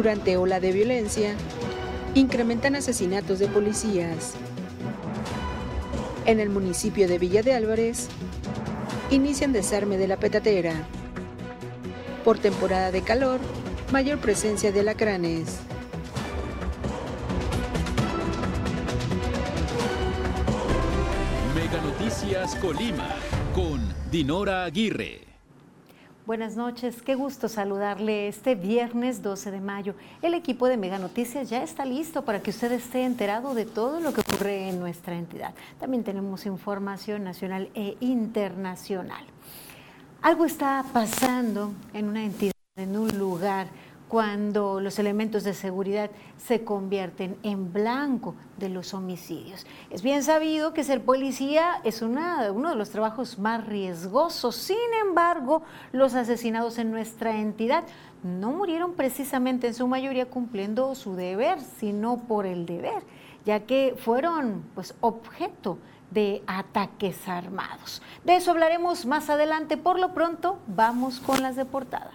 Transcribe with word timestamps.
Durante 0.00 0.38
ola 0.38 0.60
de 0.60 0.72
violencia, 0.72 1.34
incrementan 2.14 2.74
asesinatos 2.74 3.38
de 3.38 3.48
policías. 3.48 4.32
En 6.24 6.40
el 6.40 6.48
municipio 6.48 7.06
de 7.06 7.18
Villa 7.18 7.42
de 7.42 7.52
Álvarez, 7.52 8.08
inician 9.10 9.52
desarme 9.52 9.98
de 9.98 10.08
la 10.08 10.16
petatera. 10.16 10.72
Por 12.24 12.38
temporada 12.38 12.90
de 12.90 13.02
calor, 13.02 13.40
mayor 13.92 14.20
presencia 14.20 14.72
de 14.72 14.80
alacranes. 14.80 15.58
Mega 21.54 21.78
Noticias 21.82 22.56
Colima 22.56 23.16
con 23.54 23.82
Dinora 24.10 24.64
Aguirre. 24.64 25.29
Buenas 26.30 26.54
noches, 26.54 27.02
qué 27.02 27.16
gusto 27.16 27.48
saludarle 27.48 28.28
este 28.28 28.54
viernes 28.54 29.20
12 29.20 29.50
de 29.50 29.60
mayo. 29.60 29.96
El 30.22 30.34
equipo 30.34 30.68
de 30.68 30.76
Mega 30.76 30.96
Noticias 30.96 31.50
ya 31.50 31.64
está 31.64 31.84
listo 31.84 32.24
para 32.24 32.40
que 32.40 32.50
usted 32.50 32.70
esté 32.70 33.02
enterado 33.02 33.52
de 33.52 33.66
todo 33.66 33.98
lo 33.98 34.12
que 34.12 34.20
ocurre 34.20 34.68
en 34.68 34.78
nuestra 34.78 35.16
entidad. 35.16 35.54
También 35.80 36.04
tenemos 36.04 36.46
información 36.46 37.24
nacional 37.24 37.68
e 37.74 37.96
internacional. 37.98 39.24
Algo 40.22 40.44
está 40.44 40.84
pasando 40.92 41.72
en 41.94 42.06
una 42.08 42.24
entidad, 42.24 42.54
en 42.76 42.96
un 42.96 43.18
lugar 43.18 43.66
cuando 44.10 44.80
los 44.80 44.98
elementos 44.98 45.44
de 45.44 45.54
seguridad 45.54 46.10
se 46.36 46.64
convierten 46.64 47.38
en 47.44 47.72
blanco 47.72 48.34
de 48.58 48.68
los 48.68 48.92
homicidios. 48.92 49.64
Es 49.88 50.02
bien 50.02 50.24
sabido 50.24 50.74
que 50.74 50.82
ser 50.82 51.04
policía 51.04 51.80
es 51.84 52.02
una, 52.02 52.50
uno 52.50 52.70
de 52.70 52.74
los 52.74 52.90
trabajos 52.90 53.38
más 53.38 53.64
riesgosos. 53.64 54.56
Sin 54.56 54.76
embargo, 55.06 55.62
los 55.92 56.16
asesinados 56.16 56.78
en 56.78 56.90
nuestra 56.90 57.38
entidad 57.38 57.84
no 58.24 58.50
murieron 58.50 58.94
precisamente 58.94 59.68
en 59.68 59.74
su 59.74 59.86
mayoría 59.86 60.26
cumpliendo 60.26 60.92
su 60.96 61.14
deber, 61.14 61.60
sino 61.60 62.16
por 62.16 62.46
el 62.46 62.66
deber, 62.66 63.04
ya 63.46 63.60
que 63.60 63.94
fueron 63.96 64.64
pues 64.74 64.92
objeto 65.00 65.78
de 66.10 66.42
ataques 66.48 67.28
armados. 67.28 68.02
De 68.24 68.34
eso 68.34 68.50
hablaremos 68.50 69.06
más 69.06 69.30
adelante. 69.30 69.76
Por 69.76 70.00
lo 70.00 70.14
pronto, 70.14 70.58
vamos 70.66 71.20
con 71.20 71.42
las 71.42 71.54
de 71.54 71.64
portada. 71.64 72.10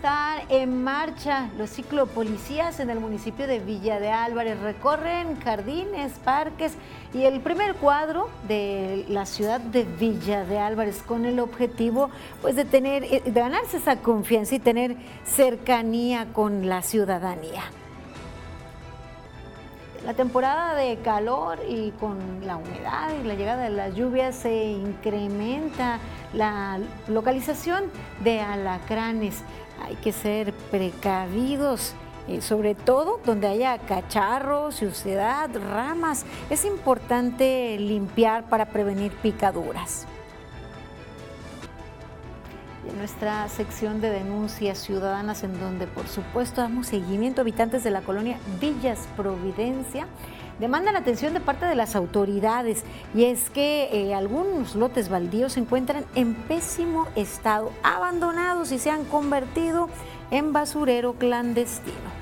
Están 0.00 0.40
en 0.48 0.82
marcha 0.82 1.50
los 1.58 1.68
ciclopolicías 1.68 2.80
en 2.80 2.88
el 2.88 3.00
municipio 3.00 3.46
de 3.46 3.58
Villa 3.58 4.00
de 4.00 4.08
Álvarez. 4.08 4.58
Recorren 4.58 5.38
jardines, 5.42 6.12
parques 6.24 6.72
y 7.12 7.24
el 7.24 7.42
primer 7.42 7.74
cuadro 7.74 8.30
de 8.48 9.04
la 9.10 9.26
ciudad 9.26 9.60
de 9.60 9.84
Villa 9.84 10.46
de 10.46 10.58
Álvarez 10.58 11.02
con 11.02 11.26
el 11.26 11.38
objetivo 11.38 12.08
pues, 12.40 12.56
de, 12.56 12.64
tener, 12.64 13.04
eh, 13.04 13.20
de 13.26 13.40
ganarse 13.40 13.76
esa 13.76 13.96
confianza 13.96 14.54
y 14.54 14.58
tener 14.58 14.96
cercanía 15.26 16.32
con 16.32 16.66
la 16.66 16.80
ciudadanía. 16.80 17.64
La 20.04 20.14
temporada 20.14 20.74
de 20.74 20.96
calor 20.98 21.58
y 21.68 21.90
con 21.92 22.18
la 22.46 22.56
humedad 22.56 23.10
y 23.22 23.26
la 23.26 23.34
llegada 23.34 23.64
de 23.64 23.70
las 23.70 23.94
lluvias 23.94 24.34
se 24.34 24.64
incrementa 24.64 25.98
la 26.32 26.78
localización 27.06 27.84
de 28.24 28.40
alacranes 28.40 29.42
hay 29.82 29.96
que 29.96 30.12
ser 30.12 30.52
precavidos, 30.70 31.94
eh, 32.28 32.40
sobre 32.40 32.74
todo 32.74 33.20
donde 33.24 33.48
haya 33.48 33.78
cacharros, 33.78 34.76
suciedad, 34.76 35.50
ramas. 35.72 36.24
Es 36.48 36.64
importante 36.64 37.76
limpiar 37.78 38.48
para 38.48 38.66
prevenir 38.66 39.12
picaduras. 39.12 40.06
Nuestra 42.96 43.48
sección 43.48 44.00
de 44.00 44.10
denuncias 44.10 44.78
ciudadanas, 44.78 45.42
en 45.42 45.58
donde 45.58 45.86
por 45.86 46.08
supuesto 46.08 46.60
damos 46.60 46.88
seguimiento 46.88 47.40
a 47.40 47.42
habitantes 47.42 47.84
de 47.84 47.90
la 47.90 48.02
colonia 48.02 48.38
Villas 48.60 49.08
Providencia, 49.16 50.06
demandan 50.58 50.96
atención 50.96 51.32
de 51.34 51.40
parte 51.40 51.66
de 51.66 51.74
las 51.74 51.96
autoridades 51.96 52.84
y 53.14 53.24
es 53.24 53.50
que 53.50 53.88
eh, 53.92 54.14
algunos 54.14 54.74
lotes 54.74 55.08
baldíos 55.08 55.54
se 55.54 55.60
encuentran 55.60 56.04
en 56.14 56.34
pésimo 56.34 57.06
estado, 57.16 57.72
abandonados 57.82 58.70
y 58.72 58.78
se 58.78 58.90
han 58.90 59.04
convertido 59.04 59.88
en 60.30 60.52
basurero 60.52 61.14
clandestino. 61.14 62.20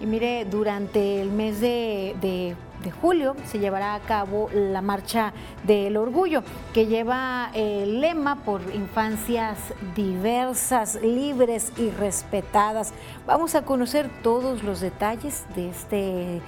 Y 0.00 0.06
mire, 0.06 0.44
durante 0.44 1.22
el 1.22 1.30
mes 1.30 1.60
de 1.60 2.56
julio 2.90 3.36
se 3.46 3.58
llevará 3.58 3.94
a 3.94 4.00
cabo 4.00 4.48
la 4.52 4.82
Marcha 4.82 5.32
del 5.64 5.96
Orgullo, 5.96 6.42
que 6.72 6.86
lleva 6.86 7.50
el 7.54 8.00
lema 8.00 8.36
por 8.36 8.60
infancias 8.74 9.58
diversas, 9.94 10.96
libres 11.02 11.72
y 11.76 11.90
respetadas. 11.90 12.92
Vamos 13.26 13.54
a 13.54 13.62
conocer 13.62 14.10
todos 14.22 14.62
los 14.62 14.80
detalles 14.80 15.44
de 15.54 15.70
este, 15.70 16.40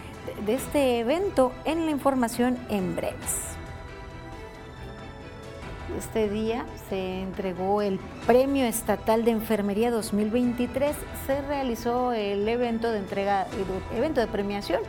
de 0.45 0.55
este 0.55 0.99
evento 0.99 1.53
en 1.65 1.87
la 1.87 1.91
información 1.91 2.59
en 2.69 2.97
breves. 2.97 3.57
Este 5.97 6.29
día 6.29 6.67
se 6.91 7.23
entregó 7.23 7.81
el 7.81 7.99
Premio 8.27 8.67
Estatal 8.67 9.25
de 9.25 9.31
Enfermería 9.31 9.91
2023. 9.91 10.95
Se 11.27 11.41
realizó 11.43 12.13
el 12.13 12.47
evento 12.47 12.91
de 12.91 12.99
entrega, 12.99 13.47
evento 13.97 14.21
de 14.21 14.27
premiación 14.27 14.81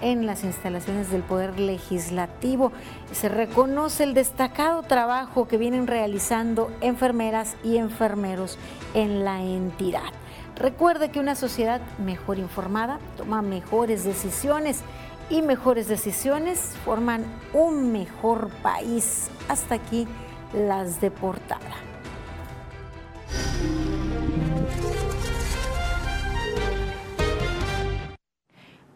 en 0.00 0.26
las 0.26 0.44
instalaciones 0.44 1.10
del 1.10 1.22
Poder 1.22 1.58
Legislativo. 1.58 2.72
Se 3.12 3.28
reconoce 3.28 4.04
el 4.04 4.14
destacado 4.14 4.82
trabajo 4.82 5.48
que 5.48 5.56
vienen 5.56 5.86
realizando 5.86 6.70
enfermeras 6.80 7.56
y 7.64 7.76
enfermeros 7.76 8.58
en 8.94 9.24
la 9.24 9.42
entidad. 9.42 10.12
Recuerde 10.56 11.10
que 11.10 11.20
una 11.20 11.34
sociedad 11.34 11.80
mejor 11.98 12.38
informada 12.38 12.98
toma 13.16 13.42
mejores 13.42 14.04
decisiones 14.04 14.80
y 15.28 15.42
mejores 15.42 15.88
decisiones 15.88 16.76
forman 16.84 17.24
un 17.52 17.92
mejor 17.92 18.48
país. 18.62 19.28
Hasta 19.48 19.74
aquí 19.74 20.06
las 20.54 21.00
de 21.00 21.10
portada. 21.10 21.60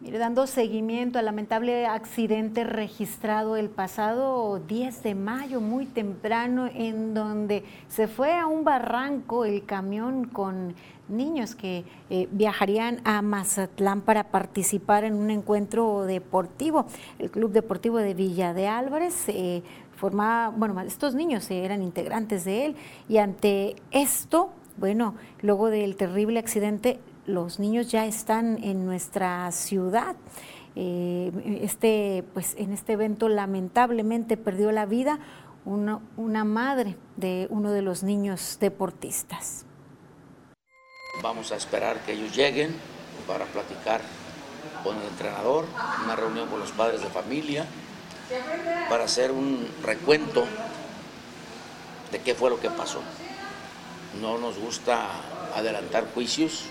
Dando 0.09 0.47
seguimiento 0.47 1.19
al 1.19 1.25
lamentable 1.25 1.85
accidente 1.85 2.63
registrado 2.63 3.55
el 3.55 3.69
pasado 3.69 4.59
10 4.67 5.03
de 5.03 5.15
mayo, 5.15 5.61
muy 5.61 5.85
temprano, 5.85 6.67
en 6.73 7.13
donde 7.13 7.63
se 7.87 8.07
fue 8.07 8.35
a 8.35 8.47
un 8.47 8.63
barranco 8.63 9.45
el 9.45 9.63
camión 9.63 10.25
con 10.25 10.73
niños 11.07 11.55
que 11.55 11.83
eh, 12.09 12.27
viajarían 12.31 12.99
a 13.03 13.21
Mazatlán 13.21 14.01
para 14.01 14.23
participar 14.23 15.03
en 15.03 15.13
un 15.13 15.29
encuentro 15.29 16.05
deportivo. 16.05 16.87
El 17.19 17.29
Club 17.29 17.51
Deportivo 17.51 17.97
de 17.97 18.15
Villa 18.15 18.53
de 18.53 18.67
Álvarez 18.67 19.25
eh, 19.27 19.61
formaba, 19.95 20.49
bueno, 20.49 20.79
estos 20.81 21.13
niños 21.13 21.49
eran 21.51 21.83
integrantes 21.83 22.43
de 22.43 22.65
él 22.65 22.75
y 23.07 23.17
ante 23.17 23.75
esto, 23.91 24.49
bueno, 24.77 25.13
luego 25.41 25.69
del 25.69 25.95
terrible 25.95 26.39
accidente, 26.39 26.99
los 27.25 27.59
niños 27.59 27.91
ya 27.91 28.05
están 28.05 28.63
en 28.63 28.85
nuestra 28.85 29.51
ciudad. 29.51 30.15
Eh, 30.75 31.59
este, 31.61 32.23
pues, 32.33 32.55
en 32.57 32.71
este 32.71 32.93
evento 32.93 33.27
lamentablemente 33.29 34.37
perdió 34.37 34.71
la 34.71 34.85
vida 34.85 35.19
una, 35.65 36.43
madre 36.43 36.97
de 37.17 37.47
uno 37.49 37.71
de 37.71 37.81
los 37.81 38.03
niños 38.03 38.57
deportistas. 38.59 39.65
Vamos 41.21 41.51
a 41.51 41.55
esperar 41.55 41.99
que 42.03 42.13
ellos 42.13 42.35
lleguen 42.35 42.75
para 43.27 43.45
platicar 43.45 44.01
con 44.83 44.97
el 44.97 45.03
entrenador, 45.03 45.65
una 46.03 46.15
reunión 46.15 46.47
con 46.49 46.59
los 46.59 46.71
padres 46.71 47.01
de 47.01 47.07
familia, 47.07 47.65
para 48.89 49.03
hacer 49.03 49.31
un 49.31 49.67
recuento 49.83 50.45
de 52.11 52.19
qué 52.19 52.33
fue 52.33 52.49
lo 52.49 52.59
que 52.59 52.69
pasó. 52.69 53.01
No 54.19 54.37
nos 54.37 54.57
gusta 54.57 55.09
adelantar 55.53 56.05
juicios, 56.13 56.65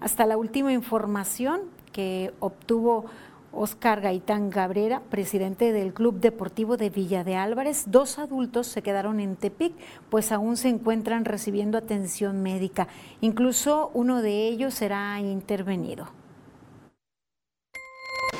hasta 0.00 0.26
la 0.26 0.36
última 0.36 0.72
información 0.72 1.62
que 1.92 2.32
obtuvo 2.40 3.06
Oscar 3.52 4.00
Gaitán 4.00 4.48
Gabrera, 4.48 5.02
presidente 5.10 5.72
del 5.72 5.92
Club 5.92 6.20
Deportivo 6.20 6.76
de 6.76 6.88
Villa 6.88 7.24
de 7.24 7.36
Álvarez, 7.36 7.84
dos 7.86 8.18
adultos 8.18 8.68
se 8.68 8.82
quedaron 8.82 9.18
en 9.20 9.36
Tepic, 9.36 9.74
pues 10.08 10.30
aún 10.32 10.56
se 10.56 10.68
encuentran 10.68 11.24
recibiendo 11.24 11.76
atención 11.76 12.42
médica. 12.42 12.88
Incluso 13.20 13.90
uno 13.92 14.22
de 14.22 14.46
ellos 14.46 14.74
será 14.74 15.18
intervenido. 15.20 16.08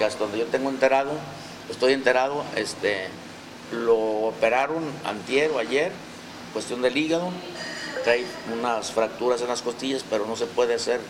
Hasta 0.01 0.25
donde 0.25 0.39
yo 0.39 0.47
tengo 0.47 0.71
enterado, 0.71 1.11
estoy 1.69 1.93
enterado, 1.93 2.43
este, 2.57 3.09
lo 3.73 3.99
operaron 4.29 4.83
antier 5.05 5.51
o 5.51 5.59
ayer, 5.59 5.93
cuestión 6.53 6.81
del 6.81 6.97
hígado, 6.97 7.31
trae 8.05 8.25
unas 8.57 8.93
fracturas 8.93 9.43
en 9.43 9.49
las 9.49 9.61
costillas, 9.61 10.05
pero 10.09 10.25
no 10.25 10.37
se 10.37 10.47
puede 10.47 10.75
hacer 10.75 11.01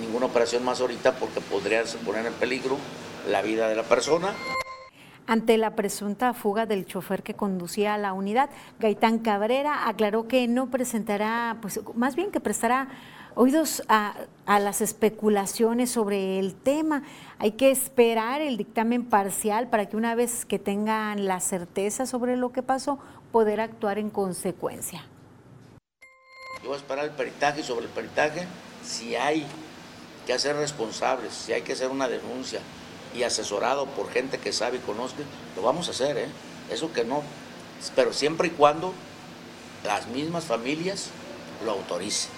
ninguna 0.00 0.26
operación 0.26 0.64
más 0.64 0.80
ahorita 0.80 1.16
porque 1.16 1.40
podría 1.40 1.82
poner 2.04 2.26
en 2.26 2.32
peligro 2.34 2.76
la 3.28 3.42
vida 3.42 3.68
de 3.68 3.76
la 3.76 3.82
persona. 3.84 4.34
ante 5.26 5.58
la 5.58 5.76
presunta 5.76 6.34
fuga 6.34 6.66
del 6.66 6.86
chofer 6.86 7.22
que 7.22 7.34
conducía 7.34 7.94
a 7.94 7.98
la 7.98 8.12
unidad. 8.12 8.50
Gaitán 8.80 9.18
Cabrera 9.20 9.88
aclaró 9.88 10.26
que 10.26 10.48
no 10.48 10.70
presentará, 10.70 11.58
pues 11.62 11.78
más 11.94 12.16
bien 12.16 12.32
que 12.32 12.40
prestará 12.40 12.88
oídos 13.34 13.82
a, 13.88 14.14
las 14.46 14.80
especulaciones 14.80 15.90
sobre 15.90 16.38
el 16.38 16.54
tema. 16.54 17.02
Hay 17.38 17.52
que 17.52 17.70
esperar 17.70 18.40
el 18.40 18.56
dictamen 18.56 19.04
parcial 19.04 19.68
para 19.68 19.86
que 19.86 19.96
una 19.96 20.14
vez 20.14 20.44
que 20.44 20.58
tengan 20.58 21.26
la 21.26 21.40
certeza 21.40 22.06
sobre 22.06 22.36
lo 22.36 22.50
que 22.50 22.62
pasó, 22.62 22.98
poder 23.30 23.60
actuar 23.60 23.98
en 23.98 24.10
consecuencia. 24.10 25.04
Yo 26.62 26.68
voy 26.68 26.74
a 26.74 26.76
esperar 26.78 27.04
el 27.04 27.12
peritaje 27.12 27.62
sobre 27.62 27.86
el 27.86 27.90
peritaje 27.92 28.46
si 28.84 29.14
hay 29.14 29.46
que 30.26 30.32
hacer 30.32 30.56
responsables, 30.56 31.32
si 31.32 31.52
hay 31.52 31.62
que 31.62 31.72
hacer 31.72 31.88
una 31.88 32.08
denuncia 32.08 32.60
y 33.14 33.22
asesorado 33.22 33.86
por 33.86 34.10
gente 34.10 34.38
que 34.38 34.52
sabe 34.52 34.76
y 34.78 34.80
conoce, 34.80 35.16
lo 35.56 35.62
vamos 35.62 35.88
a 35.88 35.90
hacer, 35.90 36.16
¿eh? 36.16 36.28
Eso 36.70 36.92
que 36.92 37.04
no, 37.04 37.22
pero 37.96 38.12
siempre 38.12 38.48
y 38.48 38.50
cuando 38.50 38.92
las 39.84 40.06
mismas 40.08 40.44
familias 40.44 41.10
lo 41.64 41.72
autoricen. 41.72 42.30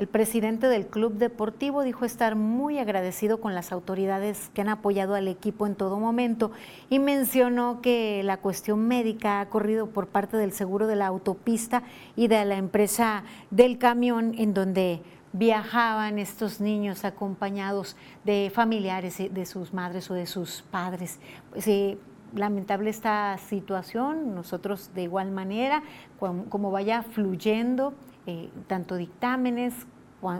El 0.00 0.08
presidente 0.08 0.66
del 0.66 0.86
club 0.86 1.12
deportivo 1.18 1.82
dijo 1.82 2.06
estar 2.06 2.34
muy 2.34 2.78
agradecido 2.78 3.38
con 3.38 3.54
las 3.54 3.70
autoridades 3.70 4.50
que 4.54 4.62
han 4.62 4.70
apoyado 4.70 5.14
al 5.14 5.28
equipo 5.28 5.66
en 5.66 5.74
todo 5.74 5.98
momento 5.98 6.52
y 6.88 6.98
mencionó 6.98 7.82
que 7.82 8.22
la 8.24 8.38
cuestión 8.38 8.88
médica 8.88 9.42
ha 9.42 9.50
corrido 9.50 9.88
por 9.88 10.06
parte 10.06 10.38
del 10.38 10.52
seguro 10.52 10.86
de 10.86 10.96
la 10.96 11.06
autopista 11.06 11.82
y 12.16 12.28
de 12.28 12.42
la 12.46 12.56
empresa 12.56 13.24
del 13.50 13.76
camión 13.76 14.34
en 14.38 14.54
donde 14.54 15.02
viajaban 15.32 16.18
estos 16.18 16.60
niños 16.60 17.04
acompañados 17.04 17.96
de 18.24 18.50
familiares 18.54 19.18
de 19.18 19.46
sus 19.46 19.72
madres 19.72 20.10
o 20.10 20.14
de 20.14 20.26
sus 20.26 20.62
padres. 20.62 21.20
Pues, 21.50 21.66
eh, 21.68 21.98
lamentable 22.34 22.90
esta 22.90 23.36
situación, 23.38 24.34
nosotros 24.34 24.90
de 24.94 25.02
igual 25.02 25.30
manera, 25.30 25.82
como 26.18 26.70
vaya 26.70 27.02
fluyendo 27.02 27.94
eh, 28.26 28.50
tanto 28.66 28.96
dictámenes, 28.96 29.74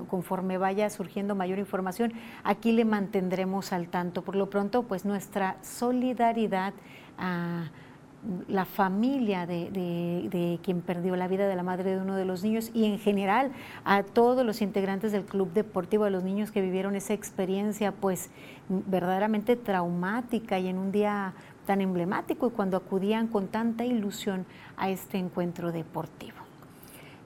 conforme 0.08 0.58
vaya 0.58 0.90
surgiendo 0.90 1.34
mayor 1.34 1.58
información, 1.58 2.12
aquí 2.44 2.72
le 2.72 2.84
mantendremos 2.84 3.72
al 3.72 3.88
tanto. 3.88 4.22
Por 4.22 4.36
lo 4.36 4.50
pronto, 4.50 4.82
pues 4.82 5.04
nuestra 5.04 5.56
solidaridad 5.62 6.74
a 7.18 7.70
la 8.48 8.64
familia 8.64 9.46
de, 9.46 10.58
quien 10.62 10.82
perdió 10.82 11.16
la 11.16 11.26
vida 11.26 11.48
de 11.48 11.56
la 11.56 11.62
madre 11.62 11.96
de 11.96 12.02
uno 12.02 12.16
de 12.16 12.24
los 12.24 12.42
niños 12.42 12.70
y 12.74 12.84
en 12.84 12.98
general 12.98 13.50
a 13.84 14.02
todos 14.02 14.44
los 14.44 14.60
integrantes 14.60 15.12
del 15.12 15.24
club 15.24 15.52
deportivo, 15.52 16.04
a 16.04 16.10
los 16.10 16.22
niños 16.22 16.50
que 16.50 16.60
vivieron 16.60 16.96
esa 16.96 17.14
experiencia 17.14 17.92
pues 17.92 18.30
verdaderamente 18.68 19.56
traumática 19.56 20.58
y 20.58 20.68
en 20.68 20.78
un 20.78 20.92
día 20.92 21.34
tan 21.66 21.80
emblemático 21.80 22.48
y 22.48 22.50
cuando 22.50 22.76
acudían 22.76 23.26
con 23.26 23.48
tanta 23.48 23.84
ilusión 23.84 24.44
a 24.76 24.90
este 24.90 25.18
encuentro 25.18 25.72
deportivo. 25.72 26.39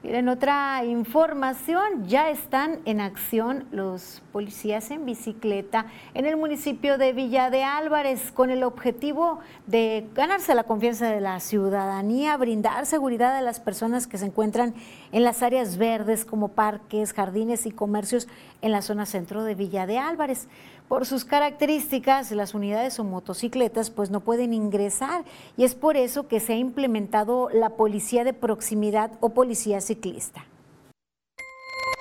En 0.07 0.29
otra 0.29 0.85
información, 0.85 2.05
ya 2.05 2.29
están 2.29 2.79
en 2.85 3.01
acción 3.01 3.65
los 3.71 4.21
policías 4.31 4.91
en 4.91 5.03
bicicleta 5.03 5.87
en 6.13 6.27
el 6.27 6.37
municipio 6.37 6.99
de 6.99 7.11
Villa 7.11 7.49
de 7.49 7.63
Álvarez 7.63 8.31
con 8.31 8.51
el 8.51 8.63
objetivo 8.63 9.39
de 9.65 10.07
ganarse 10.13 10.53
la 10.53 10.63
confianza 10.63 11.09
de 11.09 11.21
la 11.21 11.39
ciudadanía, 11.39 12.37
brindar 12.37 12.85
seguridad 12.85 13.35
a 13.35 13.41
las 13.41 13.59
personas 13.59 14.05
que 14.05 14.19
se 14.19 14.27
encuentran 14.27 14.75
en 15.11 15.23
las 15.23 15.41
áreas 15.41 15.77
verdes 15.77 16.23
como 16.23 16.49
parques, 16.49 17.11
jardines 17.11 17.65
y 17.65 17.71
comercios 17.71 18.27
en 18.61 18.71
la 18.71 18.83
zona 18.83 19.07
centro 19.07 19.43
de 19.43 19.55
Villa 19.55 19.87
de 19.87 19.97
Álvarez. 19.97 20.47
Por 20.87 21.07
sus 21.07 21.25
características, 21.25 22.31
las 22.31 22.53
unidades 22.53 22.99
o 22.99 23.03
motocicletas 23.03 23.89
pues 23.89 24.11
no 24.11 24.19
pueden 24.19 24.53
ingresar 24.53 25.25
y 25.57 25.63
es 25.63 25.73
por 25.73 25.97
eso 25.97 26.27
que 26.27 26.39
se 26.39 26.53
ha 26.53 26.57
implementado 26.57 27.49
la 27.51 27.71
policía 27.71 28.23
de 28.23 28.33
proximidad 28.33 29.11
o 29.19 29.29
policía 29.29 29.81
ciclista. 29.81 30.45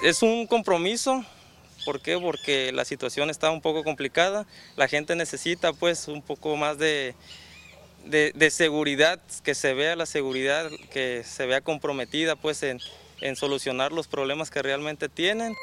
Es 0.02 0.22
un 0.22 0.46
compromiso, 0.46 1.25
¿por 1.86 2.02
qué? 2.02 2.19
Porque 2.19 2.72
la 2.72 2.84
situación 2.84 3.31
está 3.31 3.50
un 3.50 3.62
poco 3.62 3.84
complicada, 3.84 4.46
la 4.76 4.86
gente 4.86 5.16
necesita 5.16 5.72
pues 5.72 6.08
un 6.08 6.20
poco 6.20 6.54
más 6.56 6.76
de, 6.76 7.14
de, 8.04 8.50
seguridad, 8.50 9.19
que 9.42 9.54
se 9.54 9.72
vea 9.72 9.96
la 9.96 10.04
seguridad, 10.04 10.70
que 10.92 11.22
se 11.25 11.46
vea 11.46 11.62
comprometida 11.62 12.36
pues 12.36 12.62
en, 12.62 12.81
en 13.22 13.34
solucionar 13.34 13.92
los 13.92 14.08
problemas 14.08 14.50
que 14.50 14.60
realmente 14.60 15.08
tienen. 15.08 15.54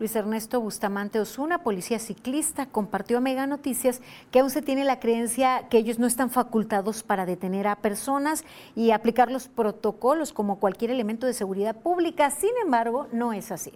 Luis 0.00 0.16
Ernesto 0.16 0.60
Bustamante 0.60 1.20
Osuna, 1.20 1.62
policía 1.62 2.00
ciclista, 2.00 2.66
compartió 2.66 3.18
a 3.18 3.20
Mega 3.20 3.46
Noticias 3.46 4.00
que 4.32 4.40
aún 4.40 4.50
se 4.50 4.60
tiene 4.60 4.84
la 4.84 4.98
creencia 4.98 5.68
que 5.70 5.78
ellos 5.78 6.00
no 6.00 6.08
están 6.08 6.30
facultados 6.30 7.04
para 7.04 7.26
detener 7.26 7.68
a 7.68 7.76
personas 7.76 8.44
y 8.74 8.90
aplicar 8.90 9.30
los 9.30 9.46
protocolos 9.46 10.32
como 10.32 10.58
cualquier 10.58 10.90
elemento 10.90 11.28
de 11.28 11.32
seguridad 11.32 11.76
pública. 11.76 12.32
Sin 12.32 12.50
embargo, 12.60 13.06
no 13.12 13.32
es 13.32 13.52
así. 13.52 13.72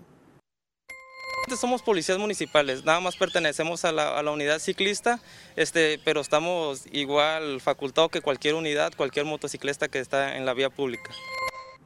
Somos 1.57 1.83
policías 1.83 2.19
municipales, 2.19 2.85
nada 2.85 3.01
más 3.01 3.17
pertenecemos 3.17 3.85
a 3.85 3.93
la, 3.93 4.31
unidad 4.31 4.59
ciclista, 4.59 5.21
este, 5.57 5.99
pero 6.05 6.21
estamos 6.21 6.85
igual 6.93 7.61
facultados 7.61 8.11
que 8.11 8.21
cualquier 8.21 8.55
unidad, 8.55 8.93
cualquier 8.97 9.25
motociclista 9.25 9.89
que 9.89 10.01
está 10.01 10.37
en 10.37 10.45
la 10.45 10.53
vía 10.53 10.69
pública 10.69 11.11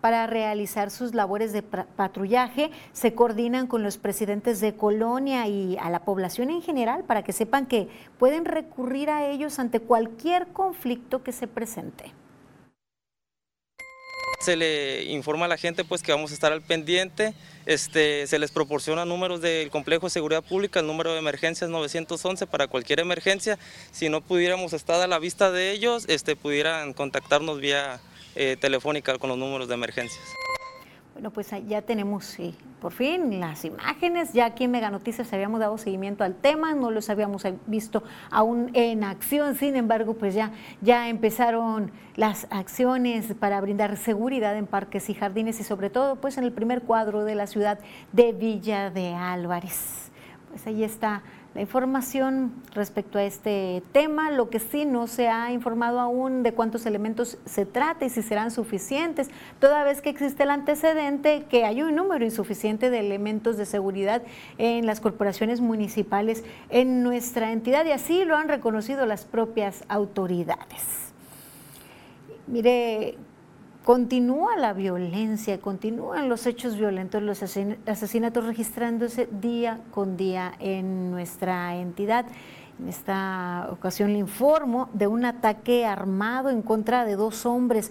para 0.03 0.27
realizar 0.27 0.91
sus 0.91 1.15
labores 1.15 1.53
de 1.53 1.63
patrullaje. 1.63 2.71
Se 2.93 3.15
coordinan 3.15 3.69
con 3.69 3.85
los 3.85 3.97
presidentes 3.97 4.61
de 4.61 4.75
colonia 4.75 5.47
y 5.47 5.79
a 5.81 5.89
la 5.91 6.05
población 6.05 6.51
en 6.51 6.61
general 6.61 7.05
para 7.05 7.23
que 7.23 7.33
sepan 7.33 7.67
que 7.67 7.89
pueden 8.19 8.45
recurrir 8.45 9.09
a 9.11 9.25
ellos 9.31 9.61
ante 9.61 9.79
cualquier 9.81 10.49
conflicto 10.49 11.23
que 11.23 11.33
se 11.33 11.47
presente. 11.47 12.13
Se 14.41 14.57
le 14.57 15.05
informa 15.05 15.45
a 15.45 15.49
la 15.49 15.57
gente 15.57 15.85
pues 15.85 16.03
que 16.03 16.11
vamos 16.11 16.33
a 16.33 16.35
estar 16.35 16.51
al 16.51 16.63
pendiente, 16.63 17.33
este, 17.65 18.27
se 18.27 18.41
les 18.41 18.51
proporciona 18.51 19.05
números 19.05 19.41
del 19.41 19.71
complejo 19.71 20.07
de 20.07 20.11
seguridad 20.11 20.43
pública, 20.43 20.81
el 20.81 20.89
número 20.89 21.13
de 21.13 21.21
emergencias 21.21 21.71
911 21.71 22.49
para 22.49 22.67
cualquier 22.67 22.99
emergencia. 22.99 23.57
Si 23.93 24.09
no 24.09 24.21
pudiéramos 24.21 24.73
estar 24.73 25.01
a 25.01 25.07
la 25.07 25.21
vista 25.21 25.53
de 25.53 25.71
ellos, 25.71 26.07
este, 26.09 26.35
pudieran 26.35 26.93
contactarnos 26.93 27.61
vía 27.61 28.01
eh, 28.35 28.57
telefónica 28.61 29.19
con 29.19 29.31
los 29.31 29.39
números 29.39 29.69
de 29.69 29.75
emergencias. 29.75 30.25
Bueno, 31.13 31.31
pues 31.31 31.51
ya 31.69 31.83
tenemos 31.83 32.39
por 32.81 32.93
fin 32.93 33.39
las 33.39 33.65
imágenes. 33.67 34.33
Ya 34.33 34.47
aquí 34.47 34.65
en 34.65 34.71
Mega 34.71 34.91
Noticias 34.91 35.31
habíamos 35.33 35.61
dado 35.61 35.77
seguimiento 35.77 36.25
al 36.25 36.35
tema, 36.35 36.75
no 36.75 36.91
los 36.91 37.11
habíamos 37.11 37.45
visto 37.67 38.03
aún 38.31 38.71
en 38.73 39.05
acción. 39.05 39.55
Sin 39.55 39.77
embargo, 39.77 40.15
pues 40.15 40.35
ya, 40.35 40.53
ya 40.81 41.09
empezaron 41.09 41.93
las 42.17 42.47
acciones 42.51 43.35
para 43.39 43.61
brindar 43.61 43.99
seguridad 43.99 44.57
en 44.57 44.67
parques 44.67 45.11
y 45.11 45.15
jardines 45.15 45.61
y 45.61 45.65
sobre 45.65 45.91
todo 45.91 46.17
pues 46.17 46.39
en 46.39 46.45
el 46.45 46.53
primer 46.53 46.83
cuadro 46.83 47.25
de 47.25 47.35
la 47.35 47.47
ciudad 47.47 47.79
de 48.13 48.33
Villa 48.33 48.91
de 48.91 49.15
Álvarez. 49.15 50.11
Pues 50.49 50.67
ahí 50.67 50.83
está 50.83 51.23
la 51.55 51.61
información 51.61 52.53
respecto 52.75 53.19
a 53.19 53.25
este 53.25 53.83
tema. 53.93 54.31
Lo 54.31 54.49
que 54.49 54.59
sí 54.59 54.85
no 54.85 55.07
se 55.07 55.29
ha 55.29 55.53
informado 55.53 56.01
aún 56.01 56.43
de 56.43 56.53
cuántos 56.53 56.87
elementos 56.87 57.39
se 57.45 57.67
trata 57.67 58.05
y 58.05 58.11
si 58.11 58.23
serán 58.23 58.51
suficientes, 58.51 59.31
toda 59.61 59.85
vez 59.85 60.01
que 60.01 60.11
existe 60.11 60.45
el 60.45 60.51
antecedente 60.51 61.45
que 61.49 61.65
hay 61.65 61.83
un 61.83 61.95
número 61.95 62.25
insuficiente 62.25 62.91
de 62.91 63.01
elementos 63.01 63.57
de 63.57 63.67
seguridad 63.67 64.23
en 64.59 64.87
las 64.87 65.01
corporaciones 65.01 65.61
municipales 65.61 66.45
en 66.71 67.03
nuestra 67.03 67.53
entidad 67.53 67.85
y 67.85 67.91
así 67.91 68.25
lo 68.25 68.37
han 68.37 68.49
reconocido 68.49 69.07
las 69.07 69.25
propias 69.25 69.85
autoridades. 69.89 71.13
Mire, 72.47 73.17
Continúa 73.85 74.57
la 74.57 74.73
violencia, 74.75 75.61
continúan 75.61 76.29
los 76.29 76.47
hechos 76.47 76.77
violentos, 76.77 77.21
los 77.21 77.43
asesinatos 77.43 78.47
registrándose 78.47 79.29
día 79.41 79.81
con 79.91 80.17
día 80.17 80.53
en 80.61 81.11
nuestra 81.11 81.75
entidad. 81.75 82.25
En 82.79 82.89
esta 82.89 83.67
ocasión 83.73 84.13
le 84.13 84.21
informo 84.21 84.89
de 84.93 85.09
un 85.09 85.25
ataque 85.25 85.85
armado 85.85 86.51
en 86.51 86.63
contra 86.63 87.05
de 87.05 87.17
dos 87.17 87.45
hombres. 87.45 87.91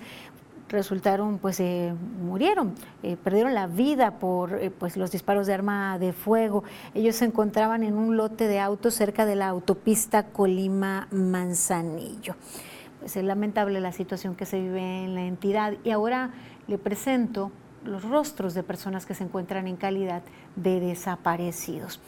Resultaron, 0.69 1.39
pues, 1.39 1.59
eh, 1.59 1.93
murieron, 2.23 2.73
eh, 3.03 3.17
perdieron 3.21 3.53
la 3.53 3.67
vida 3.67 4.11
por 4.11 4.53
eh, 4.53 4.71
pues, 4.71 4.95
los 4.95 5.11
disparos 5.11 5.45
de 5.45 5.55
arma 5.55 5.99
de 5.99 6.13
fuego. 6.13 6.63
Ellos 6.93 7.17
se 7.17 7.25
encontraban 7.25 7.83
en 7.83 7.97
un 7.97 8.15
lote 8.15 8.47
de 8.47 8.61
autos 8.61 8.93
cerca 8.93 9.25
de 9.25 9.35
la 9.35 9.49
autopista 9.49 10.27
Colima-Manzanillo. 10.31 12.35
Es 13.03 13.15
lamentable 13.15 13.79
la 13.79 13.91
situación 13.91 14.35
que 14.35 14.45
se 14.45 14.59
vive 14.59 15.03
en 15.03 15.15
la 15.15 15.25
entidad 15.25 15.73
y 15.83 15.91
ahora 15.91 16.31
le 16.67 16.77
presento 16.77 17.51
los 17.83 18.03
rostros 18.03 18.53
de 18.53 18.63
personas 18.63 19.05
que 19.05 19.13
se 19.13 19.23
encuentran 19.23 19.67
en 19.67 19.75
calidad 19.75 20.21
de 20.55 20.79
desaparecidos. 20.79 21.99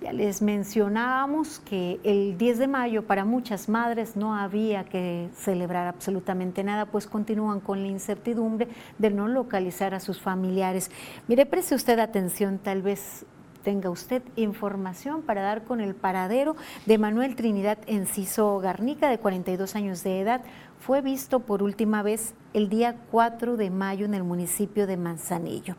Ya 0.00 0.12
les 0.12 0.42
mencionábamos 0.42 1.58
que 1.60 1.98
el 2.04 2.36
10 2.36 2.58
de 2.58 2.68
mayo 2.68 3.06
para 3.06 3.24
muchas 3.24 3.68
madres 3.68 4.14
no 4.14 4.34
había 4.34 4.84
que 4.84 5.30
celebrar 5.34 5.86
absolutamente 5.86 6.62
nada, 6.62 6.86
pues 6.86 7.06
continúan 7.06 7.60
con 7.60 7.80
la 7.80 7.88
incertidumbre 7.88 8.68
de 8.98 9.10
no 9.10 9.26
localizar 9.26 9.94
a 9.94 10.00
sus 10.00 10.20
familiares. 10.20 10.90
Mire, 11.28 11.46
preste 11.46 11.74
usted 11.74 11.98
atención, 11.98 12.58
tal 12.58 12.82
vez 12.82 13.24
tenga 13.66 13.90
usted 13.90 14.22
información 14.36 15.22
para 15.22 15.42
dar 15.42 15.64
con 15.64 15.80
el 15.80 15.96
paradero 15.96 16.54
de 16.86 16.98
Manuel 16.98 17.34
Trinidad 17.34 17.78
Enciso 17.88 18.60
Garnica, 18.60 19.10
de 19.10 19.18
42 19.18 19.74
años 19.74 20.04
de 20.04 20.20
edad, 20.20 20.42
fue 20.78 21.00
visto 21.00 21.40
por 21.40 21.64
última 21.64 22.04
vez 22.04 22.34
el 22.54 22.68
día 22.68 22.94
4 23.10 23.56
de 23.56 23.70
mayo 23.70 24.06
en 24.06 24.14
el 24.14 24.22
municipio 24.22 24.86
de 24.86 24.96
Manzanillo. 24.96 25.74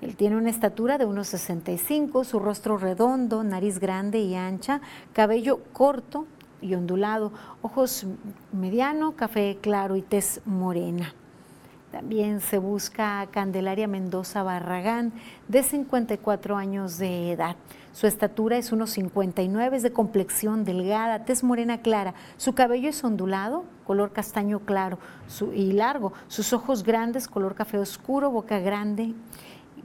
Él 0.00 0.16
tiene 0.16 0.38
una 0.38 0.50
estatura 0.50 0.98
de 0.98 1.04
unos 1.04 1.28
65, 1.28 2.24
su 2.24 2.40
rostro 2.40 2.78
redondo, 2.78 3.44
nariz 3.44 3.78
grande 3.78 4.18
y 4.18 4.34
ancha, 4.34 4.80
cabello 5.12 5.60
corto 5.72 6.26
y 6.60 6.74
ondulado, 6.74 7.32
ojos 7.62 8.06
mediano, 8.50 9.12
café 9.12 9.56
claro 9.60 9.94
y 9.94 10.02
tez 10.02 10.40
morena. 10.46 11.14
También 11.90 12.40
se 12.40 12.58
busca 12.58 13.20
a 13.20 13.26
Candelaria 13.26 13.88
Mendoza 13.88 14.44
Barragán, 14.44 15.12
de 15.48 15.64
54 15.64 16.56
años 16.56 16.98
de 16.98 17.32
edad. 17.32 17.56
Su 17.92 18.06
estatura 18.06 18.56
es 18.56 18.70
unos 18.70 18.90
59, 18.90 19.76
es 19.76 19.82
de 19.82 19.92
complexión 19.92 20.64
delgada, 20.64 21.24
tez 21.24 21.42
morena 21.42 21.82
clara. 21.82 22.14
Su 22.36 22.54
cabello 22.54 22.88
es 22.88 23.02
ondulado, 23.02 23.64
color 23.84 24.12
castaño 24.12 24.60
claro 24.60 24.98
y 25.52 25.72
largo. 25.72 26.12
Sus 26.28 26.52
ojos 26.52 26.84
grandes, 26.84 27.26
color 27.26 27.56
café 27.56 27.78
oscuro, 27.78 28.30
boca 28.30 28.60
grande 28.60 29.12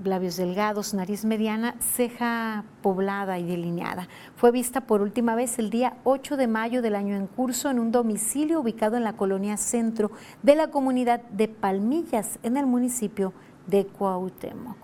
labios 0.04 0.38
delgados, 0.38 0.94
nariz 0.94 1.26
mediana, 1.26 1.76
ceja 1.80 2.64
poblada 2.82 3.40
y 3.40 3.46
delineada. 3.46 4.08
Fue 4.36 4.52
vista 4.52 4.82
por 4.82 5.02
última 5.02 5.36
vez 5.36 5.60
el 5.60 5.70
día 5.70 5.98
8 6.04 6.38
de 6.38 6.48
mayo 6.48 6.82
del 6.82 6.96
año 6.96 7.16
en 7.16 7.28
curso 7.28 7.70
en 7.70 7.80
un 7.80 7.92
domicilio 7.92 8.60
ubicado 8.60 8.98
en 8.98 9.04
la 9.04 9.14
colonia 9.14 9.58
centro 9.58 10.12
de 10.44 10.56
la 10.56 10.68
comunidad 10.68 11.22
de 11.32 11.48
Palmillas, 11.48 12.40
en 12.44 12.58
el 12.58 12.66
municipio 12.66 13.34
de 13.68 13.86
Cuauhtémoc. 13.86 14.78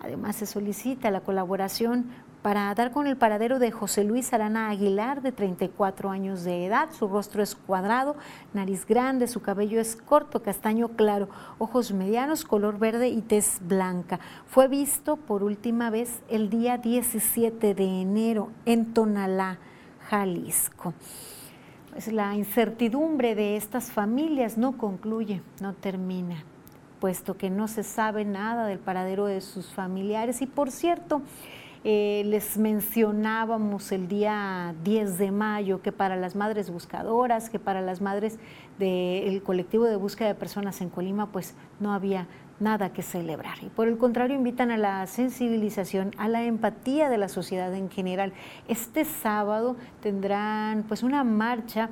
Además, 0.00 0.36
se 0.36 0.46
solicita 0.46 1.10
la 1.10 1.20
colaboración 1.20 2.06
para 2.42 2.74
dar 2.74 2.90
con 2.90 3.06
el 3.06 3.16
paradero 3.16 3.60
de 3.60 3.70
José 3.70 4.02
Luis 4.02 4.32
Arana 4.32 4.68
Aguilar, 4.68 5.22
de 5.22 5.30
34 5.30 6.10
años 6.10 6.42
de 6.42 6.66
edad. 6.66 6.90
Su 6.90 7.06
rostro 7.06 7.40
es 7.40 7.54
cuadrado, 7.54 8.16
nariz 8.52 8.84
grande, 8.84 9.28
su 9.28 9.40
cabello 9.40 9.80
es 9.80 9.94
corto, 9.94 10.42
castaño 10.42 10.88
claro, 10.88 11.28
ojos 11.58 11.92
medianos, 11.92 12.44
color 12.44 12.78
verde 12.78 13.08
y 13.08 13.22
tez 13.22 13.60
blanca. 13.62 14.18
Fue 14.46 14.66
visto 14.66 15.16
por 15.16 15.44
última 15.44 15.90
vez 15.90 16.20
el 16.28 16.50
día 16.50 16.78
17 16.78 17.74
de 17.74 18.00
enero 18.00 18.50
en 18.66 18.92
Tonalá, 18.92 19.58
Jalisco. 20.08 20.94
Pues 21.92 22.12
la 22.12 22.34
incertidumbre 22.34 23.36
de 23.36 23.56
estas 23.56 23.92
familias 23.92 24.58
no 24.58 24.76
concluye, 24.78 25.42
no 25.60 25.74
termina, 25.74 26.42
puesto 26.98 27.36
que 27.36 27.50
no 27.50 27.68
se 27.68 27.84
sabe 27.84 28.24
nada 28.24 28.66
del 28.66 28.80
paradero 28.80 29.26
de 29.26 29.40
sus 29.42 29.72
familiares. 29.72 30.42
Y 30.42 30.46
por 30.46 30.70
cierto, 30.70 31.22
eh, 31.84 32.22
les 32.26 32.58
mencionábamos 32.58 33.90
el 33.90 34.06
día 34.06 34.74
10 34.84 35.18
de 35.18 35.32
mayo 35.32 35.82
que 35.82 35.90
para 35.90 36.16
las 36.16 36.36
madres 36.36 36.70
buscadoras, 36.70 37.50
que 37.50 37.58
para 37.58 37.80
las 37.80 38.00
madres 38.00 38.38
del 38.78 39.42
colectivo 39.42 39.84
de 39.84 39.96
búsqueda 39.96 40.28
de 40.28 40.34
personas 40.34 40.80
en 40.80 40.90
Colima, 40.90 41.32
pues 41.32 41.54
no 41.80 41.92
había 41.92 42.28
nada 42.60 42.92
que 42.92 43.02
celebrar. 43.02 43.58
Y 43.62 43.68
por 43.68 43.88
el 43.88 43.98
contrario, 43.98 44.36
invitan 44.36 44.70
a 44.70 44.76
la 44.76 45.06
sensibilización, 45.06 46.12
a 46.16 46.28
la 46.28 46.44
empatía 46.44 47.08
de 47.08 47.18
la 47.18 47.28
sociedad 47.28 47.74
en 47.74 47.90
general. 47.90 48.32
Este 48.68 49.04
sábado 49.04 49.76
tendrán 50.00 50.84
pues 50.84 51.02
una 51.02 51.24
marcha 51.24 51.90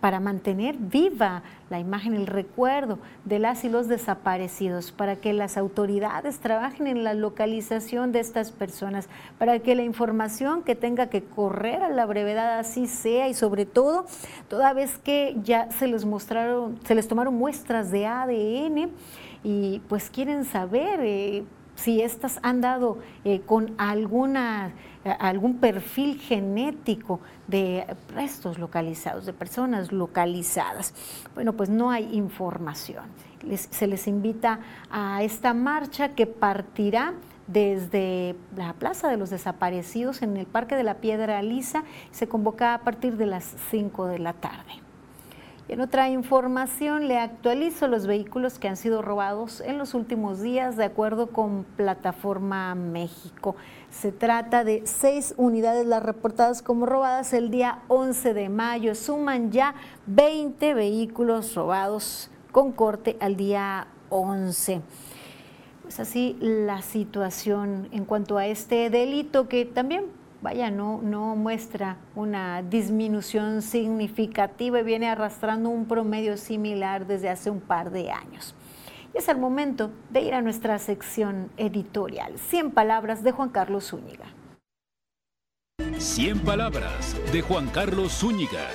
para 0.00 0.20
mantener 0.20 0.76
viva 0.76 1.42
la 1.70 1.80
imagen, 1.80 2.14
el 2.14 2.26
recuerdo 2.26 2.98
de 3.24 3.38
las 3.38 3.64
y 3.64 3.68
los 3.68 3.88
desaparecidos, 3.88 4.92
para 4.92 5.16
que 5.16 5.32
las 5.32 5.56
autoridades 5.56 6.38
trabajen 6.38 6.86
en 6.86 7.02
la 7.02 7.14
localización 7.14 8.12
de 8.12 8.20
estas 8.20 8.52
personas, 8.52 9.08
para 9.38 9.58
que 9.58 9.74
la 9.74 9.82
información 9.82 10.62
que 10.62 10.74
tenga 10.74 11.06
que 11.08 11.22
correr 11.22 11.82
a 11.82 11.88
la 11.88 12.06
brevedad 12.06 12.58
así 12.58 12.86
sea 12.86 13.28
y 13.28 13.34
sobre 13.34 13.66
todo, 13.66 14.06
toda 14.48 14.72
vez 14.72 14.98
que 14.98 15.36
ya 15.42 15.70
se 15.72 15.88
les 15.88 16.04
mostraron, 16.04 16.78
se 16.84 16.94
les 16.94 17.08
tomaron 17.08 17.34
muestras 17.34 17.90
de 17.90 18.06
ADN 18.06 18.90
y 19.42 19.80
pues 19.88 20.10
quieren 20.10 20.44
saber 20.44 21.00
eh, 21.02 21.44
si 21.76 22.00
estas 22.00 22.40
han 22.42 22.60
dado 22.60 22.98
eh, 23.24 23.40
con 23.44 23.74
alguna 23.78 24.72
algún 25.12 25.58
perfil 25.58 26.18
genético 26.18 27.20
de 27.46 27.86
restos 28.14 28.58
localizados, 28.58 29.26
de 29.26 29.32
personas 29.32 29.92
localizadas. 29.92 30.94
Bueno, 31.34 31.52
pues 31.52 31.68
no 31.68 31.90
hay 31.90 32.14
información. 32.14 33.04
se 33.54 33.86
les 33.86 34.06
invita 34.08 34.60
a 34.90 35.22
esta 35.22 35.54
marcha 35.54 36.10
que 36.10 36.26
partirá 36.26 37.14
desde 37.46 38.34
la 38.56 38.72
Plaza 38.72 39.08
de 39.08 39.16
los 39.16 39.30
Desaparecidos 39.30 40.22
en 40.22 40.36
el 40.36 40.46
Parque 40.46 40.74
de 40.74 40.82
la 40.82 40.94
Piedra 40.94 41.40
Lisa. 41.42 41.84
Se 42.10 42.28
convoca 42.28 42.74
a 42.74 42.80
partir 42.80 43.16
de 43.16 43.26
las 43.26 43.54
5 43.70 44.06
de 44.06 44.18
la 44.18 44.32
tarde. 44.32 44.85
En 45.68 45.80
otra 45.80 46.08
información 46.08 47.08
le 47.08 47.18
actualizo 47.18 47.88
los 47.88 48.06
vehículos 48.06 48.60
que 48.60 48.68
han 48.68 48.76
sido 48.76 49.02
robados 49.02 49.60
en 49.60 49.78
los 49.78 49.94
últimos 49.94 50.40
días 50.40 50.76
de 50.76 50.84
acuerdo 50.84 51.26
con 51.26 51.64
Plataforma 51.64 52.72
México. 52.76 53.56
Se 53.90 54.12
trata 54.12 54.62
de 54.62 54.82
seis 54.84 55.34
unidades 55.36 55.84
las 55.84 56.04
reportadas 56.04 56.62
como 56.62 56.86
robadas 56.86 57.32
el 57.32 57.50
día 57.50 57.80
11 57.88 58.32
de 58.32 58.48
mayo. 58.48 58.94
Suman 58.94 59.50
ya 59.50 59.74
20 60.06 60.72
vehículos 60.74 61.56
robados 61.56 62.30
con 62.52 62.70
corte 62.70 63.16
al 63.18 63.34
día 63.34 63.88
11. 64.10 64.82
Pues 65.82 65.98
así 65.98 66.36
la 66.40 66.80
situación 66.82 67.88
en 67.90 68.04
cuanto 68.04 68.38
a 68.38 68.46
este 68.46 68.88
delito 68.88 69.48
que 69.48 69.64
también 69.64 70.04
vaya, 70.42 70.70
no, 70.70 71.00
no 71.02 71.36
muestra 71.36 71.96
una 72.14 72.62
disminución 72.62 73.62
significativa 73.62 74.80
y 74.80 74.84
viene 74.84 75.08
arrastrando 75.08 75.70
un 75.70 75.86
promedio 75.86 76.36
similar 76.36 77.06
desde 77.06 77.28
hace 77.28 77.50
un 77.50 77.60
par 77.60 77.90
de 77.90 78.10
años. 78.10 78.54
Y 79.14 79.18
es 79.18 79.28
el 79.28 79.38
momento 79.38 79.90
de 80.10 80.20
ir 80.20 80.34
a 80.34 80.42
nuestra 80.42 80.78
sección 80.78 81.50
editorial. 81.56 82.38
100 82.38 82.72
palabras 82.72 83.22
de 83.22 83.32
Juan 83.32 83.48
Carlos 83.48 83.88
Zúñiga. 83.88 84.26
100 85.98 86.40
palabras 86.40 87.16
de 87.32 87.42
Juan 87.42 87.68
Carlos 87.68 88.12
Zúñiga. 88.12 88.66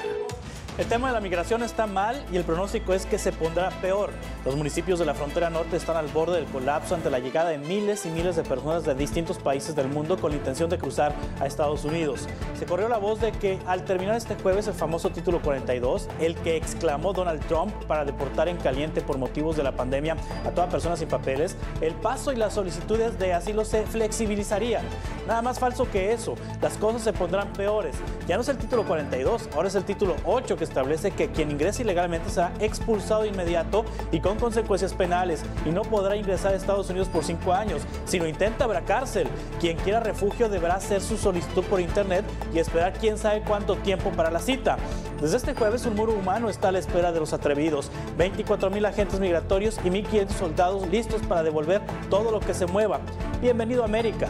El 0.78 0.86
tema 0.86 1.08
de 1.08 1.14
la 1.14 1.20
migración 1.20 1.64
está 1.64 1.86
mal 1.86 2.24
y 2.32 2.38
el 2.38 2.46
pronóstico 2.46 2.94
es 2.94 3.06
que 3.06 3.18
se 3.18 3.34
pondrá 3.34 3.70
peor. 3.82 4.10
Los 4.46 4.56
municipios 4.56 5.00
de 5.00 5.06
la 5.06 5.14
frontera 5.14 5.50
norte 5.50 5.76
están 5.76 5.98
al 5.98 6.08
borde 6.08 6.38
del 6.38 6.46
colapso 6.46 6.96
ante 6.96 7.10
la 7.10 7.20
llegada 7.20 7.50
de 7.50 7.58
miles 7.58 8.06
y 8.06 8.10
miles 8.10 8.38
de 8.38 8.44
personas 8.44 8.86
de 8.86 8.96
distintos 8.96 9.38
países 9.38 9.76
del 9.76 9.90
mundo 9.90 10.18
con 10.18 10.32
la 10.32 10.38
intención 10.38 10.70
de 10.70 10.78
cruzar 10.78 11.14
a 11.42 11.46
Estados 11.46 11.84
Unidos. 11.84 12.26
Se 12.58 12.66
corrió 12.66 12.88
la 12.88 13.00
voz 13.00 13.20
de 13.20 13.34
que 13.34 13.60
al 13.68 13.84
terminar 13.84 14.16
este 14.16 14.36
jueves 14.36 14.66
el 14.68 14.74
famoso 14.74 15.10
título 15.10 15.42
42, 15.42 16.08
el 16.22 16.36
que 16.36 16.56
exclamó 16.56 17.12
Donald 17.12 17.46
Trump 17.48 17.74
para 17.86 18.06
deportar 18.06 18.48
en 18.48 18.56
caliente 18.56 19.02
por 19.02 19.18
motivos 19.18 19.58
de 19.58 19.64
la 19.64 19.74
pandemia 19.74 20.16
a 20.46 20.52
toda 20.52 20.70
persona 20.70 20.96
sin 20.96 21.10
papeles, 21.10 21.58
el 21.82 21.94
paso 21.96 22.32
y 22.32 22.38
las 22.38 22.54
solicitudes 22.54 23.20
de 23.20 23.34
asilo 23.34 23.66
se 23.66 23.86
flexibilizarían. 23.86 24.86
Nada 25.28 25.42
más 25.42 25.60
falso 25.60 25.90
que 25.92 26.14
eso, 26.14 26.36
las 26.62 26.78
cosas 26.78 27.02
se 27.02 27.12
pondrán 27.14 27.52
peores. 27.54 27.96
Ya 28.26 28.38
no 28.38 28.42
es 28.42 28.50
el 28.50 28.58
título 28.58 28.86
42, 28.86 29.50
ahora 29.54 29.68
es 29.68 29.76
el 29.76 29.84
título 29.84 30.16
8 30.26 30.58
que 30.58 30.71
establece 30.72 31.12
que 31.12 31.28
quien 31.28 31.52
ingrese 31.52 31.84
ilegalmente 31.84 32.30
será 32.30 32.54
expulsado 32.60 33.24
de 33.24 33.28
inmediato 33.28 33.84
y 34.12 34.22
con 34.22 34.40
consecuencias 34.40 34.94
penales 34.94 35.44
y 35.66 35.70
no 35.70 35.82
podrá 35.82 36.16
ingresar 36.16 36.54
a 36.54 36.56
Estados 36.56 36.90
Unidos 36.90 37.10
por 37.10 37.26
cinco 37.26 37.54
años. 37.54 37.82
Si 38.06 38.20
lo 38.20 38.28
intenta, 38.28 38.64
habrá 38.64 38.82
cárcel. 38.82 39.28
Quien 39.60 39.78
quiera 39.78 40.00
refugio 40.00 40.48
deberá 40.48 40.76
hacer 40.76 41.02
su 41.02 41.18
solicitud 41.18 41.64
por 41.66 41.82
internet 41.82 42.24
y 42.54 42.60
esperar 42.60 42.94
quién 42.94 43.18
sabe 43.18 43.42
cuánto 43.42 43.76
tiempo 43.76 44.12
para 44.12 44.32
la 44.32 44.40
cita. 44.40 44.78
Desde 45.20 45.38
este 45.38 45.54
jueves, 45.54 45.86
un 45.86 45.96
muro 45.96 46.14
humano 46.14 46.50
está 46.50 46.70
a 46.70 46.72
la 46.72 46.80
espera 46.80 47.12
de 47.12 47.20
los 47.20 47.34
atrevidos. 47.34 47.92
24 48.18 48.70
mil 48.70 48.86
agentes 48.86 49.20
migratorios 49.20 49.78
y 49.84 49.90
1.500 49.90 50.30
soldados 50.30 50.88
listos 50.88 51.22
para 51.24 51.44
devolver 51.44 51.82
todo 52.10 52.32
lo 52.32 52.40
que 52.40 52.54
se 52.54 52.66
mueva. 52.66 53.02
Bienvenido 53.42 53.84
a 53.84 53.86
América. 53.86 54.30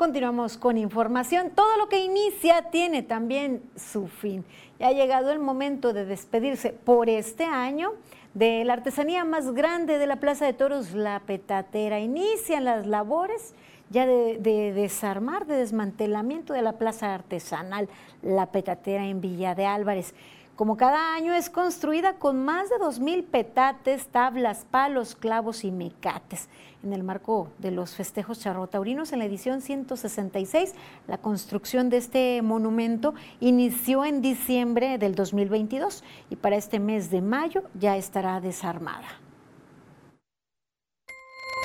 Continuamos 0.00 0.56
con 0.56 0.78
información. 0.78 1.50
Todo 1.50 1.76
lo 1.76 1.90
que 1.90 2.02
inicia 2.02 2.70
tiene 2.70 3.02
también 3.02 3.62
su 3.76 4.06
fin. 4.06 4.46
Ya 4.78 4.88
ha 4.88 4.92
llegado 4.92 5.30
el 5.30 5.40
momento 5.40 5.92
de 5.92 6.06
despedirse 6.06 6.72
por 6.72 7.10
este 7.10 7.44
año 7.44 7.92
de 8.32 8.64
la 8.64 8.72
artesanía 8.72 9.26
más 9.26 9.52
grande 9.52 9.98
de 9.98 10.06
la 10.06 10.16
Plaza 10.16 10.46
de 10.46 10.54
Toros, 10.54 10.94
la 10.94 11.20
petatera. 11.26 12.00
Inician 12.00 12.64
las 12.64 12.86
labores 12.86 13.54
ya 13.90 14.06
de, 14.06 14.38
de, 14.38 14.72
desarmar, 14.72 15.46
de 15.46 15.56
desmantelamiento 15.56 16.54
de 16.54 16.62
la 16.62 16.78
plaza 16.78 17.14
artesanal, 17.14 17.90
la 18.22 18.46
petatera 18.46 19.04
en 19.04 19.20
Villa 19.20 19.54
de 19.54 19.66
Álvarez. 19.66 20.14
Como 20.56 20.78
cada 20.78 21.14
año 21.14 21.34
es 21.34 21.50
construida 21.50 22.14
con 22.14 22.42
más 22.42 22.70
de 22.70 22.76
2.000 22.76 23.24
petates, 23.26 24.06
tablas, 24.08 24.66
palos, 24.70 25.14
clavos 25.14 25.64
y 25.64 25.70
mecates. 25.70 26.48
En 26.82 26.94
el 26.94 27.02
marco 27.02 27.52
de 27.58 27.70
los 27.70 27.94
festejos 27.94 28.40
charrotaurinos, 28.40 29.12
en 29.12 29.18
la 29.18 29.26
edición 29.26 29.60
166, 29.60 30.72
la 31.08 31.18
construcción 31.18 31.90
de 31.90 31.98
este 31.98 32.40
monumento 32.40 33.14
inició 33.38 34.06
en 34.06 34.22
diciembre 34.22 34.96
del 34.96 35.14
2022 35.14 36.02
y 36.30 36.36
para 36.36 36.56
este 36.56 36.78
mes 36.78 37.10
de 37.10 37.20
mayo 37.20 37.64
ya 37.74 37.98
estará 37.98 38.40
desarmada. 38.40 39.20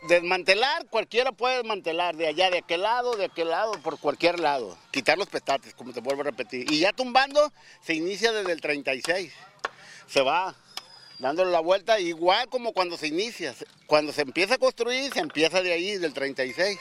Desmantelar, 0.09 0.85
cualquiera 0.89 1.31
puede 1.31 1.57
desmantelar, 1.57 2.17
de 2.17 2.27
allá, 2.27 2.51
de 2.51 2.57
aquel 2.59 2.81
lado, 2.81 3.15
de 3.15 3.25
aquel 3.25 3.49
lado, 3.49 3.71
por 3.81 3.97
cualquier 3.97 4.39
lado. 4.39 4.77
Quitar 4.91 5.17
los 5.17 5.27
petates, 5.27 5.73
como 5.73 5.93
te 5.93 6.01
vuelvo 6.01 6.21
a 6.21 6.25
repetir. 6.25 6.69
Y 6.69 6.79
ya 6.79 6.91
tumbando, 6.91 7.53
se 7.81 7.95
inicia 7.95 8.33
desde 8.33 8.51
el 8.51 8.59
36. 8.59 9.33
Se 10.07 10.21
va 10.21 10.55
dándole 11.19 11.51
la 11.51 11.59
vuelta, 11.59 11.99
igual 11.99 12.47
como 12.49 12.73
cuando 12.73 12.97
se 12.97 13.07
inicia. 13.07 13.53
Cuando 13.87 14.11
se 14.11 14.21
empieza 14.21 14.55
a 14.55 14.57
construir, 14.57 15.11
se 15.13 15.19
empieza 15.19 15.61
de 15.61 15.73
ahí, 15.73 15.97
del 15.97 16.13
36. 16.13 16.79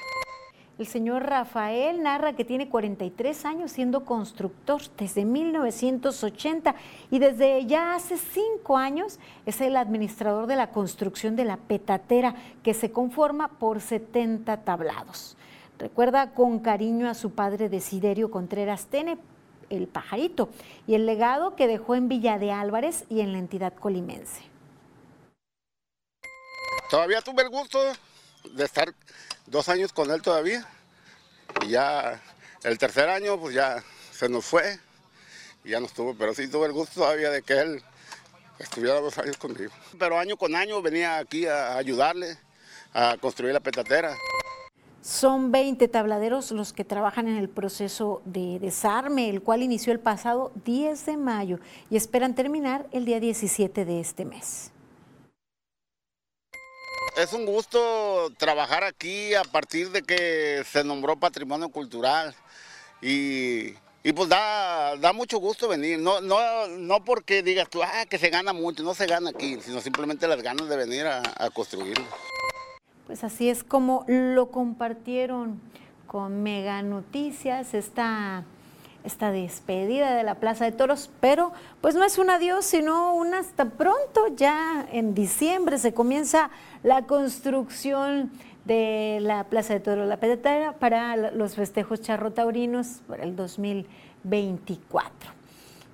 El 0.77 0.89
señor 0.89 1.23
Rafael 1.23 2.03
narra 2.03 2.33
que 2.33 2.45
tiene 2.45 2.69
43 2.69 3.45
años 3.45 3.71
siendo 3.71 4.05
constructor 4.05 4.83
desde 4.99 5.25
1980 5.25 6.75
y 7.13 7.21
desde 7.21 7.65
ya 7.67 7.95
hace 7.95 8.19
cinco 8.19 8.77
años 8.77 9.21
es 9.47 9.61
el 9.61 9.77
administrador 9.77 10.49
de 10.49 10.57
la 10.57 10.71
construcción 10.71 11.37
de 11.37 11.45
la 11.45 11.59
petatera 11.59 12.35
que 12.65 12.75
se 12.75 12.91
conforma 12.91 13.57
por 13.61 13.81
70 13.81 14.65
tablados. 14.65 15.37
Recuerda 15.79 16.35
con 16.35 16.59
cariño 16.59 17.09
a 17.09 17.15
su 17.15 17.31
padre 17.31 17.69
Desiderio 17.69 18.33
Contreras 18.33 18.87
Tene, 18.87 19.17
el 19.77 19.89
pajarito, 19.89 20.49
y 20.87 20.95
el 20.95 21.07
legado 21.07 21.57
que 21.57 21.67
dejó 21.67 21.95
en 21.95 22.09
Villa 22.09 22.39
de 22.39 22.53
Álvarez 22.53 23.05
y 23.09 23.21
en 23.21 23.33
la 23.33 23.39
entidad 23.39 23.75
colimense. 23.75 24.43
Todavía 26.91 27.21
tuve 27.23 27.43
el 27.43 27.49
gusto 27.49 27.79
de 28.53 28.65
estar 28.65 28.95
dos 29.47 29.69
años 29.69 29.93
con 29.93 30.11
él 30.11 30.23
todavía. 30.23 30.67
Y 31.63 31.71
ya 31.71 32.23
el 32.63 32.79
tercer 32.79 33.09
año, 33.09 33.39
pues 33.39 33.55
ya 33.55 33.83
se 34.13 34.29
nos 34.29 34.45
fue 34.45 34.79
y 35.65 35.71
ya 35.71 35.81
no 35.81 35.87
estuvo. 35.87 36.15
Pero 36.15 36.35
sí 36.35 36.49
tuve 36.49 36.67
el 36.67 36.73
gusto 36.73 37.01
todavía 37.01 37.31
de 37.31 37.43
que 37.43 37.59
él 37.59 37.83
estuviera 38.59 39.01
dos 39.01 39.19
años 39.19 39.37
conmigo. 39.37 39.73
Pero 39.99 40.19
año 40.19 40.37
con 40.37 40.55
año 40.55 40.81
venía 40.83 41.19
aquí 41.19 41.47
a 41.47 41.77
ayudarle 41.77 42.39
a 42.93 43.17
construir 43.21 43.53
la 43.53 43.61
petatera. 43.61 44.17
Son 45.05 45.53
20 45.53 45.87
tabladeros 45.89 46.51
los 46.51 46.73
que 46.73 46.83
trabajan 46.83 47.29
en 47.29 47.37
el 47.37 47.51
proceso 47.51 48.23
de 48.25 48.59
desarme, 48.59 49.29
el 49.29 49.43
cual 49.43 49.63
inició 49.63 49.93
el 49.93 50.01
pasado 50.01 50.51
10 50.65 51.05
de 51.05 51.19
mayo 51.19 51.59
y 51.91 51.99
esperan 51.99 52.35
terminar 52.35 52.87
el 52.91 53.05
día 53.05 53.21
17 53.21 53.85
de 53.85 54.01
este 54.01 54.25
mes 54.25 54.71
es 57.17 57.33
un 57.33 57.47
gusto 57.47 58.33
trabajar 58.39 58.83
aquí 58.83 59.35
a 59.35 59.45
partir 59.45 59.91
de 59.91 60.03
que 60.03 60.65
se 60.69 60.83
nombró 60.83 61.17
patrimonio 61.17 61.69
cultural 61.69 62.35
y, 63.01 63.75
pues 64.17 64.29
da, 64.29 64.97
da, 64.97 65.13
mucho 65.13 65.39
gusto 65.39 65.69
venir, 65.69 66.01
no, 66.01 66.21
no, 66.21 66.67
no 66.67 67.05
porque 67.05 67.45
digas 67.45 67.71
tú, 67.71 67.85
ah, 67.85 68.05
que 68.11 68.19
se 68.19 68.31
gana 68.31 68.53
mucho, 68.53 68.83
no 68.83 68.95
se 68.95 69.07
gana 69.07 69.31
aquí, 69.31 69.61
sino 69.61 69.81
simplemente 69.81 70.27
las 70.27 70.43
ganas 70.43 70.69
de 70.69 70.77
venir 70.77 71.07
a, 71.07 71.23
a 71.37 71.51
construirlo. 71.51 72.05
Pues 73.07 73.25
así 73.25 73.51
es 73.51 73.65
como 73.65 74.05
lo 74.09 74.51
compartieron 74.51 75.61
con 76.07 76.43
Mega 76.43 76.83
Noticias, 76.83 77.75
esta 77.75 78.45
esta 79.05 79.31
despedida 79.31 80.15
de 80.15 80.23
la 80.23 80.37
Plaza 80.37 80.65
de 80.65 80.73
Toros, 80.73 81.11
pero 81.21 81.53
pues 81.83 81.95
no 81.95 82.05
es 82.05 82.19
un 82.19 82.31
adiós, 82.31 82.65
sino 82.65 83.15
un 83.15 83.35
hasta 83.35 83.67
pronto. 83.67 84.29
Ya 84.35 84.87
en 84.91 85.15
diciembre 85.15 85.79
se 85.79 85.93
comienza 85.93 86.51
la 86.83 87.03
construcción 87.03 88.33
de 88.65 89.19
la 89.21 89.45
Plaza 89.45 89.75
de 89.75 89.81
Toros 89.81 90.09
La 90.09 90.17
Pedetera 90.17 90.73
para 90.73 91.17
los 91.17 91.55
festejos 91.55 92.01
charrotaurinos 92.01 93.03
para 93.07 93.25
el 93.25 93.37
2024. 93.37 95.31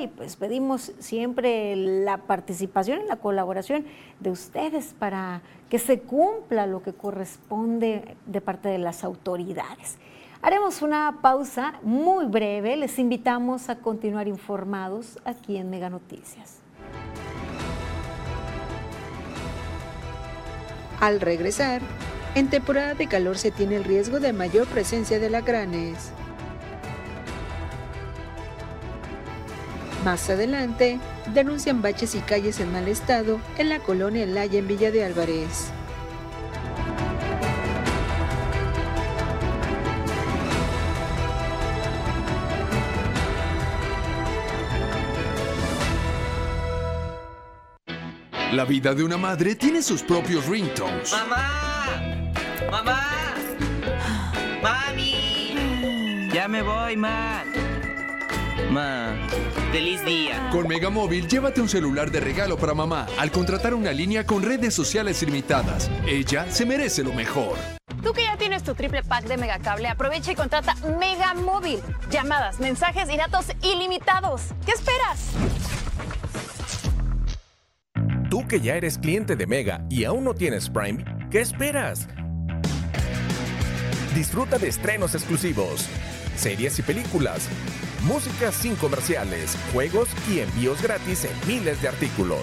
y 0.00 0.06
pues 0.08 0.36
pedimos 0.36 0.92
siempre 0.98 1.76
la 1.76 2.18
participación 2.18 3.02
y 3.02 3.06
la 3.06 3.16
colaboración 3.16 3.84
de 4.20 4.30
ustedes 4.30 4.94
para 4.98 5.42
que 5.68 5.78
se 5.78 6.00
cumpla 6.00 6.66
lo 6.66 6.82
que 6.82 6.92
corresponde 6.92 8.16
de 8.26 8.40
parte 8.40 8.68
de 8.68 8.78
las 8.78 9.04
autoridades. 9.04 9.98
Haremos 10.42 10.82
una 10.82 11.20
pausa 11.22 11.80
muy 11.82 12.26
breve. 12.26 12.76
Les 12.76 12.98
invitamos 12.98 13.70
a 13.70 13.76
continuar 13.76 14.28
informados 14.28 15.18
aquí 15.24 15.56
en 15.56 15.70
Mega 15.70 15.88
Noticias. 15.88 16.58
Al 21.00 21.20
regresar, 21.20 21.80
en 22.34 22.50
temporada 22.50 22.94
de 22.94 23.06
calor 23.06 23.38
se 23.38 23.50
tiene 23.50 23.76
el 23.76 23.84
riesgo 23.84 24.20
de 24.20 24.32
mayor 24.32 24.66
presencia 24.66 25.18
de 25.18 25.30
lacranes. 25.30 26.12
Más 30.04 30.28
adelante, 30.28 31.00
denuncian 31.32 31.80
baches 31.80 32.14
y 32.14 32.20
calles 32.20 32.60
en 32.60 32.70
mal 32.70 32.88
estado 32.88 33.40
en 33.56 33.70
la 33.70 33.78
colonia 33.78 34.26
Laya 34.26 34.58
en 34.58 34.68
Villa 34.68 34.90
de 34.90 35.02
Álvarez. 35.02 35.70
La 48.52 48.66
vida 48.66 48.94
de 48.94 49.02
una 49.02 49.16
madre 49.16 49.54
tiene 49.54 49.80
sus 49.80 50.02
propios 50.02 50.46
ringtones. 50.46 51.12
¡Mamá! 51.12 52.32
¡Mamá! 52.70 53.34
¡Mami! 54.62 56.28
Ya 56.30 56.46
me 56.46 56.60
voy, 56.60 56.94
ma. 56.96 57.42
Ma. 58.70 59.16
¡Feliz 59.72 60.04
día! 60.04 60.48
Con 60.50 60.68
Megamóvil, 60.68 61.26
llévate 61.28 61.60
un 61.60 61.68
celular 61.68 62.10
de 62.10 62.20
regalo 62.20 62.56
para 62.56 62.74
mamá 62.74 63.06
al 63.18 63.30
contratar 63.30 63.74
una 63.74 63.92
línea 63.92 64.24
con 64.24 64.42
redes 64.42 64.74
sociales 64.74 65.22
ilimitadas. 65.22 65.90
Ella 66.06 66.50
se 66.50 66.64
merece 66.64 67.02
lo 67.02 67.12
mejor. 67.12 67.56
Tú 68.02 68.12
que 68.12 68.24
ya 68.24 68.36
tienes 68.36 68.62
tu 68.62 68.74
triple 68.74 69.02
pack 69.02 69.24
de 69.24 69.36
Megacable, 69.36 69.88
aprovecha 69.88 70.32
y 70.32 70.34
contrata 70.34 70.74
Megamóvil. 70.98 71.80
Llamadas, 72.10 72.60
mensajes 72.60 73.08
y 73.10 73.16
datos 73.16 73.46
ilimitados. 73.62 74.42
¿Qué 74.64 74.72
esperas? 74.72 75.30
Tú 78.30 78.46
que 78.46 78.60
ya 78.60 78.74
eres 78.74 78.98
cliente 78.98 79.36
de 79.36 79.46
Mega 79.46 79.84
y 79.88 80.04
aún 80.04 80.24
no 80.24 80.34
tienes 80.34 80.68
Prime, 80.68 81.04
¿qué 81.30 81.40
esperas? 81.40 82.08
Disfruta 84.14 84.58
de 84.58 84.68
estrenos 84.68 85.14
exclusivos, 85.14 85.88
series 86.36 86.78
y 86.78 86.82
películas 86.82 87.48
música 88.04 88.52
sin 88.52 88.76
comerciales, 88.76 89.56
juegos 89.72 90.08
y 90.30 90.40
envíos 90.40 90.82
gratis 90.82 91.24
en 91.24 91.48
miles 91.48 91.80
de 91.80 91.88
artículos. 91.88 92.42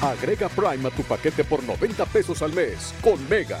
Agrega 0.00 0.48
Prime 0.48 0.88
a 0.88 0.90
tu 0.90 1.02
paquete 1.02 1.44
por 1.44 1.62
90 1.62 2.06
pesos 2.06 2.40
al 2.40 2.54
mes 2.54 2.94
con 3.02 3.28
Mega. 3.28 3.60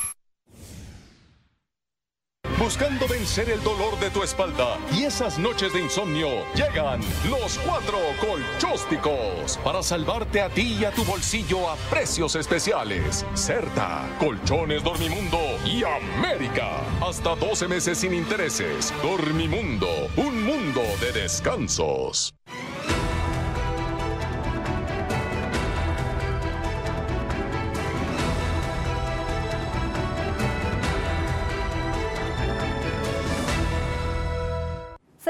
Buscando 2.61 3.07
vencer 3.07 3.49
el 3.49 3.61
dolor 3.63 3.99
de 3.99 4.11
tu 4.11 4.21
espalda 4.21 4.77
y 4.93 5.03
esas 5.03 5.39
noches 5.39 5.73
de 5.73 5.81
insomnio, 5.81 6.45
llegan 6.53 7.01
los 7.27 7.57
cuatro 7.65 7.97
colchósticos 8.19 9.57
para 9.63 9.81
salvarte 9.81 10.41
a 10.41 10.49
ti 10.49 10.77
y 10.79 10.85
a 10.85 10.91
tu 10.91 11.03
bolsillo 11.03 11.67
a 11.69 11.75
precios 11.89 12.35
especiales. 12.35 13.25
Certa, 13.33 14.07
Colchones 14.19 14.83
Dormimundo 14.83 15.39
y 15.65 15.83
América. 15.83 16.81
Hasta 17.01 17.35
12 17.35 17.67
meses 17.67 17.97
sin 17.97 18.13
intereses. 18.13 18.93
Dormimundo, 19.01 19.89
un 20.17 20.43
mundo 20.43 20.81
de 20.99 21.19
descansos. 21.19 22.31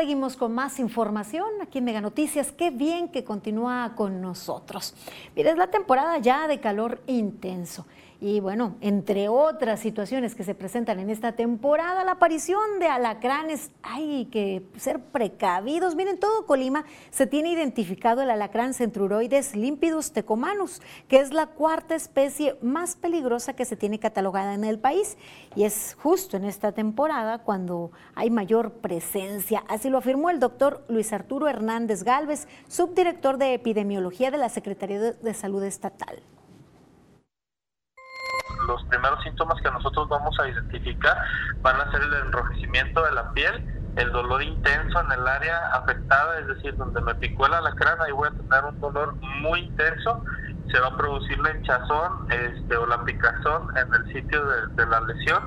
Seguimos 0.02 0.36
con 0.36 0.52
más 0.52 0.80
información 0.80 1.46
aquí 1.62 1.78
en 1.78 1.84
Mega 1.84 2.02
Noticias. 2.02 2.52
Qué 2.52 2.72
bien 2.72 3.10
que 3.10 3.24
continúa 3.24 3.94
con 3.96 4.20
nosotros. 4.20 4.96
Mira, 5.36 5.52
es 5.52 5.58
la 5.60 5.68
temporada 5.68 6.18
ya 6.18 6.48
de 6.48 6.60
calor 6.60 7.04
intenso. 7.06 7.86
Y 8.24 8.40
bueno, 8.40 8.76
entre 8.82 9.30
otras 9.30 9.80
situaciones 9.80 10.36
que 10.36 10.44
se 10.44 10.54
presentan 10.54 11.00
en 11.00 11.10
esta 11.10 11.32
temporada, 11.32 12.04
la 12.04 12.12
aparición 12.12 12.78
de 12.78 12.86
alacranes, 12.86 13.72
hay 13.82 14.26
que 14.26 14.62
ser 14.78 15.00
precavidos. 15.00 15.96
Miren, 15.96 16.20
todo 16.20 16.46
Colima 16.46 16.86
se 17.10 17.26
tiene 17.26 17.52
identificado 17.52 18.22
el 18.22 18.30
alacrán 18.30 18.76
centruroides 18.76 19.56
límpidus 19.56 20.12
tecomanus, 20.12 20.84
que 21.08 21.20
es 21.20 21.34
la 21.34 21.48
cuarta 21.48 21.96
especie 21.96 22.58
más 22.62 22.96
peligrosa 22.96 23.54
que 23.54 23.66
se 23.66 23.76
tiene 23.76 23.98
catalogada 23.98 24.54
en 24.54 24.66
el 24.66 24.78
país. 24.78 25.18
Y 25.56 25.64
es 25.64 25.98
justo 26.00 26.38
en 26.38 26.46
esta 26.46 26.74
temporada 26.74 27.40
cuando 27.40 27.90
hay 28.14 28.30
mayor 28.30 28.74
presencia. 28.74 29.64
Así 29.68 29.90
lo 29.90 29.98
afirmó 29.98 30.30
el 30.30 30.40
doctor 30.40 30.86
Luis 30.90 31.12
Arturo 31.12 31.48
Hernández 31.48 32.04
Galvez, 32.04 32.48
subdirector 32.68 33.40
de 33.40 33.56
epidemiología 33.56 34.30
de 34.30 34.38
la 34.38 34.50
Secretaría 34.50 35.00
de 35.00 35.34
Salud 35.34 35.64
Estatal 35.64 36.22
los 38.68 38.84
primeros 38.86 39.22
síntomas 39.24 39.62
que 39.62 39.72
nosotros 39.72 40.08
vamos 40.10 40.38
a 40.40 40.48
identificar 40.48 41.18
van 41.62 41.80
a 41.80 41.92
ser 41.92 42.02
el 42.02 42.14
enrojecimiento 42.14 43.04
de 43.04 43.12
la 43.12 43.32
piel, 43.32 43.66
el 43.96 44.12
dolor 44.12 44.42
intenso 44.42 45.02
en 45.02 45.12
el 45.12 45.28
área 45.28 45.74
afectada, 45.74 46.40
es 46.40 46.48
decir, 46.48 46.76
donde 46.78 47.02
me 47.02 47.16
picó 47.16 47.46
el 47.46 47.54
alacrán, 47.54 48.02
ahí 48.02 48.12
voy 48.12 48.30
a 48.30 48.32
tener 48.32 48.66
un 48.66 48.80
dolor 48.80 49.16
muy 49.42 49.60
intenso, 49.62 50.24
se 50.72 50.80
va 50.80 50.88
a 50.88 50.98
producir 50.98 51.38
la 51.40 51.56
hinchazón 51.56 52.32
este, 52.32 52.78
o 52.78 52.86
la 52.86 53.04
picazón 53.04 53.68
en 53.78 53.94
el 53.94 54.14
sitio 54.14 54.46
de 54.46 54.86
la 54.86 55.02
lesión. 55.02 55.44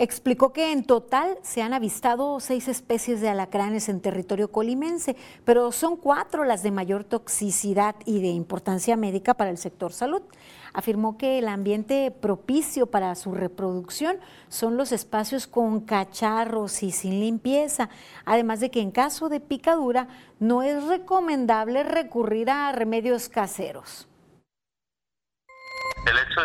Explicó 0.00 0.52
que 0.52 0.70
en 0.70 0.84
total 0.84 1.38
se 1.42 1.60
han 1.60 1.74
avistado 1.74 2.38
seis 2.38 2.68
especies 2.68 3.20
de 3.20 3.30
alacranes 3.30 3.88
en 3.88 4.00
territorio 4.00 4.52
colimense, 4.52 5.16
pero 5.44 5.72
son 5.72 5.96
cuatro 5.96 6.44
las 6.44 6.62
de 6.62 6.70
mayor 6.70 7.02
toxicidad 7.02 7.96
y 8.04 8.22
de 8.22 8.28
importancia 8.28 8.96
médica 8.96 9.34
para 9.34 9.50
el 9.50 9.58
sector 9.58 9.92
salud. 9.92 10.22
Afirmó 10.72 11.16
que 11.16 11.38
el 11.38 11.48
ambiente 11.48 12.10
propicio 12.10 12.86
para 12.86 13.14
su 13.14 13.32
reproducción 13.32 14.16
son 14.48 14.76
los 14.76 14.92
espacios 14.92 15.46
con 15.46 15.80
cacharros 15.80 16.82
y 16.82 16.90
sin 16.90 17.20
limpieza, 17.20 17.88
además 18.24 18.60
de 18.60 18.70
que 18.70 18.80
en 18.80 18.90
caso 18.90 19.28
de 19.28 19.40
picadura 19.40 20.08
no 20.38 20.62
es 20.62 20.84
recomendable 20.84 21.82
recurrir 21.82 22.50
a 22.50 22.72
remedios 22.72 23.28
caseros 23.28 24.07
el 26.06 26.18
hecho 26.18 26.40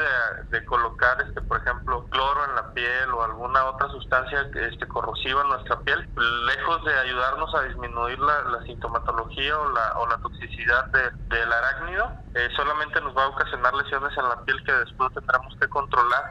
de, 0.49 0.65
colocar, 0.65 1.21
este, 1.21 1.41
por 1.41 1.58
ejemplo, 1.58 2.06
cloro 2.10 2.45
en 2.45 2.56
la 2.56 2.73
piel 2.73 3.10
o 3.12 3.23
alguna 3.23 3.65
otra 3.65 3.88
sustancia 3.89 4.49
este, 4.56 4.88
corrosiva 4.88 5.41
en 5.41 5.49
nuestra 5.49 5.79
piel, 5.82 6.08
lejos 6.45 6.84
de 6.86 6.93
ayudarnos 6.99 7.53
a 7.56 7.63
disminuir 7.63 8.19
la, 8.19 8.62
sintomatología 8.65 9.58
o 9.58 9.69
la, 9.69 9.93
o 9.97 10.08
la 10.08 10.17
toxicidad 10.17 10.86
del 10.88 11.53
arácnido, 11.53 12.12
eh, 12.36 12.49
solamente 12.56 12.99
nos 13.01 13.15
va 13.15 13.23
a 13.23 13.29
ocasionar 13.29 13.73
lesiones 13.73 14.17
en 14.17 14.29
la 14.29 14.41
piel 14.43 14.63
que 14.63 14.73
después 14.73 15.13
tendremos 15.13 15.56
que 15.60 15.67
controlar. 15.69 16.29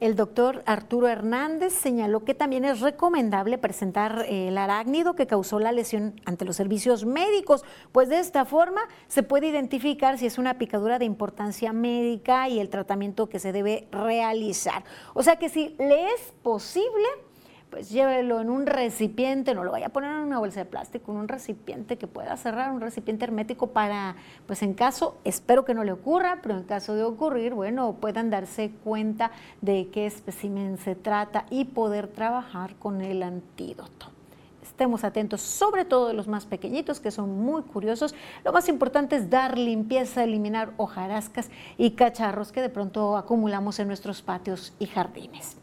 El 0.00 0.14
doctor 0.14 0.62
Arturo 0.64 1.08
Hernández 1.08 1.72
señaló 1.72 2.24
que 2.24 2.32
también 2.32 2.64
es 2.64 2.80
recomendable 2.80 3.58
presentar 3.58 4.26
el 4.28 4.56
arácnido 4.56 5.14
que 5.14 5.26
causó 5.26 5.58
la 5.58 5.72
lesión 5.72 6.20
ante 6.24 6.44
los 6.44 6.54
servicios 6.54 7.04
médicos, 7.04 7.64
pues 7.90 8.08
de 8.08 8.20
esta 8.20 8.44
forma 8.44 8.82
se 9.08 9.24
puede 9.24 9.48
identificar 9.48 10.16
si 10.16 10.26
es 10.26 10.38
una 10.38 10.56
picadura 10.56 11.00
de 11.00 11.04
importancia 11.04 11.72
médica 11.72 12.48
y 12.48 12.60
el 12.60 12.68
tratamiento 12.70 13.28
que 13.28 13.40
se 13.40 13.50
debe 13.50 13.88
realizar. 13.90 14.84
O 15.14 15.24
sea 15.24 15.34
que 15.34 15.48
si 15.48 15.74
le 15.80 16.12
es 16.12 16.32
posible, 16.44 17.08
pues 17.70 17.90
llévelo 17.90 18.40
en 18.40 18.50
un 18.50 18.66
recipiente, 18.66 19.54
no 19.54 19.64
lo 19.64 19.70
vaya 19.70 19.86
a 19.86 19.90
poner 19.90 20.10
en 20.10 20.18
una 20.18 20.38
bolsa 20.38 20.60
de 20.60 20.66
plástico, 20.66 21.12
en 21.12 21.18
un 21.18 21.28
recipiente 21.28 21.98
que 21.98 22.06
pueda 22.06 22.36
cerrar, 22.36 22.72
un 22.72 22.80
recipiente 22.80 23.24
hermético 23.24 23.68
para, 23.68 24.16
pues 24.46 24.62
en 24.62 24.74
caso, 24.74 25.18
espero 25.24 25.64
que 25.64 25.74
no 25.74 25.84
le 25.84 25.92
ocurra, 25.92 26.40
pero 26.42 26.56
en 26.56 26.64
caso 26.64 26.94
de 26.94 27.02
ocurrir, 27.02 27.54
bueno, 27.54 27.96
puedan 28.00 28.30
darse 28.30 28.72
cuenta 28.84 29.30
de 29.60 29.88
qué 29.92 30.06
espécimen 30.06 30.78
se 30.78 30.94
trata 30.94 31.46
y 31.50 31.66
poder 31.66 32.08
trabajar 32.08 32.76
con 32.76 33.00
el 33.00 33.22
antídoto. 33.22 34.06
Estemos 34.62 35.02
atentos, 35.02 35.40
sobre 35.40 35.84
todo 35.84 36.06
de 36.06 36.14
los 36.14 36.28
más 36.28 36.46
pequeñitos, 36.46 37.00
que 37.00 37.10
son 37.10 37.30
muy 37.30 37.62
curiosos. 37.62 38.14
Lo 38.44 38.52
más 38.52 38.68
importante 38.68 39.16
es 39.16 39.28
dar 39.28 39.58
limpieza, 39.58 40.22
eliminar 40.22 40.72
hojarascas 40.76 41.50
y 41.76 41.92
cacharros 41.92 42.52
que 42.52 42.62
de 42.62 42.68
pronto 42.68 43.16
acumulamos 43.16 43.80
en 43.80 43.88
nuestros 43.88 44.22
patios 44.22 44.72
y 44.78 44.86
jardines. 44.86 45.56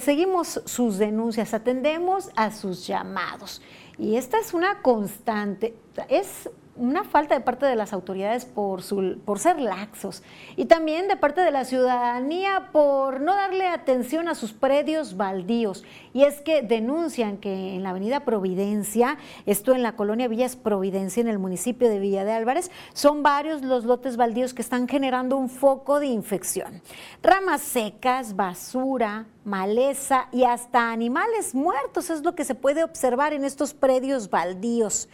Seguimos 0.00 0.60
sus 0.66 0.98
denuncias, 0.98 1.54
atendemos 1.54 2.30
a 2.36 2.50
sus 2.50 2.86
llamados. 2.86 3.62
Y 3.98 4.16
esta 4.16 4.38
es 4.38 4.52
una 4.52 4.82
constante. 4.82 5.74
Es 6.08 6.50
una 6.76 7.04
falta 7.04 7.34
de 7.34 7.40
parte 7.40 7.66
de 7.66 7.76
las 7.76 7.92
autoridades 7.92 8.44
por, 8.44 8.82
ser 8.82 9.60
laxos 9.60 10.22
y 10.56 10.66
también 10.66 11.08
de 11.08 11.16
parte 11.16 11.40
de 11.40 11.50
la 11.50 11.64
ciudadanía 11.64 12.70
por 12.72 13.20
no 13.20 13.34
darle 13.34 13.66
atención 13.66 14.28
a 14.28 14.34
sus 14.34 14.52
predios 14.52 15.16
baldíos. 15.16 15.84
Y 16.12 16.24
es 16.24 16.40
que 16.40 16.62
denuncian 16.62 17.38
que 17.38 17.74
en 17.74 17.82
la 17.82 17.90
avenida 17.90 18.20
Providencia, 18.20 19.18
esto 19.46 19.74
en 19.74 19.82
la 19.82 19.96
colonia 19.96 20.28
Villas 20.28 20.56
Providencia, 20.56 21.20
en 21.20 21.28
el 21.28 21.38
municipio 21.38 21.88
de 21.88 21.98
Villa 21.98 22.24
de 22.24 22.32
Álvarez, 22.32 22.70
son 22.92 23.22
varios 23.22 23.62
los 23.62 23.84
lotes 23.84 24.16
baldíos 24.16 24.54
que 24.54 24.62
están 24.62 24.88
generando 24.88 25.36
un 25.36 25.48
foco 25.48 26.00
de 26.00 26.06
infección. 26.06 26.82
Ramas 27.22 27.62
secas, 27.62 28.36
basura, 28.36 29.26
maleza 29.44 30.28
y 30.32 30.44
hasta 30.44 30.90
animales 30.90 31.54
muertos 31.54 32.10
es 32.10 32.22
lo 32.22 32.34
que 32.34 32.44
se 32.44 32.54
puede 32.54 32.84
observar 32.84 33.32
en 33.32 33.44
estos 33.44 33.74
predios 33.74 34.28
baldíos 34.30 35.08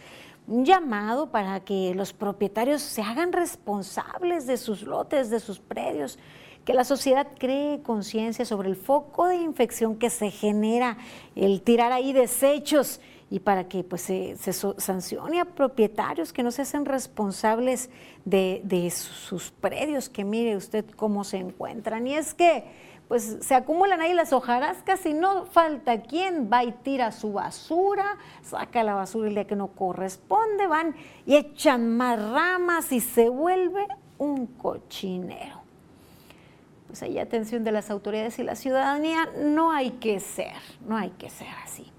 un 0.47 0.65
llamado 0.65 1.31
para 1.31 1.59
que 1.61 1.93
los 1.95 2.13
propietarios 2.13 2.81
se 2.81 3.01
hagan 3.01 3.31
responsables 3.31 4.45
de 4.47 4.57
sus 4.57 4.83
lotes, 4.83 5.29
de 5.29 5.39
sus 5.39 5.59
predios, 5.59 6.19
que 6.65 6.73
la 6.73 6.83
sociedad 6.83 7.27
cree 7.37 7.81
conciencia 7.81 8.45
sobre 8.45 8.69
el 8.69 8.75
foco 8.75 9.27
de 9.27 9.35
infección 9.35 9.97
que 9.97 10.09
se 10.09 10.31
genera, 10.31 10.97
el 11.35 11.61
tirar 11.61 11.91
ahí 11.91 12.13
desechos 12.13 13.01
y 13.29 13.39
para 13.39 13.67
que 13.67 13.83
pues, 13.83 14.01
se, 14.03 14.35
sancione 14.77 15.39
a 15.39 15.45
propietarios 15.45 16.31
que 16.31 16.43
no 16.43 16.51
se 16.51 16.61
hacen 16.61 16.85
responsables 16.85 17.89
de, 18.25 18.61
de 18.63 18.89
sus 18.91 19.49
predios, 19.49 20.07
que 20.07 20.23
mire 20.23 20.55
usted 20.55 20.85
cómo 20.95 21.23
se 21.23 21.37
encuentran. 21.37 22.05
Y 22.05 22.15
es 22.15 22.33
que 22.33 22.63
pues 23.13 23.37
se 23.41 23.53
acumulan 23.53 24.01
ahí 24.01 24.11
las 24.15 24.33
hojarascas 24.33 25.05
y 25.05 25.13
no 25.13 25.45
falta 25.45 26.01
quien 26.01 26.49
va 26.51 26.63
y 26.63 26.71
tira 26.71 27.11
su 27.11 27.31
basura, 27.31 28.17
saca 28.41 28.83
la 28.83 28.95
basura 28.95 29.27
el 29.27 29.35
día 29.35 29.45
que 29.45 29.55
no 29.55 29.67
corresponde, 29.67 30.65
van 30.65 30.95
y 31.27 31.35
echan 31.35 31.95
más 31.95 32.19
ramas 32.19 32.91
y 32.91 33.01
se 33.01 33.29
vuelve 33.29 33.85
un 34.17 34.47
cochinero. 34.47 35.61
Pues 36.87 37.03
ahí 37.03 37.19
atención 37.19 37.63
de 37.63 37.71
las 37.71 37.91
autoridades 37.91 38.39
y 38.39 38.43
la 38.43 38.55
ciudadanía, 38.55 39.29
no 39.43 39.71
hay 39.71 39.91
que 39.91 40.19
ser, 40.19 40.55
no 40.87 40.97
hay 40.97 41.11
que 41.11 41.29
ser 41.29 41.49
así. 41.63 41.91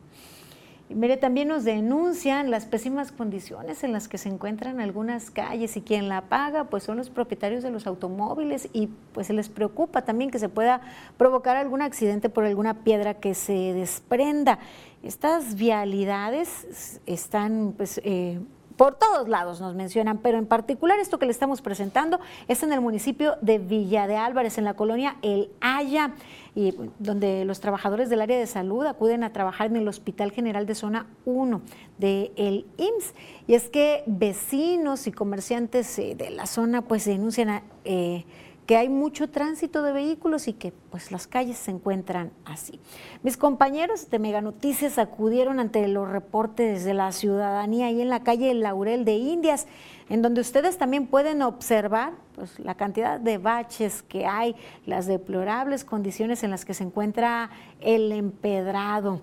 Mire, 0.90 1.16
también 1.16 1.49
nos 1.49 1.64
denuncian 1.64 2.51
las 2.51 2.66
pésimas 2.66 3.11
condiciones 3.11 3.83
en 3.85 3.92
las 3.92 4.07
que 4.07 4.18
se 4.18 4.29
encuentran 4.29 4.81
algunas 4.81 5.31
calles 5.31 5.79
y 5.79 5.81
quien 5.81 6.11
la 6.11 6.29
paga 6.29 6.64
pues 6.64 6.83
son 6.83 6.99
los 6.99 7.09
propietarios 7.09 7.62
de 7.62 7.70
los 7.70 7.87
automóviles 7.87 8.68
y 8.75 8.90
pues 9.14 9.29
se 9.29 9.33
les 9.33 9.49
preocupa 9.49 10.03
también 10.03 10.31
que 10.31 10.38
se 10.38 10.51
pueda 10.51 10.83
provocar 11.16 11.57
algún 11.57 11.81
accidente 11.81 12.29
por 12.29 12.44
alguna 12.44 12.85
piedra 12.85 13.14
que 13.14 13.35
se 13.35 13.73
desprenda. 13.73 14.59
Estas 15.03 15.55
vialidades 15.55 17.01
están 17.07 17.73
pues 17.75 17.99
eh, 18.05 18.40
por 18.77 18.97
todos 18.97 19.29
lados 19.29 19.61
nos 19.61 19.75
mencionan, 19.75 20.19
pero 20.19 20.39
en 20.39 20.47
particular 20.47 20.99
esto 20.99 21.19
que 21.19 21.27
le 21.27 21.33
estamos 21.33 21.63
presentando 21.63 22.21
es 22.49 22.63
en 22.63 22.73
el 22.73 22.81
municipio 22.81 23.37
de 23.41 23.59
Villa 23.59 24.07
de 24.07 24.17
Álvarez, 24.17 24.59
en 24.59 24.65
la 24.65 24.75
colonia 24.75 25.17
El 25.23 25.51
Haya, 25.61 26.15
y 26.55 26.75
donde 26.99 27.45
los 27.45 27.61
trabajadores 27.61 28.09
del 28.11 28.21
área 28.21 28.39
de 28.39 28.47
salud 28.47 28.87
acuden 28.87 29.25
a 29.25 29.33
trabajar 29.33 29.67
en 29.67 29.77
el 29.77 29.89
Hospital 29.89 30.31
General 30.31 30.67
de 30.67 30.75
Zona 30.75 31.07
1 31.25 31.61
de 31.99 32.33
el 32.37 32.67
IMSS. 32.77 33.15
Y 33.47 33.55
es 33.55 33.69
que 33.69 34.05
vecinos 34.07 35.07
y 35.07 35.13
comerciantes 35.13 35.99
eh, 35.99 36.15
de 36.17 36.31
la 36.31 36.47
zona 36.47 36.83
pues 36.83 37.05
denuncian 37.05 37.63
eh, 37.85 38.25
que 38.66 38.77
hay 38.77 38.88
mucho 38.88 39.29
tránsito 39.29 39.83
de 39.83 39.92
vehículos 39.92 40.48
y 40.48 40.55
que 40.55 40.72
pues 40.90 41.12
las 41.12 41.27
calles 41.27 41.59
se 41.59 41.70
encuentran 41.70 42.31
así. 42.44 42.81
Mis 43.22 43.37
compañeros 43.37 44.11
de 44.11 44.18
Mega 44.18 44.40
Noticias 44.40 44.98
acudieron 44.98 45.61
ante 45.61 45.87
los 45.88 46.09
reportes 46.09 46.85
de 46.85 46.94
la 46.94 47.12
ciudadanía 47.12 47.87
ahí 47.87 48.00
en 48.00 48.09
la 48.09 48.22
calle 48.22 48.55
Laurel 48.55 49.05
de 49.05 49.16
Indias, 49.16 49.66
en 50.09 50.22
donde 50.22 50.40
ustedes 50.40 50.79
también 50.79 51.07
pueden 51.07 51.42
observar 51.42 52.12
pues, 52.35 52.59
la 52.59 52.74
cantidad 52.74 53.20
de 53.20 53.38
baches 53.38 54.03
que 54.03 54.27
hay, 54.27 54.57
las 54.87 55.07
deplorables 55.07 55.85
condiciones 55.85 56.42
en 56.42 56.50
las 56.50 56.64
que 56.64 56.74
se 56.74 56.85
encuentra 56.85 57.50
el 57.81 58.12
empedrado. 58.12 59.20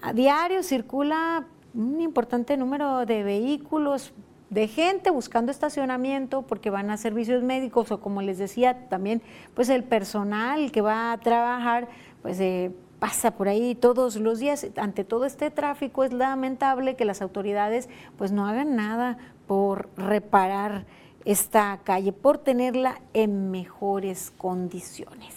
A 0.00 0.12
diario 0.12 0.62
circula 0.62 1.46
un 1.74 2.00
importante 2.00 2.56
número 2.56 3.04
de 3.04 3.22
vehículos 3.22 4.12
de 4.50 4.66
gente 4.66 5.10
buscando 5.10 5.52
estacionamiento 5.52 6.42
porque 6.42 6.70
van 6.70 6.90
a 6.90 6.96
servicios 6.96 7.42
médicos 7.42 7.90
o 7.92 8.00
como 8.00 8.20
les 8.20 8.36
decía 8.38 8.88
también 8.88 9.22
pues 9.54 9.68
el 9.68 9.84
personal 9.84 10.72
que 10.72 10.80
va 10.80 11.12
a 11.12 11.18
trabajar 11.18 11.88
pues 12.20 12.38
eh, 12.40 12.72
pasa 12.98 13.30
por 13.30 13.48
ahí 13.48 13.74
todos 13.74 14.16
los 14.16 14.40
días. 14.40 14.66
Ante 14.76 15.04
todo 15.04 15.24
este 15.24 15.50
tráfico 15.50 16.04
es 16.04 16.12
lamentable 16.12 16.96
que 16.96 17.04
las 17.04 17.22
autoridades 17.22 17.88
pues 18.18 18.32
no 18.32 18.46
hagan 18.46 18.76
nada 18.76 19.18
por 19.46 19.88
reparar 19.96 20.84
esta 21.24 21.80
calle 21.84 22.12
por 22.12 22.38
tenerla 22.38 23.00
en 23.14 23.50
mejores 23.50 24.32
condiciones. 24.36 25.34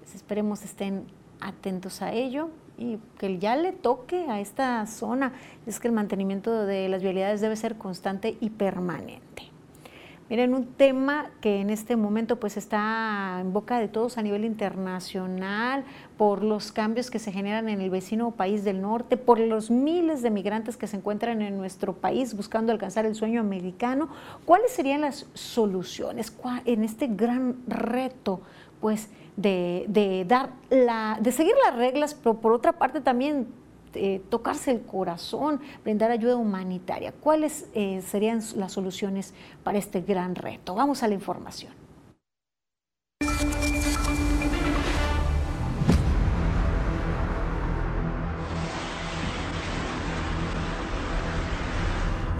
Pues 0.00 0.14
esperemos 0.14 0.62
estén 0.64 1.06
atentos 1.40 2.02
a 2.02 2.12
ello 2.12 2.50
y 2.78 2.98
que 3.18 3.38
ya 3.38 3.56
le 3.56 3.72
toque 3.72 4.26
a 4.28 4.40
esta 4.40 4.86
zona 4.86 5.32
es 5.66 5.80
que 5.80 5.88
el 5.88 5.94
mantenimiento 5.94 6.66
de 6.66 6.88
las 6.88 7.02
vialidades 7.02 7.40
debe 7.40 7.56
ser 7.56 7.76
constante 7.76 8.36
y 8.40 8.50
permanente. 8.50 9.26
Miren, 10.28 10.54
un 10.54 10.66
tema 10.66 11.30
que 11.40 11.60
en 11.60 11.70
este 11.70 11.94
momento 11.94 12.40
pues 12.40 12.56
está 12.56 13.38
en 13.40 13.52
boca 13.52 13.78
de 13.78 13.86
todos 13.86 14.18
a 14.18 14.22
nivel 14.22 14.44
internacional 14.44 15.84
por 16.18 16.42
los 16.42 16.72
cambios 16.72 17.12
que 17.12 17.20
se 17.20 17.30
generan 17.30 17.68
en 17.68 17.80
el 17.80 17.90
vecino 17.90 18.32
país 18.32 18.64
del 18.64 18.82
norte, 18.82 19.16
por 19.16 19.38
los 19.38 19.70
miles 19.70 20.22
de 20.22 20.30
migrantes 20.30 20.76
que 20.76 20.88
se 20.88 20.96
encuentran 20.96 21.42
en 21.42 21.56
nuestro 21.56 21.92
país 21.92 22.34
buscando 22.34 22.72
alcanzar 22.72 23.06
el 23.06 23.14
sueño 23.14 23.40
americano. 23.40 24.08
¿Cuáles 24.44 24.72
serían 24.72 25.02
las 25.02 25.26
soluciones 25.34 26.36
en 26.64 26.82
este 26.82 27.06
gran 27.06 27.58
reto? 27.68 28.40
Pues 28.80 29.08
de, 29.36 30.24
dar 30.26 30.50
la, 30.70 31.18
de 31.20 31.32
seguir 31.32 31.54
las 31.64 31.76
reglas, 31.76 32.14
pero 32.14 32.40
por 32.40 32.52
otra 32.52 32.72
parte 32.72 33.00
también 33.00 33.48
eh, 33.94 34.22
tocarse 34.28 34.70
el 34.70 34.82
corazón, 34.82 35.60
brindar 35.82 36.10
ayuda 36.10 36.36
humanitaria. 36.36 37.12
¿Cuáles 37.12 37.66
eh, 37.74 38.02
serían 38.02 38.40
las 38.56 38.72
soluciones 38.72 39.34
para 39.64 39.78
este 39.78 40.00
gran 40.00 40.34
reto? 40.34 40.74
Vamos 40.74 41.02
a 41.02 41.08
la 41.08 41.14
información. 41.14 41.72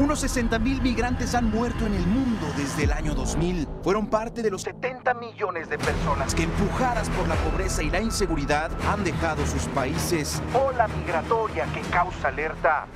Unos 0.07 0.21
60 0.21 0.61
mil 0.61 0.81
migrantes 0.83 1.35
han 1.35 1.51
muerto 1.51 1.85
en 1.85 1.93
el 1.93 2.07
mundo 2.07 2.47
desde 2.57 2.85
el 2.85 2.93
año 2.93 3.13
2000. 3.13 3.67
Fueron 3.83 4.07
parte 4.07 4.41
de 4.41 4.53
los 4.53 4.63
70 4.63 5.15
millones 5.15 5.69
de 5.69 5.79
personas 5.79 6.33
que 6.33 6.45
empujadas 6.45 7.11
por 7.11 7.27
la 7.27 7.35
pobreza 7.35 7.83
y 7.83 7.91
la 7.91 8.01
inseguridad 8.01 8.71
han 8.89 9.03
dejado 9.03 9.45
sus 9.45 9.65
países. 9.65 10.41
Ola 10.55 10.87
migratoria 10.87 11.65
que 11.75 11.81
causa 11.91 12.29
alerta. 12.29 12.87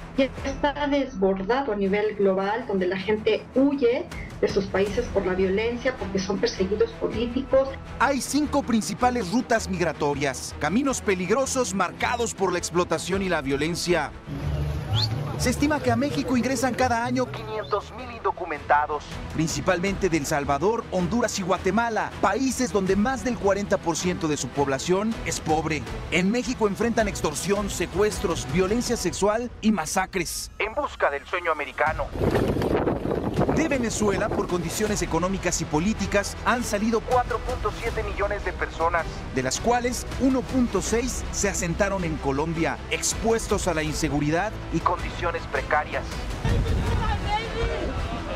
Está 0.45 0.87
desbordado 0.87 1.73
a 1.73 1.75
nivel 1.75 2.15
global, 2.15 2.65
donde 2.69 2.87
la 2.87 2.97
gente 2.97 3.45
huye 3.57 4.07
de 4.41 4.47
sus 4.47 4.67
países 4.67 5.05
por 5.07 5.27
la 5.27 5.35
violencia, 5.35 5.97
porque 5.99 6.21
son 6.21 6.39
perseguidos 6.39 6.93
políticos. 6.93 7.71
Hay 7.99 8.21
cinco 8.21 8.63
principales 8.63 9.33
rutas 9.33 9.69
migratorias, 9.69 10.55
caminos 10.61 11.01
peligrosos 11.01 11.75
marcados 11.75 12.35
por 12.35 12.53
la 12.53 12.59
explotación 12.59 13.21
y 13.23 13.29
la 13.29 13.43
violencia. 13.43 14.13
Se 15.41 15.49
estima 15.49 15.81
que 15.81 15.91
a 15.91 15.97
México 15.97 16.37
ingresan 16.37 16.75
cada 16.75 17.03
año 17.03 17.25
500 17.25 17.93
mil 17.93 18.11
indocumentados, 18.11 19.03
principalmente 19.33 20.11
de 20.11 20.19
El 20.19 20.27
Salvador, 20.27 20.85
Honduras 20.91 21.39
y 21.39 21.43
Guatemala, 21.43 22.11
países 22.21 22.71
donde 22.73 22.95
más 22.95 23.25
del 23.25 23.39
40% 23.41 24.29
de 24.29 24.37
su 24.37 24.49
población 24.49 25.15
es 25.25 25.41
pobre. 25.41 25.83
En 26.11 26.31
México 26.31 26.69
enfrentan 26.69 27.09
extorsión, 27.09 27.71
secuestros, 27.71 28.47
violencia 28.53 28.99
sexual 28.99 29.51
y 29.63 29.73
masacres. 29.73 30.51
En 30.59 30.75
busca 30.75 31.09
del 31.09 31.25
sueño 31.25 31.53
americano. 31.53 32.05
De 33.61 33.69
Venezuela, 33.69 34.31
por 34.31 34.49
condiciones 34.49 35.03
económicas 35.03 35.61
y 35.61 35.67
políticas, 35.67 36.35
han 36.47 36.65
salido 36.65 37.03
4.7 37.03 38.03
millones 38.07 38.43
de 38.43 38.55
personas, 38.55 39.05
de 39.35 39.43
las 39.43 39.61
cuales 39.61 40.07
1.6 40.23 41.25
se 41.31 41.51
asentaron 41.51 42.05
en 42.05 42.17
Colombia, 42.17 42.79
expuestos 42.91 43.69
a 43.69 43.75
la 43.75 43.83
inseguridad 43.83 44.51
y 44.73 44.79
condiciones 44.79 45.43
precarias. 45.53 46.05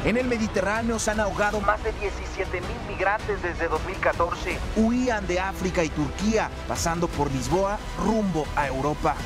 En 0.04 0.18
el 0.18 0.28
Mediterráneo 0.28 0.98
se 0.98 1.12
han 1.12 1.20
ahogado 1.20 1.58
más 1.62 1.82
de 1.82 1.92
17 1.92 2.60
mil 2.60 2.94
migrantes 2.94 3.42
desde 3.42 3.68
2014. 3.68 4.58
Huían 4.76 5.26
de 5.26 5.40
África 5.40 5.82
y 5.82 5.88
Turquía, 5.88 6.50
pasando 6.68 7.08
por 7.08 7.32
Lisboa 7.32 7.78
rumbo 8.04 8.46
a 8.56 8.68
Europa. 8.68 9.16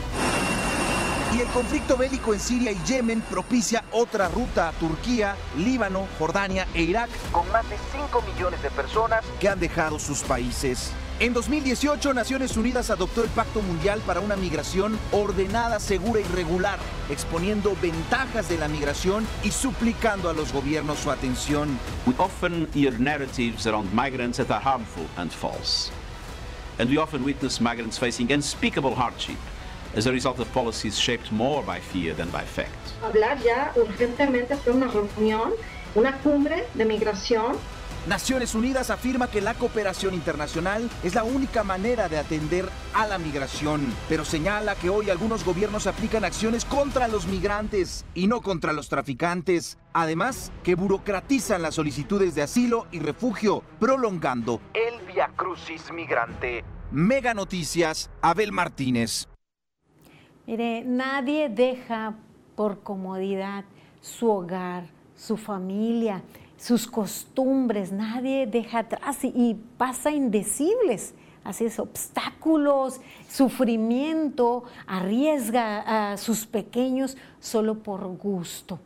Y 1.36 1.42
el 1.42 1.48
conflicto 1.48 1.98
bélico 1.98 2.32
en 2.32 2.40
Siria 2.40 2.72
y 2.72 2.78
Yemen 2.86 3.20
propicia 3.20 3.84
otra 3.92 4.28
ruta 4.28 4.68
a 4.68 4.72
Turquía, 4.72 5.36
Líbano, 5.58 6.08
Jordania 6.18 6.66
e 6.72 6.82
Irak, 6.82 7.10
con 7.32 7.50
más 7.52 7.68
de 7.68 7.76
5 7.92 8.22
millones 8.22 8.62
de 8.62 8.70
personas 8.70 9.22
que 9.38 9.48
han 9.48 9.60
dejado 9.60 9.98
sus 9.98 10.22
países. 10.22 10.90
En 11.20 11.34
2018, 11.34 12.14
Naciones 12.14 12.56
Unidas 12.56 12.88
adoptó 12.88 13.22
el 13.22 13.28
Pacto 13.28 13.60
Mundial 13.60 14.00
para 14.06 14.20
una 14.20 14.36
migración 14.36 14.98
ordenada, 15.12 15.80
segura 15.80 16.20
y 16.20 16.24
regular, 16.34 16.78
exponiendo 17.10 17.76
ventajas 17.82 18.48
de 18.48 18.56
la 18.56 18.68
migración 18.68 19.26
y 19.44 19.50
suplicando 19.50 20.30
a 20.30 20.32
los 20.32 20.50
gobiernos 20.50 20.98
su 20.98 21.10
atención. 21.10 21.78
We 22.06 22.14
often 22.16 22.68
hear 22.74 22.98
narratives 22.98 23.66
around 23.66 23.92
migrants 23.92 24.38
that 24.38 24.50
are 24.50 24.64
harmful 24.64 25.04
and 25.18 25.30
false. 25.30 25.90
And 26.78 26.88
we 26.88 26.96
often 26.96 27.22
witness 27.22 27.60
migrants 27.60 27.98
facing 27.98 28.32
unspeakable 28.32 28.94
hardship 28.94 29.36
as 29.98 30.06
a 30.06 30.12
result 30.12 30.38
of 30.38 30.46
policies 30.52 30.96
shaped 30.96 31.32
more 31.32 31.62
by 31.66 31.80
fear 31.80 32.14
than 32.14 32.30
by 32.30 32.44
fact. 32.44 32.70
Hablar 33.02 33.42
ya 33.42 33.72
urgentemente 33.74 34.56
sobre 34.56 34.72
una 34.72 34.88
reunión, 34.88 35.52
una 35.96 36.18
cumbre 36.18 36.66
de 36.74 36.84
migración. 36.84 37.56
Naciones 38.06 38.54
Unidas 38.54 38.90
afirma 38.90 39.28
que 39.28 39.40
la 39.40 39.54
cooperación 39.54 40.14
internacional 40.14 40.88
es 41.02 41.14
la 41.14 41.24
única 41.24 41.64
manera 41.64 42.08
de 42.08 42.16
atender 42.16 42.66
a 42.94 43.06
la 43.06 43.18
migración, 43.18 43.92
pero 44.08 44.24
señala 44.24 44.76
que 44.76 44.88
hoy 44.88 45.10
algunos 45.10 45.44
gobiernos 45.44 45.86
aplican 45.88 46.24
acciones 46.24 46.64
contra 46.64 47.08
los 47.08 47.26
migrantes 47.26 48.06
y 48.14 48.28
no 48.28 48.40
contra 48.40 48.72
los 48.72 48.88
traficantes. 48.88 49.78
Además, 49.92 50.52
que 50.62 50.76
burocratizan 50.76 51.60
las 51.60 51.74
solicitudes 51.74 52.36
de 52.36 52.42
asilo 52.42 52.86
y 52.92 53.00
refugio, 53.00 53.64
prolongando 53.80 54.60
el 54.74 55.04
via 55.12 55.30
crucis 55.36 55.90
migrante. 55.92 56.64
Mega 56.92 57.34
Noticias, 57.34 58.10
Abel 58.22 58.52
Martínez. 58.52 59.28
Mire, 60.48 60.82
nadie 60.82 61.50
deja 61.50 62.14
por 62.56 62.80
comodidad 62.80 63.66
su 64.00 64.30
hogar, 64.30 64.84
su 65.14 65.36
familia, 65.36 66.22
sus 66.56 66.86
costumbres, 66.86 67.92
nadie 67.92 68.46
deja 68.46 68.78
atrás 68.78 69.18
y, 69.24 69.58
pasa 69.76 70.10
indecibles. 70.10 71.12
Así 71.44 71.66
es, 71.66 71.78
obstáculos, 71.78 73.02
sufrimiento, 73.28 74.64
arriesga 74.86 76.12
a 76.12 76.16
sus 76.16 76.46
pequeños 76.46 77.18
solo 77.40 77.80
por 77.80 78.06
gusto 78.16 78.78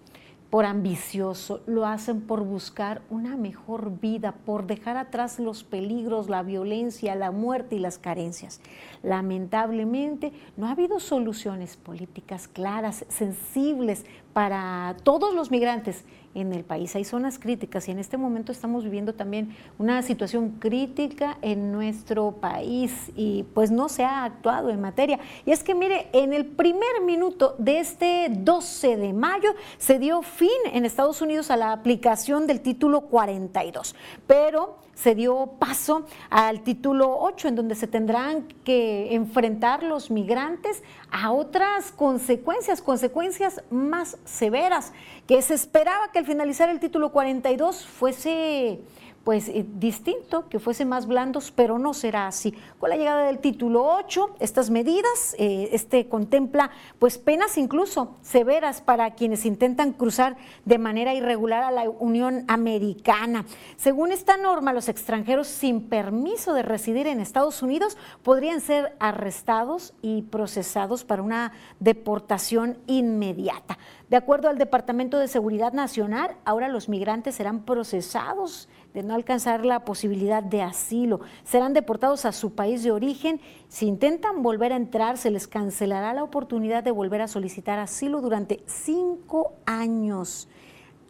por 0.52 0.66
ambicioso, 0.66 1.62
lo 1.64 1.86
hacen 1.86 2.20
por 2.20 2.44
buscar 2.44 3.00
una 3.08 3.38
mejor 3.38 3.98
vida, 4.00 4.34
por 4.44 4.66
dejar 4.66 4.98
atrás 4.98 5.38
los 5.38 5.64
peligros, 5.64 6.28
la 6.28 6.42
violencia, 6.42 7.14
la 7.14 7.30
muerte 7.30 7.76
y 7.76 7.78
las 7.78 7.96
carencias. 7.96 8.60
Lamentablemente, 9.02 10.30
no 10.58 10.66
ha 10.66 10.72
habido 10.72 11.00
soluciones 11.00 11.78
políticas 11.78 12.48
claras, 12.48 13.06
sensibles 13.08 14.04
para 14.34 14.94
todos 15.04 15.34
los 15.34 15.50
migrantes 15.50 16.04
en 16.34 16.52
el 16.52 16.64
país. 16.64 16.94
Hay 16.96 17.04
zonas 17.04 17.38
críticas 17.38 17.88
y 17.88 17.90
en 17.90 17.98
este 17.98 18.16
momento 18.16 18.52
estamos 18.52 18.84
viviendo 18.84 19.14
también 19.14 19.54
una 19.78 20.02
situación 20.02 20.50
crítica 20.58 21.38
en 21.42 21.72
nuestro 21.72 22.32
país 22.32 23.10
y 23.16 23.44
pues 23.54 23.70
no 23.70 23.88
se 23.88 24.04
ha 24.04 24.24
actuado 24.24 24.70
en 24.70 24.80
materia. 24.80 25.18
Y 25.44 25.50
es 25.50 25.62
que 25.62 25.74
mire, 25.74 26.08
en 26.12 26.32
el 26.32 26.46
primer 26.46 27.02
minuto 27.04 27.54
de 27.58 27.80
este 27.80 28.28
12 28.30 28.96
de 28.96 29.12
mayo 29.12 29.54
se 29.78 29.98
dio 29.98 30.22
fin 30.22 30.48
en 30.72 30.84
Estados 30.84 31.20
Unidos 31.22 31.50
a 31.50 31.56
la 31.56 31.72
aplicación 31.72 32.46
del 32.46 32.60
título 32.60 33.02
42, 33.02 33.94
pero 34.26 34.78
se 34.94 35.14
dio 35.14 35.54
paso 35.58 36.06
al 36.30 36.62
título 36.62 37.18
8, 37.20 37.48
en 37.48 37.56
donde 37.56 37.74
se 37.74 37.86
tendrán 37.86 38.42
que 38.64 39.14
enfrentar 39.14 39.82
los 39.82 40.10
migrantes 40.10 40.82
a 41.10 41.32
otras 41.32 41.92
consecuencias, 41.92 42.82
consecuencias 42.82 43.62
más 43.70 44.18
severas, 44.24 44.92
que 45.26 45.40
se 45.42 45.54
esperaba 45.54 46.12
que 46.12 46.18
al 46.18 46.26
finalizar 46.26 46.68
el 46.68 46.80
título 46.80 47.10
42 47.10 47.86
fuese 47.86 48.80
pues 49.24 49.48
eh, 49.48 49.64
distinto, 49.74 50.48
que 50.48 50.58
fuese 50.58 50.84
más 50.84 51.06
blandos, 51.06 51.52
pero 51.52 51.78
no 51.78 51.94
será 51.94 52.26
así. 52.26 52.54
Con 52.78 52.90
la 52.90 52.96
llegada 52.96 53.26
del 53.26 53.38
título 53.38 53.84
8, 53.84 54.36
estas 54.40 54.70
medidas, 54.70 55.34
eh, 55.38 55.70
este 55.72 56.08
contempla 56.08 56.70
pues 56.98 57.18
penas 57.18 57.56
incluso 57.58 58.16
severas 58.22 58.80
para 58.80 59.12
quienes 59.12 59.46
intentan 59.46 59.92
cruzar 59.92 60.36
de 60.64 60.78
manera 60.78 61.14
irregular 61.14 61.62
a 61.62 61.70
la 61.70 61.88
Unión 61.88 62.44
Americana. 62.48 63.44
Según 63.76 64.12
esta 64.12 64.36
norma, 64.36 64.72
los 64.72 64.88
extranjeros 64.88 65.46
sin 65.46 65.88
permiso 65.88 66.54
de 66.54 66.62
residir 66.62 67.06
en 67.06 67.20
Estados 67.20 67.62
Unidos 67.62 67.96
podrían 68.22 68.60
ser 68.60 68.96
arrestados 68.98 69.94
y 70.02 70.22
procesados 70.22 71.04
para 71.04 71.22
una 71.22 71.52
deportación 71.80 72.78
inmediata. 72.86 73.78
De 74.08 74.16
acuerdo 74.16 74.48
al 74.48 74.58
Departamento 74.58 75.18
de 75.18 75.28
Seguridad 75.28 75.72
Nacional, 75.72 76.36
ahora 76.44 76.68
los 76.68 76.88
migrantes 76.88 77.36
serán 77.36 77.64
procesados 77.64 78.68
de 78.94 79.02
no 79.02 79.14
alcanzar 79.14 79.64
la 79.64 79.84
posibilidad 79.84 80.42
de 80.42 80.62
asilo. 80.62 81.20
Serán 81.44 81.72
deportados 81.72 82.24
a 82.24 82.32
su 82.32 82.54
país 82.54 82.82
de 82.82 82.92
origen. 82.92 83.40
Si 83.68 83.86
intentan 83.86 84.42
volver 84.42 84.72
a 84.72 84.76
entrar, 84.76 85.16
se 85.16 85.30
les 85.30 85.46
cancelará 85.46 86.12
la 86.12 86.24
oportunidad 86.24 86.84
de 86.84 86.90
volver 86.90 87.22
a 87.22 87.28
solicitar 87.28 87.78
asilo 87.78 88.20
durante 88.20 88.62
cinco 88.66 89.54
años. 89.64 90.48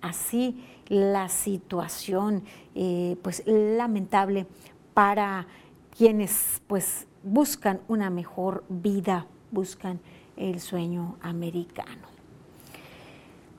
Así 0.01 0.64
la 0.88 1.29
situación, 1.29 2.45
eh, 2.75 3.16
pues 3.23 3.42
lamentable 3.47 4.47
para 4.95 5.47
quienes 5.97 6.61
pues 6.66 7.07
buscan 7.23 7.81
una 7.88 8.11
mejor 8.11 8.64
vida, 8.68 9.27
buscan 9.51 10.01
el 10.37 10.61
sueño 10.61 11.16
americano. 11.23 12.09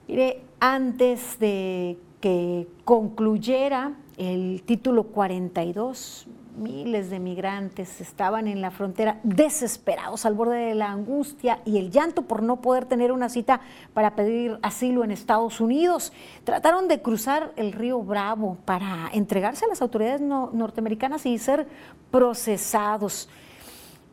Mire, 0.07 0.41
antes 0.59 1.39
de 1.39 1.97
que 2.19 2.67
concluyera 2.83 3.93
el 4.17 4.63
título 4.63 5.03
42, 5.03 6.27
miles 6.57 7.09
de 7.09 7.19
migrantes 7.19 7.99
estaban 7.99 8.47
en 8.47 8.61
la 8.61 8.71
frontera 8.71 9.19
desesperados 9.23 10.25
al 10.25 10.35
borde 10.35 10.57
de 10.57 10.75
la 10.75 10.91
angustia 10.91 11.61
y 11.65 11.77
el 11.77 11.89
llanto 11.89 12.23
por 12.23 12.43
no 12.43 12.61
poder 12.61 12.85
tener 12.85 13.11
una 13.11 13.29
cita 13.29 13.61
para 13.93 14.15
pedir 14.15 14.59
asilo 14.61 15.03
en 15.03 15.11
Estados 15.11 15.59
Unidos. 15.59 16.13
Trataron 16.43 16.87
de 16.87 17.01
cruzar 17.01 17.53
el 17.55 17.71
río 17.71 18.01
Bravo 18.01 18.57
para 18.65 19.09
entregarse 19.13 19.65
a 19.65 19.69
las 19.69 19.81
autoridades 19.81 20.21
norteamericanas 20.21 21.25
y 21.25 21.37
ser 21.37 21.67
procesados. 22.11 23.29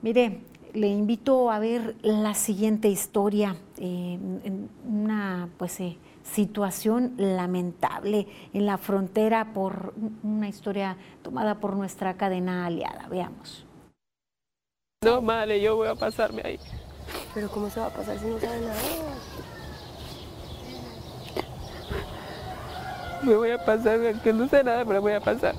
Mire, 0.02 0.40
le 0.72 0.88
invito 0.88 1.50
a 1.50 1.58
ver 1.58 1.96
la 2.02 2.34
siguiente 2.34 2.88
historia, 2.88 3.56
eh, 3.78 4.18
una 4.88 5.48
pues 5.58 5.80
eh, 5.80 5.98
situación 6.34 7.14
lamentable 7.16 8.26
en 8.52 8.66
la 8.66 8.78
frontera 8.78 9.52
por 9.52 9.94
una 10.22 10.48
historia 10.48 10.96
tomada 11.22 11.56
por 11.56 11.76
nuestra 11.76 12.14
cadena 12.14 12.66
aliada. 12.66 13.08
Veamos. 13.08 13.66
No, 15.02 15.20
madre, 15.22 15.60
yo 15.60 15.76
voy 15.76 15.88
a 15.88 15.94
pasarme 15.94 16.42
ahí. 16.44 16.58
Pero 17.34 17.48
¿cómo 17.50 17.70
se 17.70 17.80
va 17.80 17.86
a 17.86 17.90
pasar 17.90 18.18
si 18.18 18.26
no 18.26 18.38
sabe 18.38 18.60
nada? 18.60 18.80
Me 23.22 23.34
voy 23.34 23.50
a 23.50 23.64
pasar, 23.64 24.22
que 24.22 24.32
no 24.32 24.48
sé 24.48 24.64
nada, 24.64 24.84
pero 24.84 25.00
voy 25.00 25.12
a 25.12 25.20
pasar. 25.20 25.54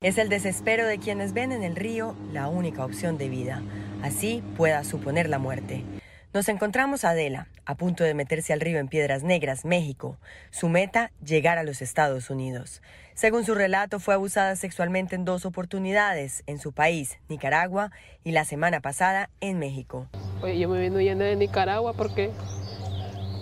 Es 0.00 0.16
el 0.16 0.28
desespero 0.28 0.86
de 0.86 0.98
quienes 0.98 1.32
ven 1.32 1.50
en 1.52 1.64
el 1.64 1.76
río 1.76 2.14
la 2.32 2.48
única 2.48 2.84
opción 2.84 3.18
de 3.18 3.28
vida. 3.28 3.62
Así 4.02 4.42
pueda 4.56 4.84
suponer 4.84 5.28
la 5.28 5.38
muerte. 5.38 5.84
Nos 6.32 6.48
encontramos 6.48 7.04
a 7.04 7.10
Adela, 7.10 7.48
a 7.68 7.74
punto 7.74 8.02
de 8.02 8.14
meterse 8.14 8.54
al 8.54 8.60
río 8.60 8.78
en 8.78 8.88
Piedras 8.88 9.22
Negras, 9.22 9.66
México. 9.66 10.16
Su 10.50 10.70
meta, 10.70 11.12
llegar 11.22 11.58
a 11.58 11.64
los 11.64 11.82
Estados 11.82 12.30
Unidos. 12.30 12.80
Según 13.12 13.44
su 13.44 13.54
relato, 13.54 14.00
fue 14.00 14.14
abusada 14.14 14.56
sexualmente 14.56 15.16
en 15.16 15.26
dos 15.26 15.44
oportunidades, 15.44 16.44
en 16.46 16.58
su 16.58 16.72
país, 16.72 17.18
Nicaragua, 17.28 17.90
y 18.24 18.32
la 18.32 18.46
semana 18.46 18.80
pasada 18.80 19.28
en 19.42 19.58
México. 19.58 20.06
Yo 20.42 20.70
me 20.70 20.80
vino 20.80 20.98
yendo 20.98 21.26
de 21.26 21.36
Nicaragua 21.36 21.92
porque 21.92 22.30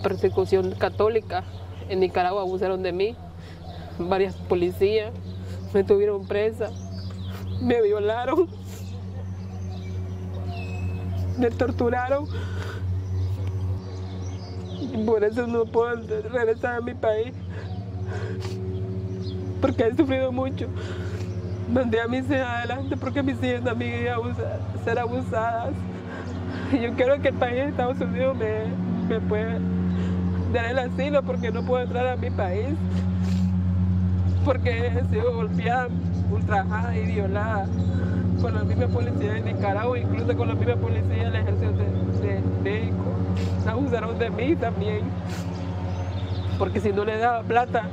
persecución 0.03 0.75
católica. 0.75 1.45
En 1.87 2.01
Nicaragua 2.01 2.41
abusaron 2.41 2.83
de 2.83 2.91
mí, 2.91 3.15
varias 3.97 4.35
policías, 4.35 5.13
me 5.73 5.85
tuvieron 5.85 6.27
presa, 6.27 6.69
me 7.61 7.81
violaron, 7.81 8.49
me 11.39 11.49
torturaron 11.49 12.27
por 15.05 15.23
eso 15.23 15.47
no 15.47 15.65
puedo 15.65 15.95
regresar 16.29 16.77
a 16.77 16.81
mi 16.81 16.93
país. 16.93 17.33
Porque 19.61 19.87
he 19.87 19.95
sufrido 19.95 20.31
mucho. 20.31 20.67
Mandé 21.71 21.99
a 21.99 22.07
mis 22.07 22.25
hijas 22.25 22.47
adelante 22.47 22.95
porque 22.95 23.23
mis 23.23 23.41
hijas 23.43 23.63
también 23.63 24.03
iban 24.03 24.31
a 24.31 24.83
ser 24.83 24.99
abusadas. 24.99 25.73
Yo 26.71 26.93
quiero 26.93 27.21
que 27.21 27.29
el 27.29 27.35
país 27.35 27.55
de 27.55 27.67
Estados 27.69 27.99
Unidos 27.99 28.37
me, 28.37 28.67
me 29.09 29.19
pueda 29.21 29.59
dar 30.53 30.65
el 30.65 30.79
asilo 30.79 31.23
porque 31.23 31.51
no 31.51 31.63
puedo 31.63 31.83
entrar 31.83 32.07
a 32.07 32.15
mi 32.15 32.29
país. 32.29 32.75
Porque 34.45 34.87
he 34.87 35.05
sido 35.09 35.33
golpeada, 35.33 35.89
ultrajada 36.31 36.97
y 36.97 37.05
violada 37.05 37.67
con 38.41 38.53
la 38.53 38.63
misma 38.63 38.87
policía 38.87 39.33
de 39.33 39.41
Nicaragua, 39.41 39.99
incluso 39.99 40.37
con 40.37 40.47
la 40.47 40.55
misma 40.55 40.75
policía 40.75 41.23
del 41.23 41.35
ejército 41.35 41.71
de, 41.71 42.29
de 42.29 42.41
México 42.63 43.26
abusaron 43.65 44.17
de 44.17 44.29
mí 44.29 44.55
también. 44.55 45.01
Porque 46.57 46.79
si 46.79 46.91
no 46.91 47.05
le 47.05 47.17
daba 47.17 47.43
plata, 47.43 47.89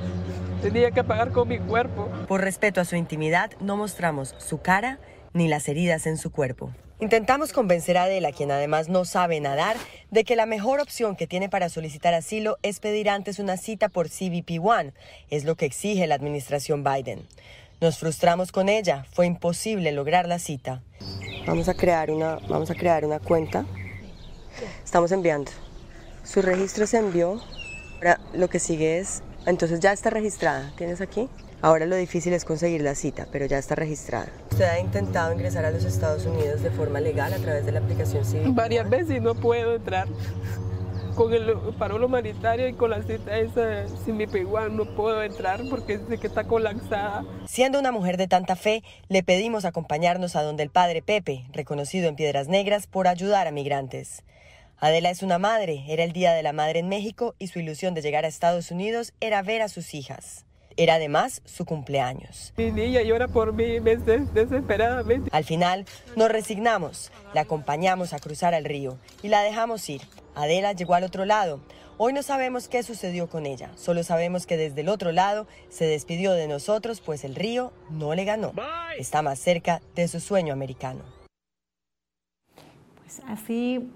tenía 0.62 0.90
que 0.90 1.04
pagar 1.04 1.30
con 1.30 1.48
mi 1.48 1.59
cuerpo. 1.59 2.09
Por 2.26 2.40
respeto 2.40 2.80
a 2.80 2.85
su 2.85 2.96
intimidad, 2.96 3.50
no 3.61 3.76
mostramos 3.76 4.35
su 4.38 4.61
cara 4.61 4.98
ni 5.33 5.48
las 5.48 5.68
heridas 5.68 6.07
en 6.07 6.16
su 6.16 6.30
cuerpo. 6.30 6.70
Intentamos 7.00 7.52
convencer 7.52 7.98
a 7.98 8.04
Adela, 8.04 8.33
quien 8.33 8.50
además 8.50 8.88
no 8.88 9.04
sabe 9.04 9.40
nadar, 9.40 9.76
de 10.11 10.24
que 10.24 10.37
la 10.37 10.46
mejor 10.46 10.80
opción 10.80 11.16
que 11.16 11.26
tiene 11.26 11.48
para 11.48 11.68
solicitar 11.68 12.14
asilo 12.14 12.57
es 12.62 12.80
pedir 12.80 13.11
antes 13.11 13.38
una 13.38 13.57
cita 13.57 13.88
por 13.88 14.09
CBP 14.09 14.59
One. 14.62 14.92
Es 15.28 15.44
lo 15.44 15.57
que 15.57 15.66
exige 15.66 16.07
la 16.07 16.14
administración 16.14 16.85
Biden. 16.85 17.26
Nos 17.80 17.98
frustramos 17.98 18.52
con 18.52 18.68
ella, 18.68 19.04
fue 19.12 19.26
imposible 19.26 19.92
lograr 19.92 20.28
la 20.28 20.38
cita. 20.38 20.83
Vamos 21.46 21.68
a 21.68 21.74
crear 21.74 22.11
una, 22.11 22.37
vamos 22.48 22.70
a 22.70 22.74
crear 22.74 23.04
una 23.04 23.18
cuenta 23.18 23.66
Estamos 24.84 25.12
enviando. 25.12 25.50
Su 26.24 26.42
registro 26.42 26.86
se 26.86 26.98
envió. 26.98 27.40
Ahora 27.96 28.20
lo 28.32 28.48
que 28.48 28.58
sigue 28.58 28.98
es, 28.98 29.22
entonces 29.46 29.80
ya 29.80 29.92
está 29.92 30.10
registrada. 30.10 30.72
¿Tienes 30.76 31.00
aquí? 31.00 31.28
Ahora 31.64 31.86
lo 31.86 31.96
difícil 31.96 32.34
es 32.34 32.44
conseguir 32.44 32.82
la 32.82 32.94
cita, 32.94 33.26
pero 33.32 33.46
ya 33.46 33.56
está 33.56 33.74
registrada. 33.74 34.28
¿Usted 34.50 34.64
ha 34.64 34.78
intentado 34.78 35.32
ingresar 35.32 35.64
a 35.64 35.70
los 35.70 35.84
Estados 35.84 36.26
Unidos 36.26 36.62
de 36.62 36.70
forma 36.70 37.00
legal 37.00 37.32
a 37.32 37.38
través 37.38 37.64
de 37.64 37.72
la 37.72 37.80
aplicación 37.80 38.24
civil? 38.24 38.52
Varias 38.52 38.88
veces 38.90 39.16
y 39.16 39.20
no 39.20 39.34
puedo 39.34 39.76
entrar. 39.76 40.06
Con 41.14 41.32
el 41.32 41.54
paro 41.78 42.04
humanitario 42.04 42.68
y 42.68 42.74
con 42.74 42.90
la 42.90 43.00
cita 43.02 43.38
esa 43.38 43.86
sin 44.04 44.16
mi 44.16 44.24
igual 44.24 44.76
no 44.76 44.84
puedo 44.96 45.22
entrar 45.22 45.62
porque 45.70 45.98
sé 45.98 46.18
que 46.18 46.26
está 46.26 46.44
colapsada. 46.44 47.24
Siendo 47.46 47.78
una 47.78 47.92
mujer 47.92 48.16
de 48.16 48.28
tanta 48.28 48.56
fe, 48.56 48.82
le 49.08 49.22
pedimos 49.22 49.64
acompañarnos 49.64 50.36
a 50.36 50.42
donde 50.42 50.64
el 50.64 50.70
padre 50.70 51.00
Pepe, 51.00 51.46
reconocido 51.52 52.08
en 52.08 52.16
Piedras 52.16 52.48
Negras 52.48 52.86
por 52.88 53.08
ayudar 53.08 53.46
a 53.46 53.52
migrantes. 53.52 54.22
Adela 54.78 55.10
es 55.10 55.22
una 55.22 55.38
madre, 55.38 55.84
era 55.88 56.04
el 56.04 56.12
Día 56.12 56.32
de 56.32 56.42
la 56.42 56.52
Madre 56.52 56.80
en 56.80 56.88
México 56.88 57.34
y 57.38 57.46
su 57.46 57.58
ilusión 57.60 57.94
de 57.94 58.02
llegar 58.02 58.24
a 58.24 58.28
Estados 58.28 58.70
Unidos 58.70 59.12
era 59.20 59.42
ver 59.42 59.62
a 59.62 59.68
sus 59.68 59.94
hijas. 59.94 60.44
Era 60.76 60.94
además 60.94 61.40
su 61.44 61.64
cumpleaños. 61.64 62.52
Mi 62.56 62.72
niña 62.72 63.02
llora 63.02 63.28
por 63.28 63.52
mí 63.52 63.78
desesperadamente. 63.78 65.30
Al 65.32 65.44
final 65.44 65.87
nos 66.16 66.28
resignamos, 66.28 67.12
la 67.32 67.42
acompañamos 67.42 68.12
a 68.12 68.18
cruzar 68.18 68.54
el 68.54 68.64
río 68.64 68.98
y 69.22 69.28
la 69.28 69.42
dejamos 69.42 69.88
ir. 69.88 70.02
Adela 70.34 70.72
llegó 70.72 70.94
al 70.94 71.04
otro 71.04 71.24
lado. 71.24 71.60
Hoy 71.96 72.12
no 72.12 72.24
sabemos 72.24 72.66
qué 72.66 72.82
sucedió 72.82 73.28
con 73.28 73.46
ella, 73.46 73.70
solo 73.76 74.02
sabemos 74.02 74.46
que 74.46 74.56
desde 74.56 74.80
el 74.80 74.88
otro 74.88 75.12
lado 75.12 75.46
se 75.68 75.87
despidió 75.87 76.32
de 76.32 76.48
nosotros 76.48 77.00
pues 77.00 77.22
el 77.22 77.37
río 77.37 77.72
no 77.88 78.16
le 78.16 78.24
ganó. 78.24 78.52
Está 78.98 79.22
más 79.22 79.38
cerca 79.38 79.80
de 79.94 80.08
su 80.08 80.18
sueño 80.18 80.53
americano. 80.53 81.05
Pues 83.01 83.22
así 83.28 83.88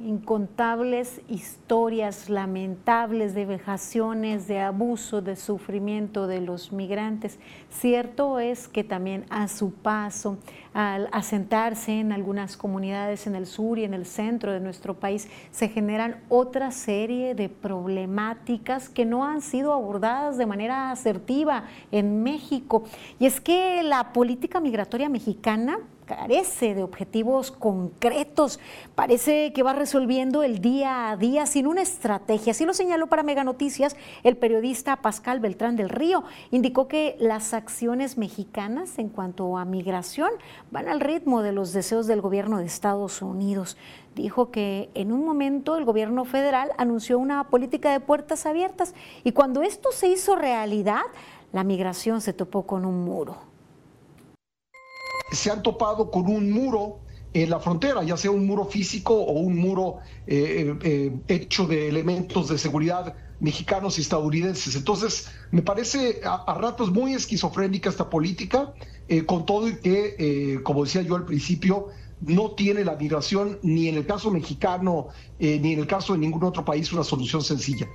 incontables 0.00 1.20
historias 1.28 2.28
lamentables 2.28 3.34
de 3.34 3.46
vejaciones, 3.46 4.48
de 4.48 4.60
abuso, 4.60 5.22
de 5.22 5.36
sufrimiento 5.36 6.26
de 6.26 6.40
los 6.40 6.72
migrantes. 6.72 7.38
Cierto 7.70 8.40
es 8.40 8.66
que 8.66 8.82
también 8.82 9.24
a 9.30 9.46
su 9.48 9.72
paso, 9.72 10.38
al 10.72 11.08
asentarse 11.12 12.00
en 12.00 12.10
algunas 12.10 12.56
comunidades 12.56 13.26
en 13.26 13.36
el 13.36 13.46
sur 13.46 13.78
y 13.78 13.84
en 13.84 13.94
el 13.94 14.04
centro 14.04 14.52
de 14.52 14.60
nuestro 14.60 14.94
país, 14.94 15.28
se 15.52 15.68
generan 15.68 16.22
otra 16.28 16.72
serie 16.72 17.34
de 17.34 17.48
problemáticas 17.48 18.88
que 18.88 19.04
no 19.04 19.24
han 19.24 19.42
sido 19.42 19.72
abordadas 19.72 20.36
de 20.36 20.46
manera 20.46 20.90
asertiva 20.90 21.64
en 21.92 22.22
México. 22.22 22.84
Y 23.20 23.26
es 23.26 23.40
que 23.40 23.82
la 23.84 24.12
política 24.12 24.58
migratoria 24.58 25.08
mexicana 25.08 25.78
carece 26.04 26.74
de 26.74 26.82
objetivos 26.82 27.50
concretos. 27.50 28.60
Parece 28.94 29.52
que 29.52 29.62
va 29.62 29.72
resolviendo 29.72 30.42
el 30.42 30.60
día 30.60 31.10
a 31.10 31.16
día 31.16 31.46
sin 31.46 31.66
una 31.66 31.82
estrategia. 31.82 32.52
Así 32.52 32.64
lo 32.64 32.74
señaló 32.74 33.06
para 33.06 33.22
Mega 33.22 33.44
Noticias 33.44 33.96
el 34.22 34.36
periodista 34.36 34.96
Pascal 34.96 35.40
Beltrán 35.40 35.76
del 35.76 35.88
Río. 35.88 36.24
Indicó 36.50 36.88
que 36.88 37.16
las 37.18 37.54
acciones 37.54 38.18
mexicanas 38.18 38.98
en 38.98 39.08
cuanto 39.08 39.56
a 39.58 39.64
migración 39.64 40.30
van 40.70 40.88
al 40.88 41.00
ritmo 41.00 41.42
de 41.42 41.52
los 41.52 41.72
deseos 41.72 42.06
del 42.06 42.20
gobierno 42.20 42.58
de 42.58 42.66
Estados 42.66 43.22
Unidos. 43.22 43.76
Dijo 44.14 44.50
que 44.50 44.90
en 44.94 45.10
un 45.10 45.24
momento 45.24 45.76
el 45.76 45.84
gobierno 45.84 46.24
federal 46.24 46.70
anunció 46.78 47.18
una 47.18 47.44
política 47.44 47.90
de 47.90 48.00
puertas 48.00 48.46
abiertas 48.46 48.94
y 49.24 49.32
cuando 49.32 49.62
esto 49.62 49.90
se 49.90 50.08
hizo 50.08 50.36
realidad, 50.36 51.02
la 51.52 51.64
migración 51.64 52.20
se 52.20 52.32
topó 52.32 52.64
con 52.66 52.84
un 52.84 53.04
muro 53.04 53.53
se 55.34 55.50
han 55.50 55.62
topado 55.62 56.10
con 56.10 56.26
un 56.26 56.50
muro 56.50 57.00
en 57.34 57.50
la 57.50 57.58
frontera, 57.58 58.02
ya 58.04 58.16
sea 58.16 58.30
un 58.30 58.46
muro 58.46 58.64
físico 58.64 59.12
o 59.14 59.32
un 59.32 59.56
muro 59.56 59.98
eh, 60.26 60.74
eh, 60.82 61.12
hecho 61.26 61.66
de 61.66 61.88
elementos 61.88 62.48
de 62.48 62.58
seguridad 62.58 63.14
mexicanos 63.40 63.98
y 63.98 64.02
estadounidenses. 64.02 64.76
Entonces, 64.76 65.28
me 65.50 65.60
parece 65.60 66.20
a, 66.24 66.54
ratos 66.54 66.92
muy 66.92 67.12
esquizofrénica 67.12 67.90
esta 67.90 68.08
política, 68.08 68.72
eh, 69.08 69.26
con 69.26 69.44
todo 69.44 69.68
y 69.68 69.80
que, 69.80 70.60
como 70.62 70.84
decía 70.84 71.02
yo 71.02 71.16
al 71.16 71.24
principio, 71.24 71.88
no 72.20 72.52
tiene 72.52 72.84
la 72.84 72.94
migración 72.94 73.58
ni 73.62 73.88
en 73.88 73.96
el 73.96 74.06
caso 74.06 74.30
mexicano 74.30 75.08
ni 75.38 75.72
en 75.72 75.80
el 75.80 75.86
caso 75.86 76.12
de 76.12 76.20
ningún 76.20 76.44
otro 76.44 76.64
país 76.64 76.92
una 76.92 77.02
solución 77.02 77.42
sencilla. 77.42 77.88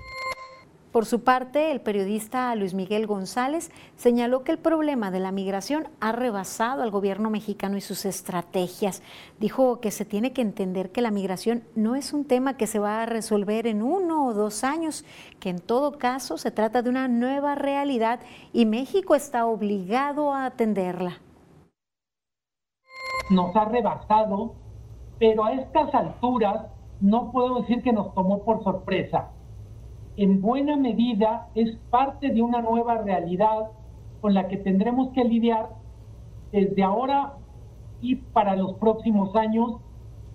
Por 0.92 1.06
su 1.06 1.24
parte, 1.24 1.72
el 1.72 1.82
periodista 1.82 2.56
Luis 2.56 2.74
Miguel 2.74 3.06
González 3.06 3.70
señaló 3.96 4.44
que 4.44 4.52
el 4.52 4.58
problema 4.58 5.12
de 5.12 5.20
la 5.20 5.32
migración 5.32 5.88
ha 6.00 6.12
rebasado 6.14 6.82
al 6.82 6.90
gobierno 6.90 7.30
mexicano 7.30 7.78
y 7.78 7.82
sus 7.82 8.06
estrategias. 8.06 9.04
Dijo 9.40 9.82
que 9.82 9.92
se 9.92 10.04
tiene 10.04 10.34
que 10.34 10.42
entender 10.42 10.92
que 10.92 11.04
la 11.04 11.12
migración 11.12 11.64
no 11.76 11.96
es 11.96 12.12
un 12.12 12.26
tema 12.26 12.58
que 12.58 12.66
se 12.66 12.80
va 12.80 13.04
a 13.04 13.06
resolver 13.06 13.68
en 13.68 13.84
uno 13.84 14.26
o 14.26 14.34
dos 14.34 14.64
años, 14.64 15.06
que 15.40 15.50
en 15.50 15.60
todo 15.60 16.00
caso 16.00 16.40
se 16.40 16.50
trata 16.50 16.82
de 16.82 16.90
una 16.90 17.08
nueva 17.08 17.54
realidad 17.54 18.20
y 18.52 18.66
México 18.66 19.14
está 19.14 19.46
obligado 19.46 20.34
a 20.34 20.46
atenderla. 20.46 21.20
Nos 23.30 23.56
ha 23.56 23.66
rebasado, 23.66 24.56
pero 25.20 25.46
a 25.46 25.54
estas 25.54 25.94
alturas 25.94 26.66
no 27.00 27.32
puedo 27.32 27.62
decir 27.62 27.84
que 27.84 27.94
nos 27.94 28.12
tomó 28.16 28.44
por 28.44 28.64
sorpresa 28.64 29.30
en 30.20 30.42
buena 30.42 30.76
medida 30.76 31.48
es 31.56 31.78
parte 31.90 32.30
de 32.32 32.42
una 32.42 32.62
nueva 32.62 32.98
realidad 32.98 33.72
con 34.20 34.34
la 34.34 34.50
que 34.50 34.58
tendremos 34.58 35.14
que 35.14 35.24
lidiar 35.24 35.70
desde 36.52 36.84
ahora 36.84 37.36
y 38.02 38.16
para 38.16 38.58
los 38.58 38.74
próximos 38.74 39.34
años. 39.38 39.78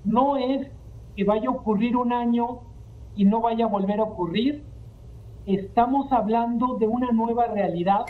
No 0.03 0.39
es 0.39 0.70
que 1.14 1.24
vaya 1.24 1.51
a 1.51 1.53
ocurrir 1.53 1.99
un 1.99 2.14
año 2.14 2.61
y 3.14 3.26
no 3.26 3.43
vaya 3.43 3.66
a 3.66 3.68
volver 3.68 4.01
a 4.01 4.05
ocurrir. 4.05 4.64
Estamos 5.45 6.11
hablando 6.12 6.78
de 6.78 6.89
una 6.89 7.12
nueva 7.12 7.49
realidad 7.49 8.07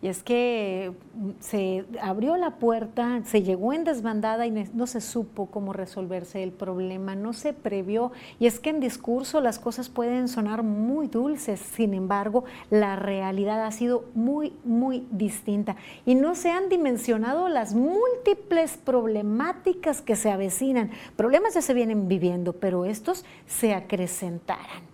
y 0.00 0.06
es 0.06 0.22
que 0.22 0.92
mm, 1.14 1.30
se 1.40 1.84
abrió 2.00 2.36
la 2.36 2.56
puerta, 2.56 3.20
se 3.24 3.42
llegó 3.42 3.72
en 3.72 3.84
desbandada 3.84 4.46
y 4.46 4.50
no 4.50 4.86
se 4.86 5.00
supo 5.00 5.46
cómo 5.46 5.72
resolverse 5.72 6.42
el 6.42 6.52
problema, 6.52 7.16
no 7.16 7.32
se 7.32 7.52
previó. 7.52 8.12
Y 8.38 8.46
es 8.46 8.60
que 8.60 8.70
en 8.70 8.80
discurso 8.80 9.40
las 9.40 9.58
cosas 9.58 9.88
pueden 9.88 10.28
sonar 10.28 10.62
muy 10.62 11.08
dulces, 11.08 11.60
sin 11.60 11.94
embargo, 11.94 12.44
la 12.70 12.96
realidad 12.96 13.64
ha 13.64 13.72
sido 13.72 14.04
muy, 14.14 14.52
muy 14.64 15.04
distinta. 15.10 15.76
Y 16.06 16.14
no 16.14 16.34
se 16.34 16.50
han 16.50 16.68
dimensionado 16.68 17.48
las 17.48 17.74
múltiples 17.74 18.76
problemáticas 18.76 20.00
que 20.00 20.14
se 20.14 20.30
avecinan. 20.30 20.90
Problemas 21.16 21.54
ya 21.54 21.62
se 21.62 21.74
vienen 21.74 22.06
viviendo, 22.06 22.52
pero 22.52 22.84
estos 22.84 23.24
se 23.46 23.74
acrecentarán 23.74 24.88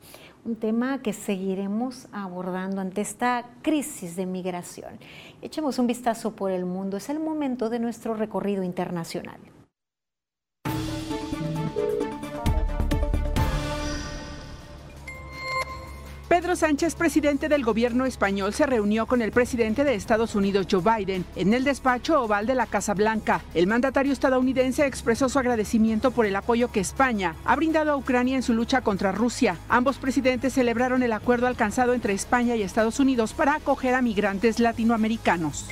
un 0.44 0.56
tema 0.56 1.00
que 1.00 1.12
seguiremos 1.12 2.06
abordando 2.12 2.80
ante 2.80 3.00
esta 3.00 3.46
crisis 3.62 4.14
de 4.14 4.26
migración. 4.26 4.98
Echemos 5.40 5.78
un 5.78 5.86
vistazo 5.86 6.36
por 6.36 6.50
el 6.50 6.66
mundo. 6.66 6.98
Es 6.98 7.08
el 7.08 7.18
momento 7.18 7.70
de 7.70 7.78
nuestro 7.78 8.14
recorrido 8.14 8.62
internacional. 8.62 9.38
Pedro 16.28 16.56
Sánchez, 16.56 16.94
presidente 16.94 17.50
del 17.50 17.62
gobierno 17.62 18.06
español, 18.06 18.54
se 18.54 18.64
reunió 18.64 19.04
con 19.04 19.20
el 19.20 19.30
presidente 19.30 19.84
de 19.84 19.94
Estados 19.94 20.34
Unidos, 20.34 20.66
Joe 20.70 20.80
Biden, 20.80 21.26
en 21.36 21.52
el 21.52 21.64
despacho 21.64 22.22
oval 22.22 22.46
de 22.46 22.54
la 22.54 22.66
Casa 22.66 22.94
Blanca. 22.94 23.42
El 23.52 23.66
mandatario 23.66 24.12
estadounidense 24.12 24.86
expresó 24.86 25.28
su 25.28 25.38
agradecimiento 25.38 26.12
por 26.12 26.24
el 26.24 26.34
apoyo 26.34 26.72
que 26.72 26.80
España 26.80 27.36
ha 27.44 27.56
brindado 27.56 27.92
a 27.92 27.96
Ucrania 27.96 28.36
en 28.36 28.42
su 28.42 28.54
lucha 28.54 28.80
contra 28.80 29.12
Rusia. 29.12 29.58
Ambos 29.68 29.98
presidentes 29.98 30.54
celebraron 30.54 31.02
el 31.02 31.12
acuerdo 31.12 31.46
alcanzado 31.46 31.92
entre 31.92 32.14
España 32.14 32.56
y 32.56 32.62
Estados 32.62 33.00
Unidos 33.00 33.34
para 33.34 33.56
acoger 33.56 33.94
a 33.94 34.00
migrantes 34.00 34.60
latinoamericanos. 34.60 35.68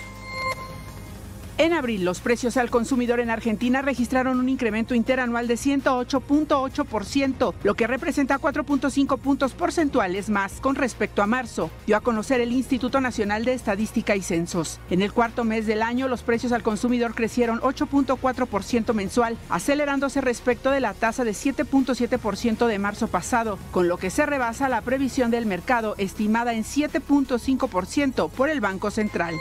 En 1.58 1.74
abril, 1.74 2.04
los 2.04 2.20
precios 2.20 2.56
al 2.56 2.70
consumidor 2.70 3.20
en 3.20 3.28
Argentina 3.28 3.82
registraron 3.82 4.40
un 4.40 4.48
incremento 4.48 4.94
interanual 4.94 5.46
de 5.46 5.56
108.8%, 5.56 7.54
lo 7.62 7.74
que 7.74 7.86
representa 7.86 8.38
4.5 8.38 9.18
puntos 9.18 9.52
porcentuales 9.52 10.30
más 10.30 10.60
con 10.60 10.76
respecto 10.76 11.22
a 11.22 11.26
marzo, 11.26 11.70
dio 11.86 11.98
a 11.98 12.00
conocer 12.00 12.40
el 12.40 12.52
Instituto 12.52 13.02
Nacional 13.02 13.44
de 13.44 13.52
Estadística 13.52 14.16
y 14.16 14.22
Censos. 14.22 14.80
En 14.88 15.02
el 15.02 15.12
cuarto 15.12 15.44
mes 15.44 15.66
del 15.66 15.82
año, 15.82 16.08
los 16.08 16.22
precios 16.22 16.52
al 16.52 16.62
consumidor 16.62 17.14
crecieron 17.14 17.60
8.4% 17.60 18.94
mensual, 18.94 19.36
acelerándose 19.50 20.22
respecto 20.22 20.70
de 20.70 20.80
la 20.80 20.94
tasa 20.94 21.22
de 21.22 21.32
7.7% 21.32 22.66
de 22.66 22.78
marzo 22.78 23.08
pasado, 23.08 23.58
con 23.72 23.88
lo 23.88 23.98
que 23.98 24.08
se 24.08 24.24
rebasa 24.24 24.70
la 24.70 24.80
previsión 24.80 25.30
del 25.30 25.44
mercado 25.44 25.96
estimada 25.98 26.54
en 26.54 26.64
7.5% 26.64 28.30
por 28.30 28.48
el 28.48 28.62
Banco 28.62 28.90
Central. 28.90 29.34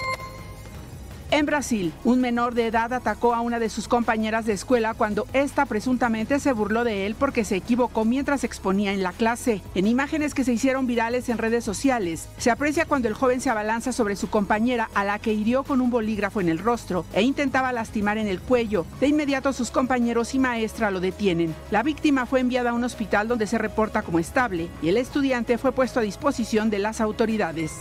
En 1.32 1.46
Brasil, 1.46 1.94
un 2.04 2.20
menor 2.20 2.56
de 2.56 2.68
edad 2.68 2.92
atacó 2.92 3.34
a 3.34 3.40
una 3.40 3.58
de 3.58 3.70
sus 3.70 3.88
compañeras 3.88 4.46
de 4.46 4.52
escuela 4.52 4.94
cuando 4.94 5.28
ésta 5.32 5.66
presuntamente 5.66 6.42
se 6.42 6.52
burló 6.52 6.84
de 6.84 7.06
él 7.06 7.16
porque 7.18 7.46
se 7.46 7.56
equivocó 7.56 8.04
mientras 8.04 8.44
exponía 8.44 8.92
en 8.92 9.02
la 9.02 9.14
clase. 9.14 9.62
En 9.74 9.88
imágenes 9.88 10.34
que 10.34 10.44
se 10.44 10.52
hicieron 10.52 10.88
virales 10.88 11.30
en 11.30 11.38
redes 11.38 11.64
sociales, 11.64 12.28
se 12.38 12.52
aprecia 12.52 12.86
cuando 12.86 13.08
el 13.08 13.14
joven 13.14 13.40
se 13.40 13.50
abalanza 13.50 13.94
sobre 13.94 14.18
su 14.18 14.30
compañera 14.30 14.90
a 14.94 15.06
la 15.06 15.20
que 15.20 15.32
hirió 15.32 15.64
con 15.64 15.80
un 15.80 15.90
bolígrafo 15.90 16.42
en 16.42 16.50
el 16.50 16.60
rostro 16.60 17.06
e 17.14 17.22
intentaba 17.22 17.72
lastimar 17.72 18.18
en 18.18 18.28
el 18.28 18.42
cuello. 18.42 18.86
De 19.00 19.08
inmediato 19.08 19.54
sus 19.54 19.72
compañeros 19.72 20.36
y 20.36 20.40
maestra 20.40 20.92
lo 20.92 21.00
detienen. 21.00 21.56
La 21.72 21.82
víctima 21.82 22.26
fue 22.26 22.42
enviada 22.42 22.72
a 22.72 22.74
un 22.74 22.84
hospital 22.84 23.30
donde 23.30 23.48
se 23.48 23.58
reporta 23.58 24.02
como 24.02 24.20
estable 24.20 24.68
y 24.82 24.90
el 24.90 24.98
estudiante 24.98 25.58
fue 25.58 25.72
puesto 25.72 26.02
a 26.02 26.04
disposición 26.04 26.70
de 26.70 26.80
las 26.80 27.00
autoridades. 27.00 27.72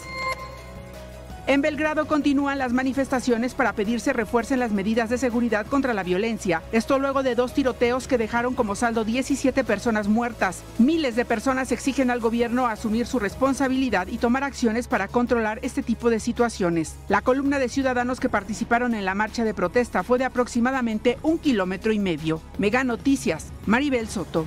En 1.51 1.63
Belgrado 1.63 2.07
continúan 2.07 2.61
las 2.61 2.73
manifestaciones 2.73 3.55
para 3.55 3.73
pedir 3.73 3.99
se 3.99 4.13
refuercen 4.13 4.61
las 4.61 4.71
medidas 4.71 5.11
de 5.11 5.19
seguridad 5.19 5.67
contra 5.67 5.95
la 5.95 6.05
violencia. 6.05 6.63
Esto 6.71 7.01
luego 7.01 7.25
de 7.25 7.35
dos 7.35 7.55
tiroteos 7.55 8.07
que 8.07 8.19
dejaron 8.19 8.55
como 8.55 8.77
saldo 8.77 9.05
17 9.05 9.65
personas 9.65 10.07
muertas. 10.07 10.63
Miles 10.79 11.17
de 11.17 11.25
personas 11.25 11.73
exigen 11.73 12.09
al 12.13 12.21
gobierno 12.21 12.69
asumir 12.69 13.05
su 13.05 13.19
responsabilidad 13.19 14.07
y 14.07 14.19
tomar 14.19 14.45
acciones 14.45 14.87
para 14.87 15.09
controlar 15.09 15.59
este 15.63 15.83
tipo 15.83 16.09
de 16.09 16.21
situaciones. 16.21 16.95
La 17.09 17.21
columna 17.21 17.59
de 17.59 17.69
ciudadanos 17.69 18.21
que 18.21 18.29
participaron 18.29 18.95
en 18.95 19.05
la 19.05 19.17
marcha 19.17 19.43
de 19.43 19.53
protesta 19.53 20.05
fue 20.05 20.19
de 20.19 20.27
aproximadamente 20.27 21.19
un 21.25 21.39
kilómetro 21.39 21.93
y 21.93 21.99
medio. 21.99 22.41
Mega 22.59 22.85
Noticias, 22.85 23.49
Maribel 23.67 24.07
Soto. 24.07 24.47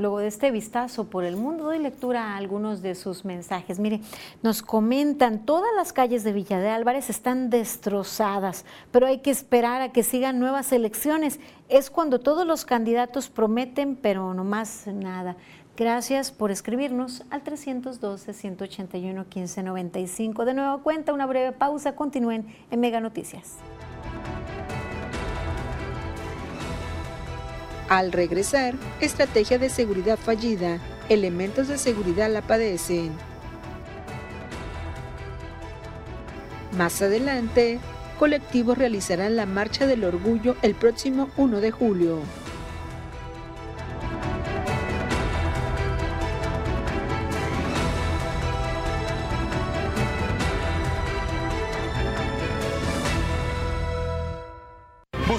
Luego 0.00 0.18
de 0.18 0.26
este 0.28 0.50
vistazo 0.50 1.04
por 1.04 1.24
el 1.24 1.36
mundo, 1.36 1.64
doy 1.64 1.78
lectura 1.78 2.32
a 2.32 2.38
algunos 2.38 2.80
de 2.80 2.94
sus 2.94 3.26
mensajes. 3.26 3.78
Mire, 3.78 4.00
nos 4.42 4.62
comentan, 4.62 5.44
todas 5.44 5.68
las 5.76 5.92
calles 5.92 6.24
de 6.24 6.32
Villa 6.32 6.58
de 6.58 6.70
Álvarez 6.70 7.10
están 7.10 7.50
destrozadas, 7.50 8.64
pero 8.92 9.06
hay 9.06 9.18
que 9.18 9.30
esperar 9.30 9.82
a 9.82 9.92
que 9.92 10.02
sigan 10.02 10.38
nuevas 10.38 10.72
elecciones. 10.72 11.38
Es 11.68 11.90
cuando 11.90 12.18
todos 12.18 12.46
los 12.46 12.64
candidatos 12.64 13.28
prometen, 13.28 13.94
pero 13.94 14.32
no 14.32 14.42
más 14.42 14.86
nada. 14.86 15.36
Gracias 15.76 16.32
por 16.32 16.50
escribirnos 16.50 17.24
al 17.28 17.44
312-181-1595. 17.44 20.44
De 20.44 20.54
nuevo 20.54 20.82
cuenta, 20.82 21.12
una 21.12 21.26
breve 21.26 21.52
pausa. 21.52 21.94
Continúen 21.94 22.46
en 22.70 22.80
Mega 22.80 23.00
Noticias. 23.00 23.58
Al 27.90 28.12
regresar, 28.12 28.74
estrategia 29.00 29.58
de 29.58 29.68
seguridad 29.68 30.16
fallida, 30.16 30.78
elementos 31.08 31.66
de 31.66 31.76
seguridad 31.76 32.30
la 32.30 32.40
padecen. 32.40 33.10
Más 36.78 37.02
adelante, 37.02 37.80
colectivos 38.16 38.78
realizarán 38.78 39.34
la 39.34 39.44
Marcha 39.44 39.88
del 39.88 40.04
Orgullo 40.04 40.54
el 40.62 40.76
próximo 40.76 41.30
1 41.36 41.60
de 41.60 41.72
julio. 41.72 42.20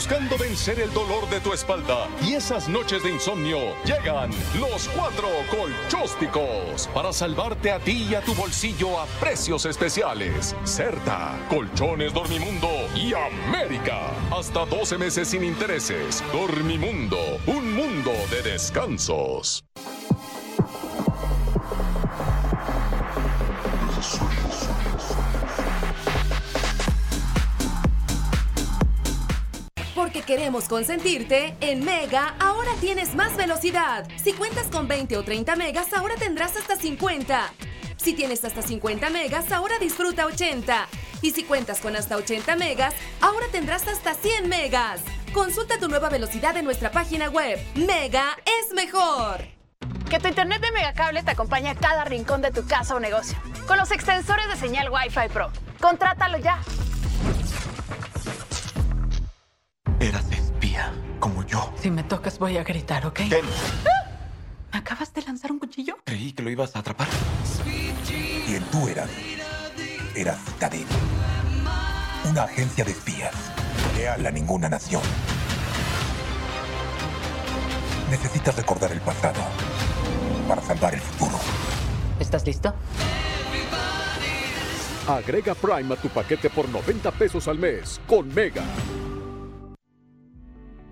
Buscando 0.02 0.36
vencer 0.36 0.80
el 0.80 0.92
dolor 0.94 1.30
de 1.30 1.40
tu 1.42 1.54
espalda 1.54 2.08
y 2.26 2.34
esas 2.34 2.68
noches 2.68 3.04
de 3.04 3.12
insomnio, 3.12 3.60
llegan 3.86 4.32
los 4.60 4.88
cuatro 4.96 5.28
colchósticos 5.52 6.88
para 6.92 7.14
salvarte 7.14 7.70
a 7.70 7.78
ti 7.78 8.08
y 8.10 8.16
a 8.16 8.22
tu 8.22 8.34
bolsillo 8.34 9.00
a 9.00 9.06
precios 9.20 9.68
especiales. 9.68 10.56
Certa, 10.64 11.38
Colchones 11.52 12.16
Dormimundo 12.16 12.72
y 12.96 13.14
América. 13.14 14.10
Hasta 14.32 14.66
12 14.66 14.98
meses 14.98 15.28
sin 15.28 15.44
intereses. 15.44 16.24
Dormimundo, 16.34 17.20
un 17.46 17.72
mundo 17.72 18.12
de 18.32 18.42
descansos. 18.42 19.64
Queremos 30.32 30.70
consentirte, 30.70 31.58
en 31.60 31.84
Mega 31.84 32.36
ahora 32.40 32.72
tienes 32.80 33.16
más 33.16 33.36
velocidad. 33.36 34.08
Si 34.16 34.32
cuentas 34.32 34.68
con 34.68 34.88
20 34.88 35.18
o 35.18 35.24
30 35.26 35.58
megas, 35.58 35.92
ahora 35.92 36.16
tendrás 36.16 36.56
hasta 36.56 36.78
50. 36.78 37.52
Si 37.98 38.14
tienes 38.14 38.46
hasta 38.46 38.62
50 38.62 39.10
megas, 39.10 39.52
ahora 39.52 39.78
disfruta 39.78 40.26
80. 40.26 40.88
Y 41.22 41.32
si 41.32 41.44
cuentas 41.44 41.82
con 41.82 41.98
hasta 41.98 42.16
80 42.16 42.56
megas, 42.56 42.94
ahora 43.20 43.46
tendrás 43.52 43.86
hasta 43.90 44.14
100 44.14 44.48
megas. 44.48 45.02
Consulta 45.34 45.78
tu 45.80 45.90
nueva 45.90 46.08
velocidad 46.08 46.56
en 46.56 46.64
nuestra 46.64 46.92
página 46.92 47.28
web. 47.28 47.60
Mega 47.76 48.38
es 48.46 48.74
mejor. 48.74 49.42
Que 50.10 50.20
tu 50.20 50.30
internet 50.30 50.62
de 50.62 50.72
Megacable 50.72 51.24
te 51.24 51.32
acompañe 51.32 51.68
a 51.68 51.76
cada 51.76 52.06
rincón 52.06 52.42
de 52.42 52.52
tu 52.52 52.66
casa 52.66 52.96
o 52.96 53.02
negocio. 53.02 53.38
Con 53.68 53.78
los 53.78 53.92
extensores 53.92 54.48
de 54.48 54.56
señal 54.56 54.90
Wi-Fi 54.92 55.28
Pro. 55.34 55.52
Contrátalo 55.82 56.38
ya. 56.38 56.58
Como 61.22 61.46
yo. 61.46 61.72
Si 61.80 61.90
me 61.90 62.04
tocas 62.04 62.38
voy 62.38 62.58
a 62.58 62.64
gritar, 62.66 63.06
¿ok? 63.06 63.20
¿Qué? 63.30 63.42
¿Me 64.74 64.80
acabas 64.80 65.14
de 65.14 65.22
lanzar 65.22 65.54
un 65.54 65.60
cuchillo? 65.60 65.98
Creí 66.04 66.34
que 66.34 66.44
lo 66.44 66.50
ibas 66.50 66.76
a 66.76 66.80
atrapar. 66.80 67.08
Quien 68.46 68.64
tú 68.66 68.90
eras, 68.90 69.10
era 70.14 70.34
Citadel. 70.36 70.86
Una 72.30 72.44
agencia 72.44 72.84
de 72.84 72.92
espías, 72.92 73.34
leal 73.96 74.26
a 74.26 74.32
ninguna 74.32 74.68
nación. 74.68 75.02
Necesitas 78.10 78.56
recordar 78.58 78.92
el 78.92 79.00
pasado 79.00 79.40
para 80.48 80.62
salvar 80.62 80.94
el 80.94 81.02
futuro. 81.02 81.40
¿Estás 82.20 82.46
listo? 82.46 82.74
Agrega 85.08 85.56
Prime 85.56 85.94
a 85.94 85.98
tu 85.98 86.10
paquete 86.10 86.50
por 86.50 86.68
90 86.68 87.12
pesos 87.12 87.48
al 87.48 87.58
mes 87.58 88.02
con 88.08 88.28
Mega. 88.34 88.64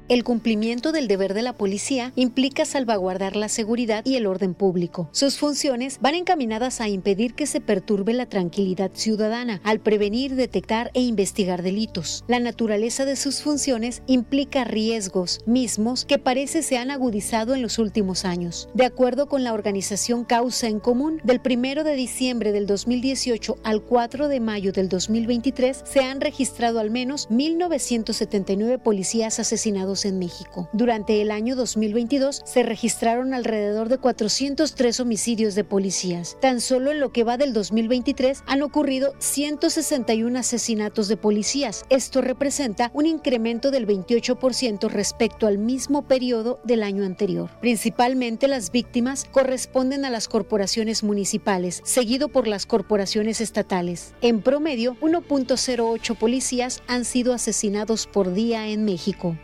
El 0.09 0.23
cumplimiento 0.23 0.91
del 0.91 1.07
deber 1.07 1.35
de 1.35 1.43
la 1.43 1.53
policía 1.53 2.13
implica 2.15 2.65
salvaguardar 2.65 3.35
la 3.35 3.47
seguridad 3.47 4.03
y 4.03 4.15
el 4.15 4.25
orden 4.25 4.55
público. 4.55 5.07
Sus 5.11 5.37
funciones 5.37 5.99
van 6.01 6.15
encaminadas 6.15 6.81
a 6.81 6.89
impedir 6.89 7.35
que 7.35 7.45
se 7.45 7.61
perturbe 7.61 8.13
la 8.13 8.25
tranquilidad 8.25 8.89
ciudadana, 8.95 9.61
al 9.63 9.79
prevenir, 9.81 10.33
detectar 10.33 10.89
e 10.95 11.01
investigar 11.01 11.61
delitos. 11.61 12.23
La 12.27 12.39
naturaleza 12.39 13.05
de 13.05 13.15
sus 13.15 13.43
funciones 13.43 14.01
implica 14.07 14.63
riesgos 14.63 15.41
mismos 15.45 16.05
que 16.05 16.17
parece 16.17 16.63
se 16.63 16.79
han 16.79 16.89
agudizado 16.89 17.53
en 17.53 17.61
los 17.61 17.77
últimos 17.77 18.25
años. 18.25 18.67
De 18.73 18.85
acuerdo 18.85 19.29
con 19.29 19.43
la 19.43 19.53
organización 19.53 20.25
Causa 20.25 20.69
en 20.69 20.79
Común, 20.79 21.21
del 21.23 21.39
1 21.39 21.83
de 21.83 21.93
diciembre 21.93 22.51
del 22.51 22.65
2018 22.65 23.57
al 23.63 23.83
4 23.83 24.27
de 24.27 24.39
mayo 24.39 24.71
del 24.71 24.89
2023 24.89 25.83
se 25.85 25.99
han 25.99 26.19
registrado 26.19 26.79
al 26.79 26.89
menos 26.89 27.29
1.979 27.29 28.81
policías 28.81 29.39
asesinados 29.39 29.98
en 30.05 30.19
México. 30.19 30.69
Durante 30.73 31.21
el 31.21 31.31
año 31.31 31.55
2022 31.55 32.41
se 32.45 32.63
registraron 32.63 33.33
alrededor 33.33 33.89
de 33.89 33.97
403 33.97 34.99
homicidios 34.99 35.55
de 35.55 35.63
policías. 35.63 36.37
Tan 36.41 36.61
solo 36.61 36.91
en 36.91 36.99
lo 36.99 37.11
que 37.11 37.23
va 37.23 37.37
del 37.37 37.53
2023 37.53 38.43
han 38.45 38.61
ocurrido 38.61 39.13
161 39.19 40.39
asesinatos 40.39 41.07
de 41.07 41.17
policías. 41.17 41.85
Esto 41.89 42.21
representa 42.21 42.91
un 42.93 43.05
incremento 43.05 43.71
del 43.71 43.87
28% 43.87 44.89
respecto 44.89 45.47
al 45.47 45.57
mismo 45.57 46.03
periodo 46.03 46.59
del 46.63 46.83
año 46.83 47.05
anterior. 47.05 47.49
Principalmente 47.59 48.47
las 48.47 48.71
víctimas 48.71 49.25
corresponden 49.31 50.05
a 50.05 50.09
las 50.09 50.27
corporaciones 50.27 51.03
municipales, 51.03 51.81
seguido 51.83 52.29
por 52.29 52.47
las 52.47 52.65
corporaciones 52.65 53.41
estatales. 53.41 54.13
En 54.21 54.41
promedio, 54.41 54.95
1.08 55.01 56.15
policías 56.17 56.81
han 56.87 57.05
sido 57.05 57.33
asesinados 57.33 58.07
por 58.07 58.33
día 58.33 58.67
en 58.67 58.85
México. 58.85 59.37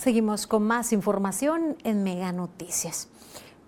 Seguimos 0.00 0.46
con 0.46 0.62
más 0.62 0.94
información 0.94 1.76
en 1.84 2.02
Mega 2.02 2.32
Noticias. 2.32 3.08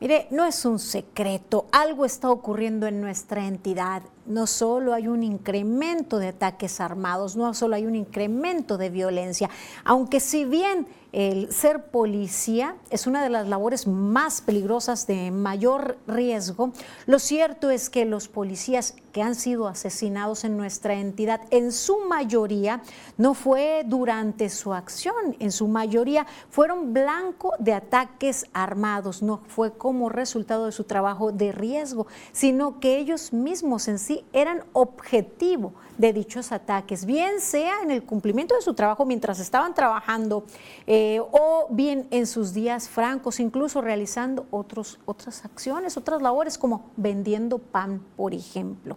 Mire, 0.01 0.29
no 0.31 0.47
es 0.47 0.65
un 0.65 0.79
secreto, 0.79 1.67
algo 1.73 2.07
está 2.07 2.31
ocurriendo 2.31 2.87
en 2.87 3.03
nuestra 3.03 3.47
entidad. 3.47 4.03
No 4.27 4.47
solo 4.47 4.95
hay 4.95 5.09
un 5.09 5.23
incremento 5.23 6.19
de 6.19 6.29
ataques 6.29 6.81
armados, 6.81 7.37
no 7.37 7.53
solo 7.55 7.75
hay 7.77 7.87
un 7.87 7.97
incremento 7.97 8.79
de 8.79 8.91
violencia, 8.91 9.51
aunque 9.85 10.21
si 10.21 10.45
bien 10.45 10.87
el 11.13 11.53
ser 11.53 11.91
policía 11.91 12.77
es 12.89 13.07
una 13.07 13.23
de 13.23 13.29
las 13.29 13.47
labores 13.47 13.87
más 13.87 14.41
peligrosas 14.41 15.07
de 15.07 15.31
mayor 15.31 15.99
riesgo. 16.07 16.73
Lo 17.05 17.19
cierto 17.19 17.69
es 17.69 17.91
que 17.91 18.07
los 18.07 18.29
policías 18.29 18.95
que 19.13 19.21
han 19.21 19.35
sido 19.35 19.69
asesinados 19.69 20.45
en 20.45 20.57
nuestra 20.57 20.95
entidad, 20.95 21.43
en 21.51 21.71
su 21.71 21.99
mayoría, 22.09 22.83
no 23.19 23.35
fue 23.35 23.83
durante 23.87 24.49
su 24.49 24.73
acción, 24.73 25.37
en 25.39 25.53
su 25.53 25.69
mayoría 25.69 26.27
fueron 26.49 26.95
blanco 26.95 27.53
de 27.59 27.75
ataques 27.75 28.47
armados, 28.55 29.23
no 29.23 29.43
fue 29.49 29.73
como 29.75 30.09
resultado 30.09 30.65
de 30.65 30.73
su 30.73 30.85
trabajo 30.85 31.31
de 31.31 31.53
riesgo, 31.53 32.07
sino 32.33 32.81
que 32.81 32.97
ellos 32.97 33.35
mismos 33.35 33.87
en 33.89 33.99
sí 33.99 34.12
eran 34.33 34.65
objetivo 34.73 35.73
de 35.99 36.13
dichos 36.13 36.53
ataques, 36.53 37.05
bien 37.05 37.41
sea 37.41 37.83
en 37.83 37.91
el 37.91 38.03
cumplimiento 38.03 38.55
de 38.55 38.63
su 38.63 38.75
trabajo 38.75 39.05
mientras 39.05 39.39
estaban 39.39 39.75
trabajando 39.75 40.45
eh, 40.87 41.21
o 41.21 41.67
bien 41.71 42.09
en 42.11 42.27
sus 42.27 42.53
días 42.53 42.89
francos, 42.89 43.41
incluso 43.41 43.81
realizando 43.81 44.47
otros, 44.51 44.99
otras 45.05 45.45
acciones, 45.45 45.97
otras 45.97 46.23
labores 46.23 46.59
como 46.59 46.91
vendiendo 46.97 47.59
pan, 47.59 48.03
por 48.17 48.35
ejemplo. 48.35 48.97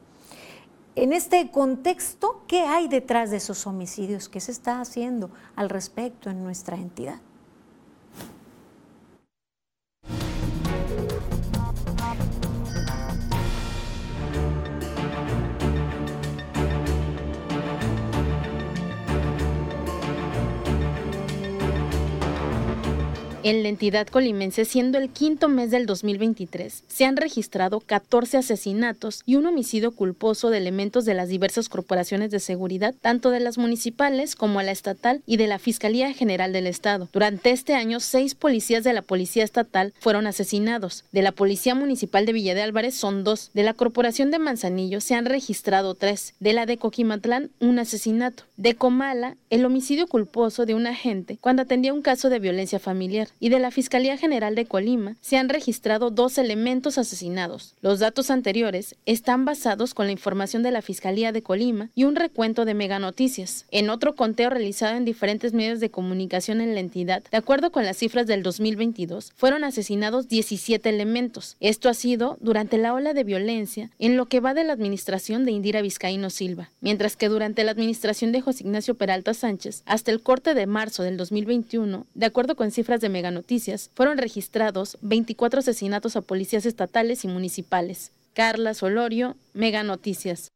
En 0.95 1.11
este 1.11 1.51
contexto, 1.51 2.43
¿qué 2.47 2.61
hay 2.61 2.88
detrás 2.88 3.30
de 3.30 3.38
esos 3.38 3.68
homicidios? 3.68 4.30
¿Qué 4.30 4.39
se 4.39 4.51
está 4.51 4.80
haciendo 4.80 5.30
al 5.55 5.70
respecto 5.70 6.30
en 6.30 6.41
nuestra 6.41 6.78
entidad? 6.78 7.20
En 23.46 23.62
la 23.62 23.70
entidad 23.70 24.08
colimense, 24.08 24.66
siendo 24.66 24.98
el 24.98 25.12
quinto 25.12 25.50
mes 25.50 25.70
del 25.70 25.86
2023, 25.86 26.84
se 26.88 27.06
han 27.06 27.16
registrado 27.16 27.80
14 27.80 28.38
asesinatos 28.38 29.22
y 29.24 29.36
un 29.36 29.46
homicidio 29.46 29.91
culposo 29.91 30.50
de 30.50 30.58
elementos 30.58 31.06
de 31.06 31.14
las 31.14 31.30
diversas 31.30 31.70
corporaciones 31.70 32.32
de 32.32 32.39
seguridad, 32.39 32.96
tanto 33.02 33.30
de 33.30 33.39
las 33.39 33.60
municipales 33.60 34.36
como 34.36 34.64
la 34.64 34.72
estatal 34.72 35.22
y 35.28 35.38
de 35.38 35.46
la 35.46 35.60
Fiscalía 35.60 36.12
General 36.12 36.54
del 36.54 36.66
Estado. 36.66 37.08
Durante 37.14 37.52
este 37.52 37.76
año, 37.76 38.00
seis 38.00 38.34
policías 38.34 38.84
de 38.84 38.93
la 38.93 39.04
Policía 39.04 39.43
Estatal 39.43 39.93
fueron 40.00 40.26
asesinados. 40.26 41.04
De 41.12 41.22
la 41.22 41.32
Policía 41.32 41.76
Municipal 41.76 42.26
de 42.26 42.34
Villa 42.34 42.56
de 42.56 42.64
Álvarez 42.64 42.96
son 42.96 43.24
dos. 43.24 43.52
De 43.54 43.62
la 43.62 43.76
Corporación 43.76 44.32
de 44.32 44.39
Manzanillo 44.39 45.02
se 45.02 45.14
han 45.14 45.26
registrado 45.28 45.93
tres. 45.93 46.34
De 46.39 46.54
la 46.54 46.66
de 46.66 46.78
Coquimatlán, 46.78 47.52
un 47.60 47.78
asesinato. 47.78 48.46
De 48.58 48.74
Comala, 48.74 49.38
el 49.52 49.66
homicidio 49.66 50.08
culposo 50.08 50.66
de 50.66 50.74
un 50.74 50.88
agente 50.88 51.38
cuando 51.39 51.62
atendía 51.62 51.93
un 51.93 52.02
caso 52.02 52.32
de 52.32 52.39
violencia 52.39 52.80
familiar 52.80 53.28
y 53.40 53.50
de 53.50 53.60
la 53.60 53.72
Fiscalía 53.72 54.18
General 54.18 54.56
de 54.56 54.66
Colima 54.66 55.16
se 55.22 55.38
han 55.38 55.50
registrado 55.50 56.10
dos 56.10 56.38
elementos 56.38 56.98
asesinados. 56.98 57.76
Los 57.82 58.00
datos 58.00 58.32
anteriores 58.32 58.96
están 59.06 59.46
basados 59.46 59.94
con 59.94 60.06
la 60.06 60.12
información 60.12 60.64
de 60.64 60.72
la 60.72 60.82
Fiscalía 60.82 61.32
de 61.32 61.42
Colima 61.42 61.90
y 61.96 62.06
un 62.06 62.16
recuento 62.16 62.66
de 62.66 62.74
Mega 62.74 63.00
Noticias. 63.00 63.66
En 63.72 63.90
otro 63.90 64.16
conteo 64.16 64.50
realizado 64.50 64.96
en 64.96 65.06
diferentes 65.06 65.54
medios 65.54 65.80
de 65.80 65.92
comunicación 65.92 66.62
en 66.62 66.74
la 66.74 66.80
entidad, 66.80 67.24
de 67.30 67.38
acuerdo 67.38 67.72
con 67.72 67.86
las 67.86 67.98
cifras 67.98 68.28
del 68.28 68.44
2022, 68.44 69.34
fueron 69.36 69.64
asesinados 69.64 70.28
17 70.28 70.90
elementos. 70.90 71.58
Esto 71.60 71.90
ha 71.90 71.94
sido 71.94 72.38
durante 72.42 72.78
la 72.78 72.94
ola 72.94 73.14
de 73.14 73.24
violencia 73.24 73.90
en 74.00 74.18
lo 74.18 74.26
que 74.28 74.40
va 74.40 74.54
de 74.54 74.64
la 74.64 74.74
administración 74.74 75.46
de 75.46 75.52
Indira 75.52 75.82
Vizcaíno 75.82 76.30
Silva, 76.30 76.70
mientras 76.82 77.16
que 77.16 77.30
durante 77.30 77.64
la 77.64 77.72
administración 77.72 78.32
de 78.32 78.42
José 78.42 78.64
Ignacio 78.64 78.96
Peralta 78.96 79.34
Sánchez, 79.34 79.84
hasta 79.86 80.12
el 80.12 80.22
corte 80.22 80.54
de 80.54 80.68
marzo 80.68 81.04
del 81.04 81.18
2021, 81.18 82.06
de 82.14 82.26
acuerdo 82.26 82.56
con 82.56 82.72
cifras 82.72 83.02
de 83.02 83.10
Mega 83.10 83.24
Noticias, 83.32 83.91
fueron 83.93 84.17
registrados 84.17 84.97
24 85.01 85.59
asesinatos 85.59 86.15
a 86.15 86.21
policías 86.21 86.65
estatales 86.65 87.23
y 87.23 87.28
municipales. 87.28 88.11
Carla 88.34 88.73
Solorio, 88.73 89.36
Mega 89.53 89.84
Noticias. 89.84 90.51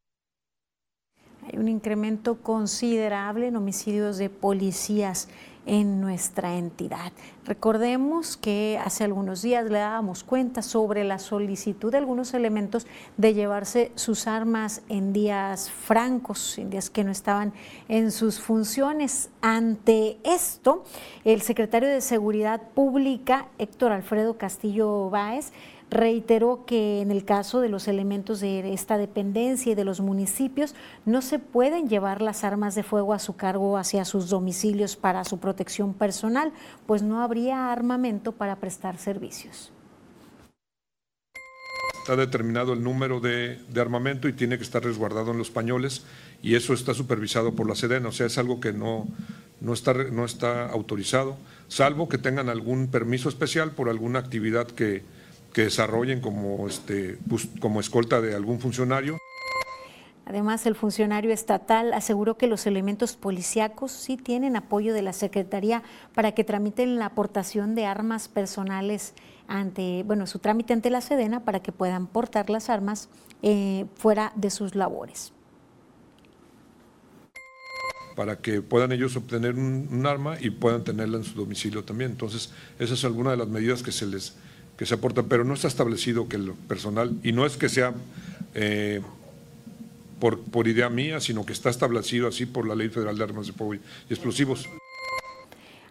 Hay 1.42 1.58
un 1.58 1.68
incremento 1.68 2.42
considerable 2.42 3.48
en 3.48 3.56
homicidios 3.56 4.18
de 4.18 4.30
policías 4.30 5.28
en 5.66 6.00
nuestra 6.00 6.56
entidad. 6.56 7.12
Recordemos 7.44 8.36
que 8.36 8.80
hace 8.84 9.04
algunos 9.04 9.42
días 9.42 9.70
le 9.70 9.78
dábamos 9.78 10.24
cuenta 10.24 10.62
sobre 10.62 11.04
la 11.04 11.18
solicitud 11.18 11.92
de 11.92 11.98
algunos 11.98 12.34
elementos 12.34 12.86
de 13.16 13.34
llevarse 13.34 13.92
sus 13.94 14.26
armas 14.26 14.82
en 14.88 15.12
días 15.12 15.70
francos, 15.70 16.58
en 16.58 16.70
días 16.70 16.90
que 16.90 17.04
no 17.04 17.10
estaban 17.10 17.52
en 17.88 18.10
sus 18.10 18.40
funciones. 18.40 19.30
Ante 19.40 20.18
esto, 20.24 20.84
el 21.24 21.42
secretario 21.42 21.88
de 21.88 22.00
Seguridad 22.00 22.60
Pública, 22.74 23.48
Héctor 23.58 23.92
Alfredo 23.92 24.36
Castillo 24.36 25.10
Báez, 25.10 25.52
reiteró 25.90 26.64
que 26.66 27.00
en 27.00 27.10
el 27.10 27.24
caso 27.24 27.60
de 27.60 27.68
los 27.68 27.88
elementos 27.88 28.40
de 28.40 28.72
esta 28.72 28.96
dependencia 28.96 29.72
y 29.72 29.74
de 29.74 29.84
los 29.84 30.00
municipios 30.00 30.74
no 31.04 31.20
se 31.20 31.38
pueden 31.38 31.88
llevar 31.88 32.22
las 32.22 32.44
armas 32.44 32.74
de 32.74 32.84
fuego 32.84 33.12
a 33.12 33.18
su 33.18 33.36
cargo 33.36 33.76
hacia 33.76 34.04
sus 34.04 34.30
domicilios 34.30 34.96
para 34.96 35.24
su 35.24 35.38
protección 35.38 35.92
personal, 35.92 36.52
pues 36.86 37.02
no 37.02 37.20
habría 37.20 37.72
armamento 37.72 38.32
para 38.32 38.56
prestar 38.56 38.98
servicios. 38.98 39.72
Está 41.98 42.16
determinado 42.16 42.72
el 42.72 42.82
número 42.82 43.20
de, 43.20 43.58
armamento 43.76 44.28
y 44.28 44.32
tiene 44.32 44.56
que 44.56 44.64
estar 44.64 44.82
resguardado 44.82 45.32
en 45.32 45.38
los 45.38 45.50
pañoles 45.50 46.04
y 46.42 46.54
eso 46.54 46.72
está 46.72 46.94
supervisado 46.94 47.54
por 47.54 47.68
la 47.68 47.74
Sedena, 47.74 48.08
o 48.08 48.12
sea, 48.12 48.26
es 48.26 48.38
algo 48.38 48.60
que 48.60 48.72
no, 48.72 49.06
no, 49.60 49.74
está, 49.74 49.92
no 49.92 50.24
está 50.24 50.70
autorizado, 50.70 51.36
salvo 51.68 52.08
que 52.08 52.16
tengan 52.16 52.48
algún 52.48 52.88
permiso 52.88 53.28
especial 53.28 53.72
por 53.72 53.90
alguna 53.90 54.20
actividad 54.20 54.66
que, 54.66 55.02
que 55.52 55.62
desarrollen 55.62 56.20
como, 56.20 56.66
este, 56.66 57.18
como 57.60 57.80
escolta 57.80 58.20
de 58.20 58.34
algún 58.34 58.60
funcionario. 58.60 59.18
Además, 60.30 60.64
el 60.66 60.76
funcionario 60.76 61.32
estatal 61.32 61.92
aseguró 61.92 62.36
que 62.36 62.46
los 62.46 62.64
elementos 62.66 63.16
policíacos 63.16 63.90
sí 63.90 64.16
tienen 64.16 64.54
apoyo 64.54 64.94
de 64.94 65.02
la 65.02 65.12
Secretaría 65.12 65.82
para 66.14 66.32
que 66.32 66.44
tramiten 66.44 67.00
la 67.00 67.06
aportación 67.06 67.74
de 67.74 67.86
armas 67.86 68.28
personales 68.28 69.14
ante, 69.48 70.04
bueno, 70.04 70.28
su 70.28 70.38
trámite 70.38 70.72
ante 70.72 70.88
la 70.88 71.00
Sedena 71.00 71.44
para 71.44 71.60
que 71.60 71.72
puedan 71.72 72.06
portar 72.06 72.48
las 72.48 72.70
armas 72.70 73.08
eh, 73.42 73.86
fuera 73.96 74.32
de 74.36 74.50
sus 74.50 74.76
labores. 74.76 75.32
Para 78.14 78.36
que 78.36 78.62
puedan 78.62 78.92
ellos 78.92 79.16
obtener 79.16 79.56
un, 79.56 80.06
arma 80.06 80.36
y 80.40 80.50
puedan 80.50 80.84
tenerla 80.84 81.16
en 81.16 81.24
su 81.24 81.34
domicilio 81.34 81.82
también. 81.82 82.12
Entonces, 82.12 82.52
esa 82.78 82.94
es 82.94 83.04
alguna 83.04 83.32
de 83.32 83.36
las 83.36 83.48
medidas 83.48 83.82
que 83.82 83.90
se 83.90 84.06
les 84.06 84.36
que 84.80 84.86
se 84.86 84.94
aportan, 84.94 85.26
pero 85.26 85.44
no 85.44 85.52
está 85.52 85.68
establecido 85.68 86.26
que 86.26 86.36
el 86.36 86.54
personal, 86.66 87.14
y 87.22 87.32
no 87.32 87.44
es 87.44 87.58
que 87.58 87.68
sea 87.68 87.92
eh, 88.54 89.02
por, 90.18 90.40
por 90.40 90.68
idea 90.68 90.88
mía, 90.88 91.20
sino 91.20 91.44
que 91.44 91.52
está 91.52 91.68
establecido 91.68 92.26
así 92.26 92.46
por 92.46 92.66
la 92.66 92.74
Ley 92.74 92.88
Federal 92.88 93.18
de 93.18 93.24
Armas 93.24 93.46
de 93.46 93.52
Fuego 93.52 93.74
y 93.74 93.80
Explosivos. 94.08 94.66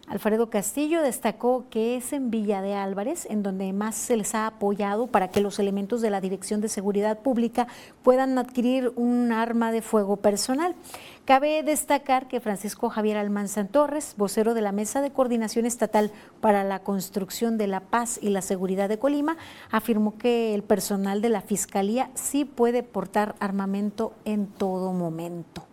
Alfredo 0.08 0.50
Castillo 0.50 1.02
destacó 1.02 1.66
que 1.70 1.96
es 1.96 2.12
en 2.12 2.32
Villa 2.32 2.62
de 2.62 2.74
Álvarez 2.74 3.28
en 3.30 3.44
donde 3.44 3.72
más 3.72 3.94
se 3.94 4.16
les 4.16 4.34
ha 4.34 4.48
apoyado 4.48 5.06
para 5.06 5.28
que 5.28 5.40
los 5.40 5.60
elementos 5.60 6.00
de 6.00 6.10
la 6.10 6.20
Dirección 6.20 6.60
de 6.60 6.68
Seguridad 6.68 7.20
Pública 7.20 7.68
puedan 8.02 8.36
adquirir 8.38 8.90
un 8.96 9.30
arma 9.30 9.70
de 9.70 9.82
fuego 9.82 10.16
personal. 10.16 10.74
Cabe 11.24 11.62
destacar 11.62 12.26
que 12.26 12.40
Francisco 12.40 12.88
Javier 12.88 13.16
Almanzan 13.16 13.68
Torres, 13.68 14.14
vocero 14.16 14.54
de 14.54 14.62
la 14.62 14.72
Mesa 14.72 15.00
de 15.00 15.12
Coordinación 15.12 15.64
Estatal 15.64 16.10
para 16.40 16.64
la 16.64 16.80
Construcción 16.80 17.56
de 17.56 17.68
la 17.68 17.80
Paz 17.80 18.18
y 18.20 18.30
la 18.30 18.42
Seguridad 18.42 18.88
de 18.88 18.98
Colima, 18.98 19.36
afirmó 19.70 20.18
que 20.18 20.54
el 20.54 20.62
personal 20.62 21.22
de 21.22 21.28
la 21.28 21.42
Fiscalía 21.42 22.10
sí 22.14 22.44
puede 22.44 22.82
portar 22.82 23.36
armamento 23.38 24.12
en 24.24 24.46
todo 24.46 24.92
momento 24.92 25.69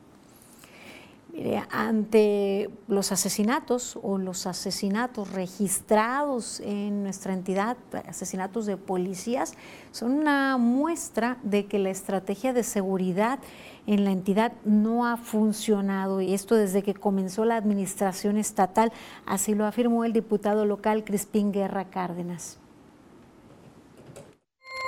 ante 1.69 2.69
los 2.87 3.11
asesinatos 3.11 3.99
o 4.01 4.17
los 4.17 4.47
asesinatos 4.47 5.31
registrados 5.31 6.59
en 6.61 7.03
nuestra 7.03 7.33
entidad, 7.33 7.77
asesinatos 8.07 8.65
de 8.65 8.77
policías, 8.77 9.53
son 9.91 10.13
una 10.13 10.57
muestra 10.57 11.37
de 11.43 11.67
que 11.67 11.79
la 11.79 11.89
estrategia 11.89 12.53
de 12.53 12.63
seguridad 12.63 13.39
en 13.85 14.03
la 14.03 14.11
entidad 14.11 14.53
no 14.65 15.05
ha 15.05 15.17
funcionado 15.17 16.21
y 16.21 16.33
esto 16.33 16.55
desde 16.55 16.83
que 16.83 16.93
comenzó 16.93 17.45
la 17.45 17.55
administración 17.55 18.37
estatal, 18.37 18.91
así 19.25 19.53
lo 19.53 19.65
afirmó 19.65 20.05
el 20.05 20.13
diputado 20.13 20.65
local 20.65 21.03
Crispín 21.03 21.51
Guerra 21.51 21.85
Cárdenas. 21.89 22.57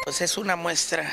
Pues 0.04 0.22
es 0.22 0.38
una 0.38 0.56
muestra 0.56 1.10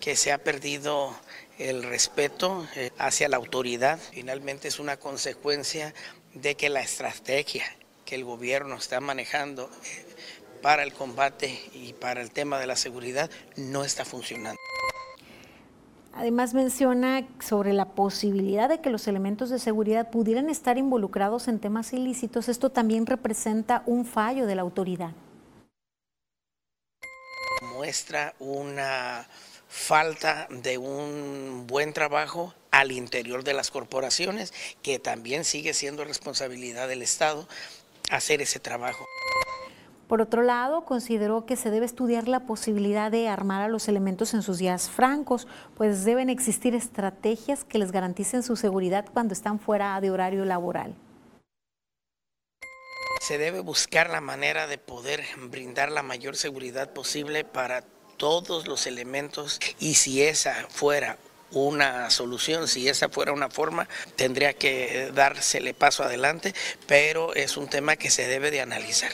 que 0.00 0.16
se 0.16 0.32
ha 0.32 0.38
perdido 0.38 1.14
el 1.58 1.82
respeto 1.82 2.66
eh, 2.74 2.90
hacia 2.98 3.28
la 3.28 3.36
autoridad 3.36 3.98
finalmente 4.12 4.68
es 4.68 4.78
una 4.80 4.96
consecuencia 4.96 5.94
de 6.34 6.56
que 6.56 6.68
la 6.68 6.80
estrategia 6.80 7.64
que 8.04 8.16
el 8.16 8.24
gobierno 8.24 8.76
está 8.76 9.00
manejando 9.00 9.70
eh, 9.84 10.04
para 10.62 10.82
el 10.82 10.92
combate 10.92 11.58
y 11.72 11.92
para 11.92 12.20
el 12.22 12.30
tema 12.30 12.58
de 12.58 12.66
la 12.66 12.76
seguridad 12.76 13.30
no 13.56 13.84
está 13.84 14.04
funcionando. 14.04 14.58
Además 16.16 16.54
menciona 16.54 17.26
sobre 17.40 17.72
la 17.72 17.86
posibilidad 17.86 18.68
de 18.68 18.80
que 18.80 18.88
los 18.88 19.08
elementos 19.08 19.50
de 19.50 19.58
seguridad 19.58 20.10
pudieran 20.10 20.48
estar 20.48 20.78
involucrados 20.78 21.48
en 21.48 21.58
temas 21.58 21.92
ilícitos. 21.92 22.48
Esto 22.48 22.70
también 22.70 23.04
representa 23.04 23.82
un 23.84 24.06
fallo 24.06 24.46
de 24.46 24.54
la 24.54 24.62
autoridad. 24.62 25.10
Muestra 27.74 28.34
una 28.38 29.26
falta 29.74 30.46
de 30.50 30.78
un 30.78 31.66
buen 31.66 31.92
trabajo 31.92 32.54
al 32.70 32.92
interior 32.92 33.42
de 33.42 33.54
las 33.54 33.72
corporaciones, 33.72 34.54
que 34.82 35.00
también 35.00 35.44
sigue 35.44 35.74
siendo 35.74 36.04
responsabilidad 36.04 36.86
del 36.86 37.02
Estado 37.02 37.48
hacer 38.08 38.40
ese 38.40 38.60
trabajo. 38.60 39.04
Por 40.06 40.22
otro 40.22 40.42
lado, 40.42 40.84
consideró 40.84 41.44
que 41.44 41.56
se 41.56 41.72
debe 41.72 41.86
estudiar 41.86 42.28
la 42.28 42.46
posibilidad 42.46 43.10
de 43.10 43.28
armar 43.28 43.62
a 43.62 43.68
los 43.68 43.88
elementos 43.88 44.32
en 44.32 44.42
sus 44.42 44.58
días 44.58 44.88
francos, 44.88 45.48
pues 45.76 46.04
deben 46.04 46.30
existir 46.30 46.76
estrategias 46.76 47.64
que 47.64 47.78
les 47.78 47.90
garanticen 47.90 48.44
su 48.44 48.54
seguridad 48.54 49.06
cuando 49.12 49.34
están 49.34 49.58
fuera 49.58 50.00
de 50.00 50.12
horario 50.12 50.44
laboral. 50.44 50.94
Se 53.20 53.38
debe 53.38 53.60
buscar 53.60 54.08
la 54.08 54.20
manera 54.20 54.68
de 54.68 54.78
poder 54.78 55.24
brindar 55.48 55.90
la 55.90 56.02
mayor 56.02 56.36
seguridad 56.36 56.92
posible 56.92 57.44
para 57.44 57.82
todos 58.16 58.66
los 58.66 58.86
elementos 58.86 59.60
y 59.78 59.94
si 59.94 60.22
esa 60.22 60.66
fuera 60.68 61.18
una 61.52 62.10
solución, 62.10 62.68
si 62.68 62.88
esa 62.88 63.08
fuera 63.08 63.32
una 63.32 63.48
forma, 63.48 63.88
tendría 64.16 64.54
que 64.54 65.10
dársele 65.14 65.72
paso 65.72 66.02
adelante, 66.02 66.54
pero 66.86 67.34
es 67.34 67.56
un 67.56 67.68
tema 67.68 67.96
que 67.96 68.10
se 68.10 68.26
debe 68.26 68.50
de 68.50 68.60
analizar. 68.60 69.10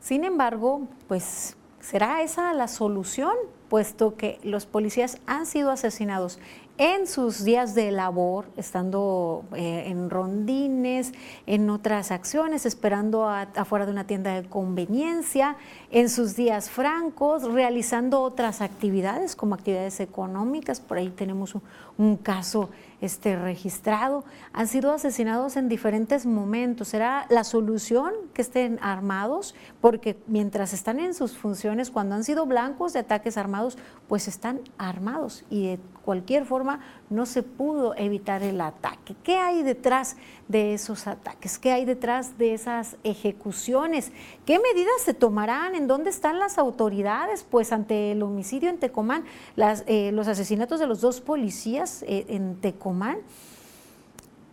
Sin 0.00 0.24
embargo, 0.24 0.86
pues 1.08 1.56
¿será 1.80 2.22
esa 2.22 2.52
la 2.52 2.68
solución? 2.68 3.34
Puesto 3.68 4.16
que 4.16 4.38
los 4.42 4.66
policías 4.66 5.18
han 5.26 5.46
sido 5.46 5.70
asesinados 5.70 6.38
en 6.76 7.06
sus 7.06 7.44
días 7.44 7.74
de 7.74 7.92
labor, 7.92 8.46
estando 8.56 9.44
eh, 9.54 9.84
en 9.86 10.10
rondines, 10.10 11.12
en 11.46 11.70
otras 11.70 12.10
acciones, 12.10 12.66
esperando 12.66 13.28
afuera 13.28 13.86
de 13.86 13.92
una 13.92 14.06
tienda 14.06 14.34
de 14.34 14.48
conveniencia, 14.48 15.56
en 15.94 16.08
sus 16.08 16.34
días 16.34 16.70
francos, 16.70 17.44
realizando 17.44 18.20
otras 18.20 18.60
actividades 18.62 19.36
como 19.36 19.54
actividades 19.54 20.00
económicas, 20.00 20.80
por 20.80 20.98
ahí 20.98 21.08
tenemos 21.08 21.54
un, 21.96 22.16
caso 22.16 22.68
este, 23.00 23.36
registrado, 23.36 24.24
han 24.52 24.66
sido 24.66 24.92
asesinados 24.92 25.56
en 25.56 25.68
diferentes 25.68 26.26
momentos. 26.26 26.88
¿Será 26.88 27.26
la 27.30 27.44
solución 27.44 28.12
que 28.32 28.42
estén 28.42 28.80
armados? 28.82 29.54
Porque 29.80 30.18
mientras 30.26 30.72
están 30.72 30.98
en 30.98 31.14
sus 31.14 31.36
funciones, 31.36 31.92
cuando 31.92 32.16
han 32.16 32.24
sido 32.24 32.44
blancos 32.44 32.92
de 32.92 32.98
ataques 32.98 33.36
armados, 33.36 33.78
pues 34.08 34.26
están 34.26 34.62
armados 34.78 35.44
y 35.48 35.68
de 35.68 35.78
cualquier 36.04 36.44
forma 36.44 36.54
forma 36.54 36.80
no 37.10 37.26
se 37.26 37.42
pudo 37.42 37.94
evitar 37.96 38.42
el 38.42 38.60
ataque. 38.60 39.14
¿Qué 39.22 39.36
hay 39.36 39.62
detrás 39.62 40.16
de 40.48 40.74
esos 40.74 41.06
ataques? 41.06 41.58
¿Qué 41.58 41.72
hay 41.72 41.84
detrás 41.84 42.38
de 42.38 42.54
esas 42.54 42.96
ejecuciones? 43.04 44.12
¿Qué 44.46 44.58
medidas 44.58 45.02
se 45.04 45.14
tomarán? 45.14 45.74
¿En 45.74 45.86
dónde 45.86 46.10
están 46.10 46.38
las 46.38 46.58
autoridades? 46.58 47.44
Pues 47.48 47.72
ante 47.72 48.12
el 48.12 48.22
homicidio 48.22 48.70
en 48.70 48.78
Tecomán, 48.78 49.24
eh, 49.56 50.12
los 50.12 50.28
asesinatos 50.28 50.80
de 50.80 50.86
los 50.86 51.00
dos 51.00 51.20
policías 51.20 52.02
eh, 52.02 52.26
en 52.28 52.56
Tecomán 52.56 53.18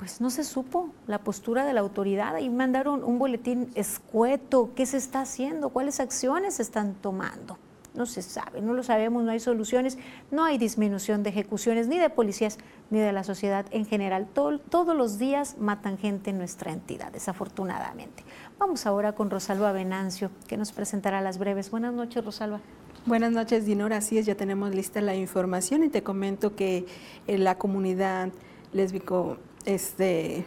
pues 0.02 0.20
no 0.20 0.32
se 0.32 0.44
supo 0.44 0.90
la 1.06 1.20
postura 1.20 1.64
de 1.64 1.74
la 1.74 1.82
autoridad 1.82 2.40
y 2.40 2.50
mandaron 2.50 3.04
un 3.04 3.20
boletín 3.20 3.70
escueto. 3.76 4.72
¿Qué 4.76 4.88
se 4.88 4.98
está 4.98 5.22
haciendo? 5.22 5.70
¿Cuáles 5.70 6.00
acciones 6.00 6.56
se 6.56 6.64
están 6.64 6.96
tomando? 6.96 7.60
No 7.94 8.06
se 8.06 8.22
sabe, 8.22 8.62
no 8.62 8.74
lo 8.74 8.84
sabemos, 8.84 9.24
no 9.24 9.32
hay 9.32 9.40
soluciones, 9.40 9.98
no 10.32 10.46
hay 10.46 10.58
disminución 10.58 11.24
de 11.24 11.30
ejecuciones 11.30 11.88
ni 11.88 12.00
de 12.00 12.10
policías 12.10 12.58
ni 12.90 13.00
de 13.00 13.12
la 13.12 13.24
sociedad 13.24 13.66
en 13.72 13.86
general. 13.86 14.28
todos 14.34 14.96
los 14.96 15.18
días 15.18 15.58
matan 15.60 15.98
gente 15.98 16.30
en 16.30 16.38
nuestra 16.38 16.72
entidad, 16.72 17.12
desafortunadamente. 17.12 18.24
Vamos 18.60 18.86
ahora 18.86 19.14
con 19.14 19.30
Rosalba 19.30 19.72
Venancio, 19.72 20.32
que 20.48 20.56
nos 20.56 20.72
presentará 20.72 21.22
las 21.22 21.38
breves. 21.38 21.72
Buenas 21.72 21.94
noches, 21.94 22.24
Rosalba. 22.24 22.62
Buenas 23.06 23.32
noches, 23.32 23.66
Dinora. 23.66 23.98
Así 23.98 24.20
es, 24.20 24.28
ya 24.28 24.36
tenemos 24.36 24.76
lista 24.76 25.02
la 25.02 25.16
información 25.16 25.84
y 25.84 25.90
te 25.90 26.04
comento 26.04 26.56
que 26.56 26.86
eh, 27.26 27.38
la 27.40 27.58
comunidad 27.58 28.30
lésbico 28.74 29.38
este, 29.66 30.46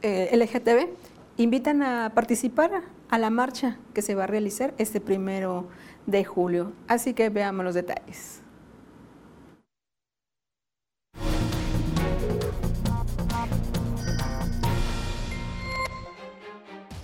eh, 0.00 0.30
LGTB 0.34 0.88
invitan 1.36 1.82
a 1.82 2.12
participar 2.14 2.82
a 3.10 3.18
la 3.18 3.28
marcha 3.28 3.76
que 3.92 4.00
se 4.00 4.14
va 4.14 4.24
a 4.24 4.26
realizar 4.26 4.72
este 4.78 5.00
primero 5.00 5.68
de 6.06 6.24
julio. 6.24 6.72
Así 6.88 7.14
que 7.14 7.30
veamos 7.30 7.64
los 7.64 7.74
detalles. 7.74 8.41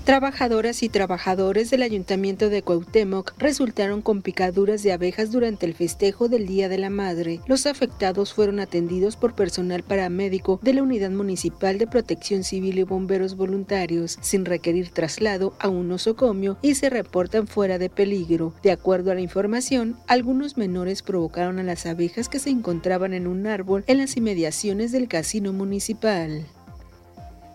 Trabajadoras 0.09 0.83
y 0.83 0.89
trabajadores 0.89 1.69
del 1.69 1.83
Ayuntamiento 1.83 2.49
de 2.49 2.63
Cuauhtémoc 2.63 3.35
resultaron 3.37 4.01
con 4.01 4.23
picaduras 4.23 4.83
de 4.83 4.93
abejas 4.95 5.31
durante 5.31 5.67
el 5.67 5.75
festejo 5.75 6.31
del 6.31 6.47
Día 6.47 6.71
de 6.71 6.79
la 6.79 6.89
Madre. 6.89 7.41
Los 7.47 7.67
afectados 7.67 8.33
fueron 8.33 8.59
atendidos 8.59 9.17
por 9.17 9.35
personal 9.35 9.83
paramédico 9.83 10.61
de 10.63 10.73
la 10.73 10.83
Unidad 10.83 11.11
Municipal 11.11 11.77
de 11.77 11.87
Protección 11.87 12.43
Civil 12.43 12.79
y 12.79 12.85
Bomberos 12.85 13.37
Voluntarios, 13.37 14.17
sin 14.23 14.47
requerir 14.47 14.89
traslado 14.89 15.53
a 15.59 15.69
un 15.69 15.89
nosocomio 15.89 16.57
y 16.63 16.77
se 16.77 16.89
reportan 16.89 17.47
fuera 17.47 17.77
de 17.77 17.91
peligro. 17.91 18.55
De 18.63 18.73
acuerdo 18.73 19.11
a 19.11 19.15
la 19.15 19.21
información, 19.21 19.99
algunos 20.07 20.57
menores 20.57 21.03
provocaron 21.03 21.59
a 21.59 21.65
las 21.65 21.85
abejas 21.85 22.31
que 22.31 22.39
se 22.39 22.49
encontraban 22.49 23.13
en 23.13 23.27
un 23.27 23.47
árbol 23.47 23.85
en 23.87 23.99
las 23.99 24.17
inmediaciones 24.17 24.91
del 24.91 25.07
casino 25.07 25.53
municipal. 25.53 26.47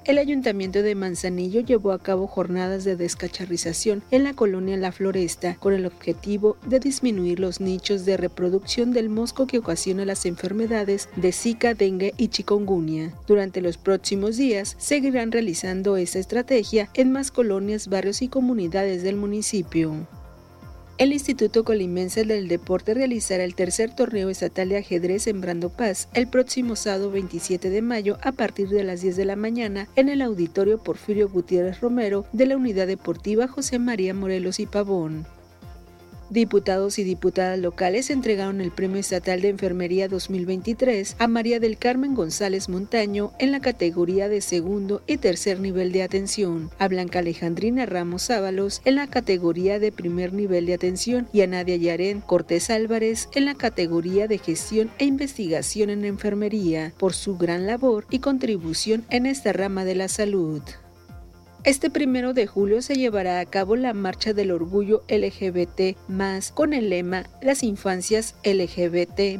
El 0.06 0.18
Ayuntamiento 0.18 0.84
de 0.84 0.96
Manzanillo 0.96 1.62
llevó 1.62 1.94
a 1.94 2.00
cabo 2.00 2.28
jornadas 2.28 2.84
de 2.84 2.98
descacharrización 2.98 4.04
en 4.12 4.26
la 4.26 4.34
colonia 4.34 4.76
La 4.76 4.92
Floresta 4.92 5.56
con 5.56 5.74
el 5.74 5.86
objetivo 5.86 6.58
de 6.66 6.82
disminuir 6.82 7.40
los 7.40 7.62
nichos 7.62 8.04
de 8.04 8.18
reproducción 8.18 8.92
del 8.92 9.10
mosco 9.10 9.48
que 9.48 9.60
ocasiona 9.60 10.04
las 10.04 10.26
enfermedades 10.26 11.08
de 11.16 11.32
Zika, 11.32 11.74
dengue 11.74 12.14
y 12.18 12.28
chikungunya. 12.28 13.14
Durante 13.28 13.62
los 13.62 13.78
próximos 13.78 14.36
días 14.36 14.76
seguirán 14.78 15.32
realizando 15.32 15.96
esta 15.96 16.20
estrategia 16.20 16.90
en 16.96 17.14
más 17.14 17.32
colonias, 17.32 17.88
barrios 17.88 18.22
y 18.22 18.28
comunidades 18.28 19.04
del 19.04 19.16
municipio. 19.16 20.06
El 21.00 21.12
Instituto 21.12 21.64
Colimense 21.64 22.24
del 22.24 22.48
Deporte 22.48 22.94
realizará 22.94 23.44
el 23.44 23.56
tercer 23.56 23.96
torneo 23.96 24.30
estatal 24.30 24.70
de 24.70 24.78
ajedrez 24.78 25.24
Sembrando 25.24 25.70
Paz 25.70 26.08
el 26.14 26.28
próximo 26.28 26.76
sábado 26.76 27.10
27 27.10 27.72
de 27.72 27.82
mayo 27.82 28.20
a 28.22 28.32
partir 28.32 28.70
de 28.70 28.84
las 28.84 29.02
10 29.02 29.16
de 29.16 29.26
la 29.26 29.36
mañana 29.36 29.88
en 29.96 30.08
el 30.08 30.22
auditorio 30.22 30.78
Porfirio 30.78 31.30
Gutiérrez 31.30 31.82
Romero 31.82 32.26
de 32.32 32.46
la 32.46 32.58
Unidad 32.58 32.86
Deportiva 32.86 33.48
José 33.48 33.80
María 33.80 34.14
Morelos 34.14 34.60
y 34.60 34.68
Pavón. 34.68 35.26
Diputados 36.34 36.98
y 36.98 37.04
diputadas 37.04 37.60
locales 37.60 38.10
entregaron 38.10 38.60
el 38.60 38.72
Premio 38.72 39.00
Estatal 39.00 39.40
de 39.42 39.50
Enfermería 39.50 40.08
2023 40.08 41.16
a 41.20 41.28
María 41.28 41.60
del 41.60 41.78
Carmen 41.78 42.16
González 42.16 42.70
Montaño 42.70 43.34
en 43.38 43.52
la 43.52 43.60
categoría 43.60 44.28
de 44.30 44.42
segundo 44.42 45.04
y 45.06 45.18
tercer 45.18 45.60
nivel 45.60 45.92
de 45.92 46.02
atención, 46.02 46.72
a 46.80 46.88
Blanca 46.88 47.20
Alejandrina 47.20 47.86
Ramos 47.86 48.32
Ábalos 48.32 48.82
en 48.84 48.96
la 48.96 49.06
categoría 49.06 49.78
de 49.78 49.92
primer 49.92 50.34
nivel 50.34 50.66
de 50.66 50.74
atención 50.74 51.28
y 51.32 51.42
a 51.42 51.48
Nadia 51.48 51.76
Yarén 51.76 52.22
Cortés 52.22 52.72
Álvarez 52.72 53.30
en 53.36 53.46
la 53.46 53.54
categoría 53.54 54.28
de 54.28 54.40
gestión 54.40 54.90
e 54.98 55.06
investigación 55.06 55.92
en 55.92 56.04
enfermería 56.04 56.94
por 56.98 57.14
su 57.14 57.38
gran 57.38 57.68
labor 57.68 58.08
y 58.10 58.18
contribución 58.18 59.06
en 59.12 59.28
esta 59.28 59.54
rama 59.54 59.86
de 59.86 59.94
la 59.94 60.08
salud. 60.08 60.64
Este 61.66 61.90
primero 61.90 62.34
de 62.34 62.46
julio 62.46 62.82
se 62.82 62.96
llevará 62.96 63.40
a 63.40 63.46
cabo 63.46 63.78
la 63.78 63.94
Marcha 63.94 64.34
del 64.34 64.52
Orgullo 64.52 65.02
LGBT 65.08 65.96
con 66.54 66.74
el 66.74 66.90
lema 66.90 67.30
Las 67.42 67.64
infancias 67.64 68.36
LGBT 68.44 69.40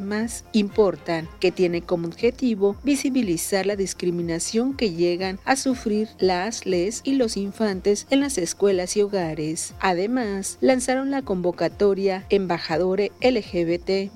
importan, 0.52 1.28
que 1.38 1.52
tiene 1.52 1.82
como 1.82 2.08
objetivo 2.08 2.76
visibilizar 2.82 3.66
la 3.66 3.76
discriminación 3.76 4.74
que 4.74 4.92
llegan 4.92 5.38
a 5.44 5.56
sufrir 5.56 6.08
las, 6.18 6.64
les 6.64 7.02
y 7.04 7.16
los 7.16 7.36
infantes 7.36 8.06
en 8.08 8.20
las 8.20 8.38
escuelas 8.38 8.96
y 8.96 9.02
hogares. 9.02 9.74
Además, 9.80 10.56
lanzaron 10.62 11.10
la 11.10 11.20
convocatoria 11.20 12.24
Embajadore 12.30 13.12
LGBT 13.20 14.14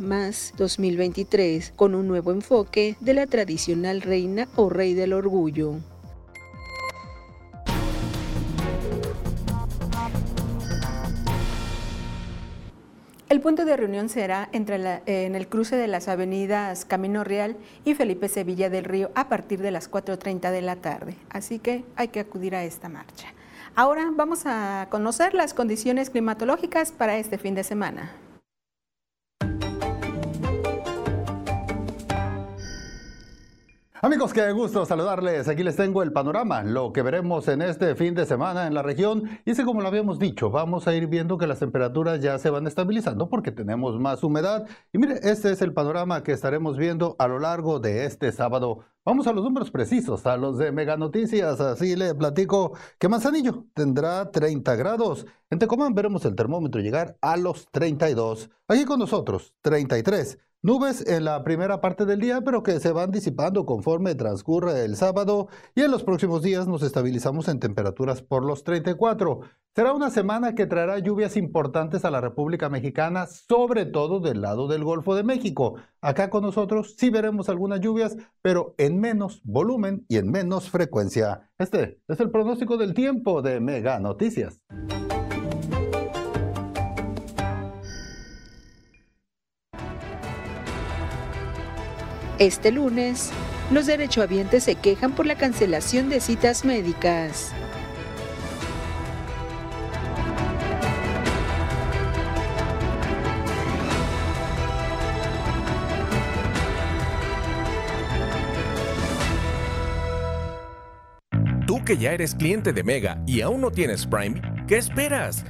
2023 0.56 1.74
con 1.76 1.94
un 1.94 2.08
nuevo 2.08 2.32
enfoque 2.32 2.96
de 3.00 3.12
la 3.12 3.26
tradicional 3.26 4.00
reina 4.00 4.48
o 4.56 4.70
rey 4.70 4.94
del 4.94 5.12
orgullo. 5.12 5.76
El 13.28 13.42
punto 13.42 13.66
de 13.66 13.76
reunión 13.76 14.08
será 14.08 14.48
entre 14.52 15.02
en 15.04 15.34
el 15.34 15.48
cruce 15.48 15.76
de 15.76 15.86
las 15.86 16.08
avenidas 16.08 16.86
Camino 16.86 17.24
Real 17.24 17.58
y 17.84 17.94
Felipe 17.94 18.26
Sevilla 18.26 18.70
del 18.70 18.86
Río 18.86 19.10
a 19.14 19.28
partir 19.28 19.60
de 19.60 19.70
las 19.70 19.90
4.30 19.90 20.50
de 20.50 20.62
la 20.62 20.76
tarde. 20.76 21.14
Así 21.28 21.58
que 21.58 21.84
hay 21.94 22.08
que 22.08 22.20
acudir 22.20 22.54
a 22.54 22.64
esta 22.64 22.88
marcha. 22.88 23.28
Ahora 23.74 24.10
vamos 24.14 24.46
a 24.46 24.86
conocer 24.88 25.34
las 25.34 25.52
condiciones 25.52 26.08
climatológicas 26.08 26.90
para 26.90 27.18
este 27.18 27.36
fin 27.36 27.54
de 27.54 27.64
semana. 27.64 28.12
Amigos, 34.00 34.32
qué 34.32 34.52
gusto 34.52 34.86
saludarles. 34.86 35.48
Aquí 35.48 35.64
les 35.64 35.74
tengo 35.74 36.04
el 36.04 36.12
panorama, 36.12 36.62
lo 36.62 36.92
que 36.92 37.02
veremos 37.02 37.48
en 37.48 37.62
este 37.62 37.96
fin 37.96 38.14
de 38.14 38.26
semana 38.26 38.68
en 38.68 38.74
la 38.74 38.82
región. 38.82 39.28
Y 39.44 39.50
es 39.50 39.60
como 39.62 39.80
lo 39.80 39.88
habíamos 39.88 40.20
dicho, 40.20 40.50
vamos 40.50 40.86
a 40.86 40.94
ir 40.94 41.08
viendo 41.08 41.36
que 41.36 41.48
las 41.48 41.58
temperaturas 41.58 42.20
ya 42.20 42.38
se 42.38 42.48
van 42.48 42.68
estabilizando 42.68 43.28
porque 43.28 43.50
tenemos 43.50 43.98
más 43.98 44.22
humedad. 44.22 44.68
Y 44.92 44.98
mire, 44.98 45.18
este 45.24 45.50
es 45.50 45.62
el 45.62 45.72
panorama 45.72 46.22
que 46.22 46.30
estaremos 46.30 46.76
viendo 46.78 47.16
a 47.18 47.26
lo 47.26 47.40
largo 47.40 47.80
de 47.80 48.04
este 48.04 48.30
sábado. 48.30 48.84
Vamos 49.04 49.26
a 49.26 49.32
los 49.32 49.42
números 49.42 49.72
precisos, 49.72 50.24
a 50.26 50.36
los 50.36 50.58
de 50.58 50.70
Mega 50.70 50.96
Noticias. 50.96 51.60
Así 51.60 51.96
le 51.96 52.14
platico 52.14 52.74
que 53.00 53.08
Manzanillo 53.08 53.64
tendrá 53.74 54.30
30 54.30 54.76
grados. 54.76 55.26
En 55.50 55.58
Tecomán 55.58 55.94
veremos 55.94 56.24
el 56.24 56.36
termómetro 56.36 56.80
llegar 56.80 57.16
a 57.20 57.36
los 57.36 57.66
32. 57.72 58.48
Aquí 58.68 58.84
con 58.84 59.00
nosotros, 59.00 59.54
33. 59.62 60.38
Nubes 60.60 61.06
en 61.06 61.24
la 61.24 61.44
primera 61.44 61.80
parte 61.80 62.04
del 62.04 62.18
día, 62.18 62.40
pero 62.40 62.64
que 62.64 62.80
se 62.80 62.90
van 62.90 63.12
disipando 63.12 63.64
conforme 63.64 64.16
transcurre 64.16 64.84
el 64.84 64.96
sábado 64.96 65.46
y 65.76 65.82
en 65.82 65.92
los 65.92 66.02
próximos 66.02 66.42
días 66.42 66.66
nos 66.66 66.82
estabilizamos 66.82 67.46
en 67.46 67.60
temperaturas 67.60 68.22
por 68.22 68.44
los 68.44 68.64
34. 68.64 69.42
Será 69.76 69.92
una 69.92 70.10
semana 70.10 70.56
que 70.56 70.66
traerá 70.66 70.98
lluvias 70.98 71.36
importantes 71.36 72.04
a 72.04 72.10
la 72.10 72.20
República 72.20 72.68
Mexicana, 72.68 73.28
sobre 73.28 73.86
todo 73.86 74.18
del 74.18 74.40
lado 74.40 74.66
del 74.66 74.82
Golfo 74.82 75.14
de 75.14 75.22
México. 75.22 75.76
Acá 76.00 76.28
con 76.28 76.42
nosotros 76.42 76.96
sí 76.98 77.08
veremos 77.08 77.48
algunas 77.48 77.80
lluvias, 77.80 78.16
pero 78.42 78.74
en 78.78 78.98
menos 79.00 79.40
volumen 79.44 80.06
y 80.08 80.16
en 80.16 80.28
menos 80.28 80.70
frecuencia. 80.70 81.52
Este 81.56 82.00
es 82.08 82.18
el 82.18 82.32
pronóstico 82.32 82.76
del 82.76 82.94
tiempo 82.94 83.42
de 83.42 83.60
Mega 83.60 84.00
Noticias. 84.00 84.60
Este 92.38 92.70
lunes, 92.70 93.30
los 93.70 93.86
derechohabientes 93.86 94.64
se 94.64 94.76
quejan 94.76 95.12
por 95.12 95.26
la 95.26 95.34
cancelación 95.36 96.08
de 96.08 96.20
citas 96.20 96.64
médicas. 96.64 97.52
Tú 111.66 111.84
que 111.84 111.96
ya 111.98 112.12
eres 112.12 112.34
cliente 112.34 112.72
de 112.72 112.82
Mega 112.84 113.22
y 113.26 113.40
aún 113.40 113.60
no 113.60 113.70
tienes 113.70 114.06
Prime, 114.06 114.40
¿qué 114.66 114.78
esperas? 114.78 115.44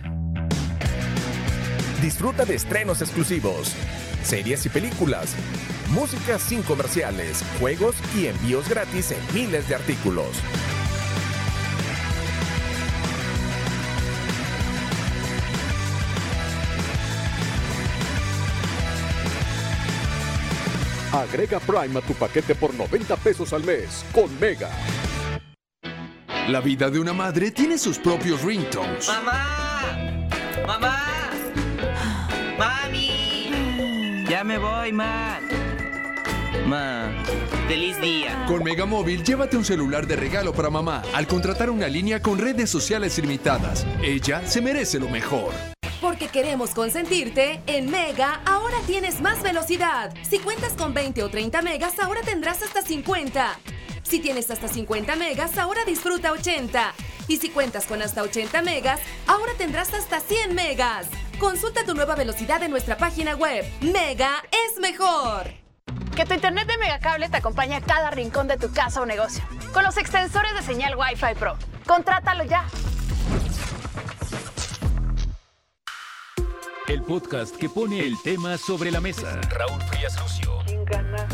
disfruta 2.01 2.45
de 2.45 2.55
estrenos 2.55 3.03
exclusivos, 3.03 3.75
series 4.23 4.65
y 4.67 4.69
películas, 4.69 5.35
música 5.89 6.39
sin 6.39 6.63
comerciales, 6.63 7.45
juegos 7.59 7.97
y 8.17 8.27
envíos 8.27 8.69
gratis 8.69 9.13
en 9.13 9.21
miles 9.35 9.69
de 9.69 9.75
artículos. 9.75 10.29
Agrega 21.13 21.59
Prime 21.59 21.99
a 21.99 22.03
tu 22.03 22.15
paquete 22.15 22.55
por 22.55 22.75
90 22.75 23.17
pesos 23.17 23.53
al 23.53 23.65
mes 23.65 24.05
con 24.13 24.29
Mega. 24.39 24.71
La 26.49 26.61
vida 26.61 26.91
de 26.91 26.99
una 26.99 27.13
madre 27.13 27.51
tiene 27.51 27.77
sus 27.77 27.99
propios 27.99 28.43
ringtones. 28.43 29.09
¡Mamá! 29.09 30.29
¡Mamá! 30.67 31.31
¡Mami! 32.59 34.25
Ya 34.29 34.45
me 34.45 34.59
voy, 34.59 34.93
ma. 34.93 35.41
Ma, 36.67 37.13
feliz 37.67 38.01
día. 38.01 38.45
Con 38.47 38.63
Mega 38.63 38.87
Móvil, 38.87 39.23
llévate 39.25 39.57
un 39.57 39.65
celular 39.65 40.07
de 40.07 40.17
regalo 40.17 40.53
para 40.53 40.71
mamá 40.71 41.03
al 41.15 41.27
contratar 41.27 41.71
una 41.71 41.89
línea 41.89 42.21
con 42.23 42.39
redes 42.39 42.71
sociales 42.71 43.19
ilimitadas. 43.19 43.87
Ella 44.03 44.47
se 44.47 44.61
merece 44.61 44.99
lo 44.99 45.09
mejor. 45.09 45.53
Porque 46.01 46.29
queremos 46.29 46.71
consentirte, 46.71 47.61
en 47.67 47.91
Mega 47.91 48.41
ahora 48.45 48.77
tienes 48.87 49.21
más 49.21 49.43
velocidad. 49.43 50.15
Si 50.29 50.39
cuentas 50.39 50.75
con 50.75 50.95
20 50.95 51.23
o 51.23 51.29
30 51.29 51.63
megas, 51.63 51.99
ahora 51.99 52.21
tendrás 52.23 52.63
hasta 52.63 52.83
50. 52.83 53.59
Si 54.03 54.21
tienes 54.21 54.51
hasta 54.51 54.69
50 54.69 55.17
megas, 55.17 55.59
ahora 55.59 55.85
disfruta 55.85 56.33
80. 56.33 56.95
Y 57.27 57.37
si 57.37 57.51
cuentas 57.51 57.85
con 57.85 58.01
hasta 58.01 58.23
80 58.23 58.63
megas, 58.63 59.01
ahora 59.27 59.53
tendrás 59.59 59.93
hasta 59.93 60.21
100 60.21 60.55
megas. 60.55 61.07
Consulta 61.39 61.85
tu 61.85 61.95
nueva 61.95 62.15
velocidad 62.15 62.63
en 62.63 62.71
nuestra 62.71 62.97
página 62.97 63.35
web. 63.35 63.65
Mega 63.81 64.43
es 64.51 64.81
mejor. 64.81 65.68
Que 66.19 66.27
tu 66.27 66.35
internet 66.35 66.67
de 66.67 66.77
Megacable 66.79 67.29
te 67.29 67.37
acompañe 67.37 67.77
a 67.77 67.81
cada 67.81 68.11
rincón 68.11 68.49
de 68.49 68.57
tu 68.57 68.73
casa 68.73 69.01
o 69.01 69.07
negocio. 69.07 69.45
Con 69.73 69.85
los 69.85 69.97
extensores 69.97 70.53
de 70.53 70.63
señal 70.63 70.97
Wi-Fi 70.97 71.37
Pro. 71.39 71.57
Contrátalo 71.87 72.43
ya. 72.43 72.65
El 76.89 77.05
podcast 77.05 77.55
que 77.55 77.69
pone 77.69 78.01
el 78.01 78.21
tema 78.21 78.59
sobre 78.59 78.91
la 78.91 79.01
mesa. 79.01 79.41
Raúl 79.43 79.81
Frías 79.83 80.21
Lucio. 80.21 80.59
¿Quién 80.67 80.85
gana 80.87 81.29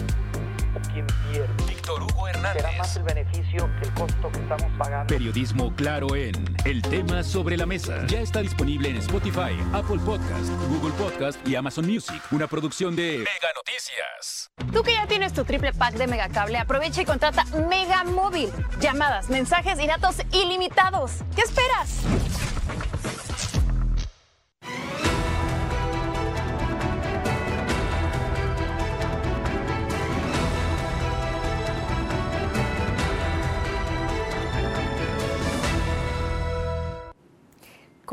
Hernández. 2.44 2.62
Será 2.62 2.78
más 2.78 2.96
el 2.96 3.02
beneficio 3.02 3.70
que 3.80 3.88
el 3.88 3.94
costo 3.94 4.30
que 4.32 4.38
estamos 4.38 4.72
pagando. 4.78 5.06
Periodismo 5.06 5.74
claro 5.74 6.14
en 6.16 6.56
El 6.64 6.82
tema 6.82 7.22
sobre 7.22 7.56
la 7.56 7.66
mesa. 7.66 8.06
Ya 8.06 8.20
está 8.20 8.40
disponible 8.40 8.90
en 8.90 8.96
Spotify, 8.98 9.56
Apple 9.72 9.98
Podcast, 10.04 10.50
Google 10.68 10.92
Podcast 10.92 11.46
y 11.46 11.56
Amazon 11.56 11.86
Music. 11.86 12.20
Una 12.30 12.46
producción 12.46 12.94
de 12.96 13.18
Mega 13.18 13.52
Noticias. 13.54 14.50
Tú 14.72 14.82
que 14.82 14.92
ya 14.92 15.06
tienes 15.06 15.32
tu 15.32 15.44
triple 15.44 15.72
pack 15.72 15.94
de 15.94 16.06
Megacable, 16.06 16.58
aprovecha 16.58 17.02
y 17.02 17.04
contrata 17.04 17.44
Mega 17.68 18.04
Móvil. 18.04 18.50
Llamadas, 18.80 19.28
mensajes 19.28 19.78
y 19.80 19.86
datos 19.86 20.16
ilimitados. 20.32 21.12
¿Qué 21.34 21.42
esperas? 21.42 22.00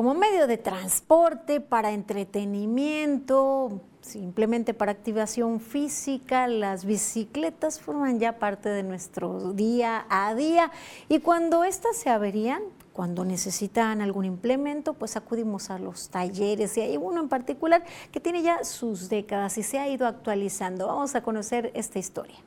Como 0.01 0.15
medio 0.15 0.47
de 0.47 0.57
transporte, 0.57 1.61
para 1.61 1.91
entretenimiento, 1.91 3.81
simplemente 4.01 4.73
para 4.73 4.93
activación 4.93 5.59
física, 5.59 6.47
las 6.47 6.85
bicicletas 6.85 7.79
forman 7.79 8.19
ya 8.19 8.39
parte 8.39 8.69
de 8.69 8.81
nuestro 8.81 9.53
día 9.53 10.07
a 10.09 10.33
día 10.33 10.71
y 11.07 11.19
cuando 11.19 11.63
estas 11.63 11.97
se 11.97 12.09
averían, 12.09 12.63
cuando 12.93 13.23
necesitan 13.25 14.01
algún 14.01 14.25
implemento, 14.25 14.95
pues 14.95 15.15
acudimos 15.17 15.69
a 15.69 15.77
los 15.77 16.09
talleres 16.09 16.75
y 16.77 16.81
hay 16.81 16.97
uno 16.97 17.21
en 17.21 17.29
particular 17.29 17.83
que 18.11 18.19
tiene 18.19 18.41
ya 18.41 18.63
sus 18.63 19.07
décadas 19.07 19.59
y 19.59 19.61
se 19.61 19.77
ha 19.77 19.87
ido 19.87 20.07
actualizando. 20.07 20.87
Vamos 20.87 21.13
a 21.13 21.21
conocer 21.21 21.69
esta 21.75 21.99
historia. 21.99 22.39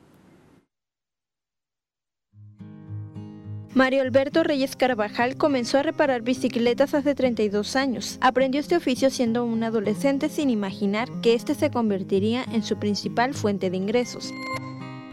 Mario 3.75 4.03
Alberto 4.03 4.41
Reyes 4.41 4.77
Carvajal 4.77 5.35
comenzó 5.35 5.77
a 5.77 5.83
reparar 5.83 6.21
bicicletas 6.21 6.93
hace 6.93 7.13
32 7.13 7.75
años. 7.75 8.17
Aprendió 8.21 8.61
este 8.61 8.77
oficio 8.77 9.09
siendo 9.09 9.43
un 9.43 9.65
adolescente 9.65 10.29
sin 10.29 10.49
imaginar 10.49 11.09
que 11.21 11.33
este 11.33 11.55
se 11.55 11.69
convertiría 11.71 12.45
en 12.53 12.63
su 12.63 12.79
principal 12.79 13.33
fuente 13.33 13.69
de 13.69 13.75
ingresos. 13.75 14.31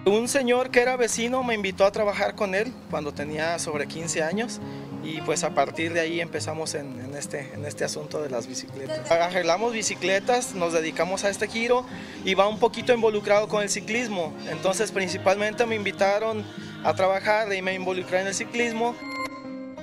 Un 0.07 0.29
señor 0.29 0.71
que 0.71 0.81
era 0.81 0.97
vecino 0.97 1.43
me 1.43 1.55
invitó 1.55 1.85
a 1.85 1.91
trabajar 1.91 2.37
con 2.37 2.55
él 2.55 2.73
cuando 2.89 3.13
tenía 3.13 3.59
sobre 3.59 3.89
15 3.89 4.23
años 4.23 4.61
y 5.03 5.21
pues 5.23 5.43
a 5.43 5.51
partir 5.55 5.93
de 5.93 5.99
ahí 5.99 6.21
empezamos 6.21 6.77
en, 6.77 7.01
en, 7.01 7.17
este, 7.17 7.53
en 7.55 7.65
este 7.65 7.85
asunto 7.85 8.23
de 8.23 8.31
las 8.31 8.47
bicicletas. 8.47 9.11
Arreglamos 9.11 9.73
bicicletas, 9.73 10.55
nos 10.55 10.73
dedicamos 10.73 11.25
a 11.25 11.31
este 11.31 11.49
giro 11.49 11.85
y 12.25 12.35
va 12.35 12.47
un 12.47 12.61
poquito 12.61 12.93
involucrado 12.93 13.49
con 13.49 13.65
el 13.65 13.69
ciclismo. 13.69 14.33
Entonces 14.53 14.93
principalmente 14.93 15.67
me 15.67 15.75
invitaron 15.75 16.45
a 16.85 16.95
trabajar 16.95 17.53
y 17.53 17.63
me 17.63 17.75
involucré 17.75 18.21
en 18.21 18.29
el 18.29 18.35
ciclismo. 18.35 18.95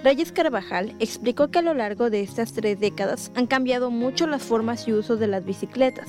Reyes 0.03 0.31
Carvajal 0.31 0.95
explicó 0.99 1.51
que 1.51 1.59
a 1.59 1.61
lo 1.61 1.73
largo 1.73 2.09
de 2.09 2.21
estas 2.21 2.53
tres 2.53 2.79
décadas 2.79 3.31
han 3.35 3.47
cambiado 3.47 3.91
mucho 3.91 4.27
las 4.27 4.41
formas 4.41 4.87
y 4.87 4.93
usos 4.93 5.19
de 5.19 5.27
las 5.27 5.43
bicicletas. 5.43 6.07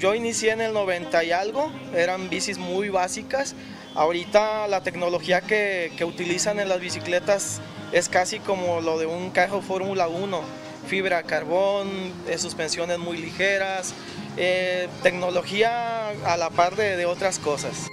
Yo 0.00 0.14
inicié 0.14 0.52
en 0.52 0.60
el 0.60 0.72
90 0.72 1.24
y 1.24 1.32
algo, 1.32 1.70
eran 1.94 2.28
bicis 2.28 2.58
muy 2.58 2.88
básicas. 2.88 3.54
Ahorita 3.94 4.66
la 4.68 4.82
tecnología 4.82 5.40
que, 5.40 5.92
que 5.96 6.04
utilizan 6.04 6.58
en 6.58 6.68
las 6.68 6.80
bicicletas 6.80 7.60
es 7.92 8.08
casi 8.08 8.38
como 8.40 8.80
lo 8.80 8.98
de 8.98 9.06
un 9.06 9.30
carro 9.30 9.62
Fórmula 9.62 10.08
1, 10.08 10.40
fibra 10.86 11.22
carbón, 11.22 11.88
eh, 12.28 12.38
suspensiones 12.38 12.98
muy 12.98 13.16
ligeras, 13.16 13.94
eh, 14.36 14.88
tecnología 15.02 16.08
a 16.08 16.36
la 16.36 16.50
par 16.50 16.76
de, 16.76 16.96
de 16.96 17.06
otras 17.06 17.38
cosas. 17.38 17.88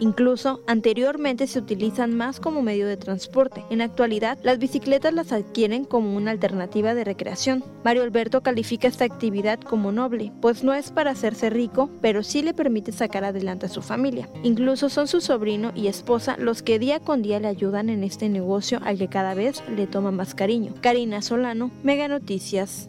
Incluso 0.00 0.62
anteriormente 0.66 1.46
se 1.46 1.58
utilizan 1.58 2.16
más 2.16 2.40
como 2.40 2.62
medio 2.62 2.86
de 2.86 2.96
transporte. 2.96 3.66
En 3.68 3.78
la 3.78 3.84
actualidad, 3.84 4.38
las 4.42 4.58
bicicletas 4.58 5.12
las 5.12 5.30
adquieren 5.30 5.84
como 5.84 6.16
una 6.16 6.30
alternativa 6.30 6.94
de 6.94 7.04
recreación. 7.04 7.62
Mario 7.84 8.02
Alberto 8.02 8.42
califica 8.42 8.88
esta 8.88 9.04
actividad 9.04 9.60
como 9.60 9.92
noble, 9.92 10.32
pues 10.40 10.64
no 10.64 10.72
es 10.72 10.90
para 10.90 11.10
hacerse 11.10 11.50
rico, 11.50 11.90
pero 12.00 12.22
sí 12.22 12.40
le 12.40 12.54
permite 12.54 12.92
sacar 12.92 13.24
adelante 13.24 13.66
a 13.66 13.68
su 13.68 13.82
familia. 13.82 14.30
Incluso 14.42 14.88
son 14.88 15.06
su 15.06 15.20
sobrino 15.20 15.70
y 15.74 15.88
esposa 15.88 16.38
los 16.38 16.62
que 16.62 16.78
día 16.78 16.98
con 17.00 17.20
día 17.20 17.38
le 17.38 17.48
ayudan 17.48 17.90
en 17.90 18.02
este 18.02 18.30
negocio 18.30 18.80
al 18.82 18.96
que 18.96 19.08
cada 19.08 19.34
vez 19.34 19.62
le 19.68 19.86
toma 19.86 20.12
más 20.12 20.34
cariño. 20.34 20.72
Karina 20.80 21.20
Solano, 21.20 21.70
Mega 21.82 22.08
Noticias. 22.08 22.88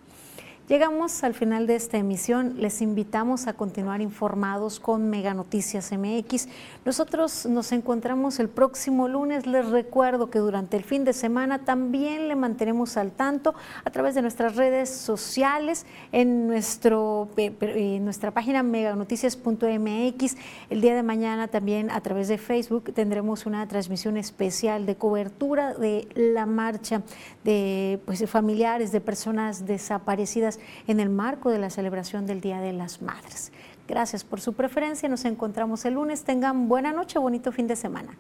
Llegamos 0.70 1.24
al 1.24 1.34
final 1.34 1.66
de 1.66 1.74
esta 1.74 1.98
emisión. 1.98 2.54
Les 2.58 2.80
invitamos 2.80 3.48
a 3.48 3.54
continuar 3.54 4.00
informados 4.00 4.78
con 4.78 5.10
Mega 5.10 5.34
Noticias 5.34 5.90
MX. 5.90 6.46
Nosotros 6.84 7.44
nos 7.46 7.72
encontramos 7.72 8.38
el 8.38 8.48
próximo 8.48 9.08
lunes. 9.08 9.48
Les 9.48 9.68
recuerdo 9.68 10.30
que 10.30 10.38
durante 10.38 10.76
el 10.76 10.84
fin 10.84 11.02
de 11.02 11.12
semana 11.12 11.64
también 11.64 12.28
le 12.28 12.36
mantenemos 12.36 12.96
al 12.96 13.10
tanto 13.10 13.52
a 13.84 13.90
través 13.90 14.14
de 14.14 14.22
nuestras 14.22 14.54
redes 14.54 14.88
sociales, 14.90 15.86
en, 16.12 16.46
nuestro, 16.46 17.28
en 17.36 18.04
nuestra 18.04 18.30
página 18.30 18.62
meganoticias.mx. 18.62 20.36
El 20.70 20.80
día 20.80 20.94
de 20.94 21.02
mañana 21.02 21.48
también 21.48 21.90
a 21.90 22.00
través 22.00 22.28
de 22.28 22.38
Facebook 22.38 22.92
tendremos 22.94 23.44
una 23.44 23.66
transmisión 23.66 24.16
especial 24.16 24.86
de 24.86 24.94
cobertura 24.94 25.74
de 25.74 26.06
la 26.14 26.46
marcha 26.46 27.02
de 27.42 27.98
pues, 28.06 28.24
familiares 28.30 28.92
de 28.92 29.00
personas 29.00 29.66
desaparecidas 29.66 30.59
en 30.86 31.00
el 31.00 31.11
marco 31.11 31.50
de 31.50 31.58
la 31.58 31.70
celebración 31.70 32.26
del 32.26 32.40
Día 32.40 32.61
de 32.61 32.72
las 32.72 33.02
Madres. 33.02 33.52
Gracias 33.88 34.24
por 34.24 34.40
su 34.40 34.52
preferencia. 34.52 35.08
Nos 35.08 35.24
encontramos 35.24 35.84
el 35.84 35.94
lunes. 35.94 36.24
Tengan 36.24 36.68
buena 36.68 36.92
noche, 36.92 37.18
bonito 37.18 37.52
fin 37.52 37.66
de 37.66 37.76
semana. 37.76 38.16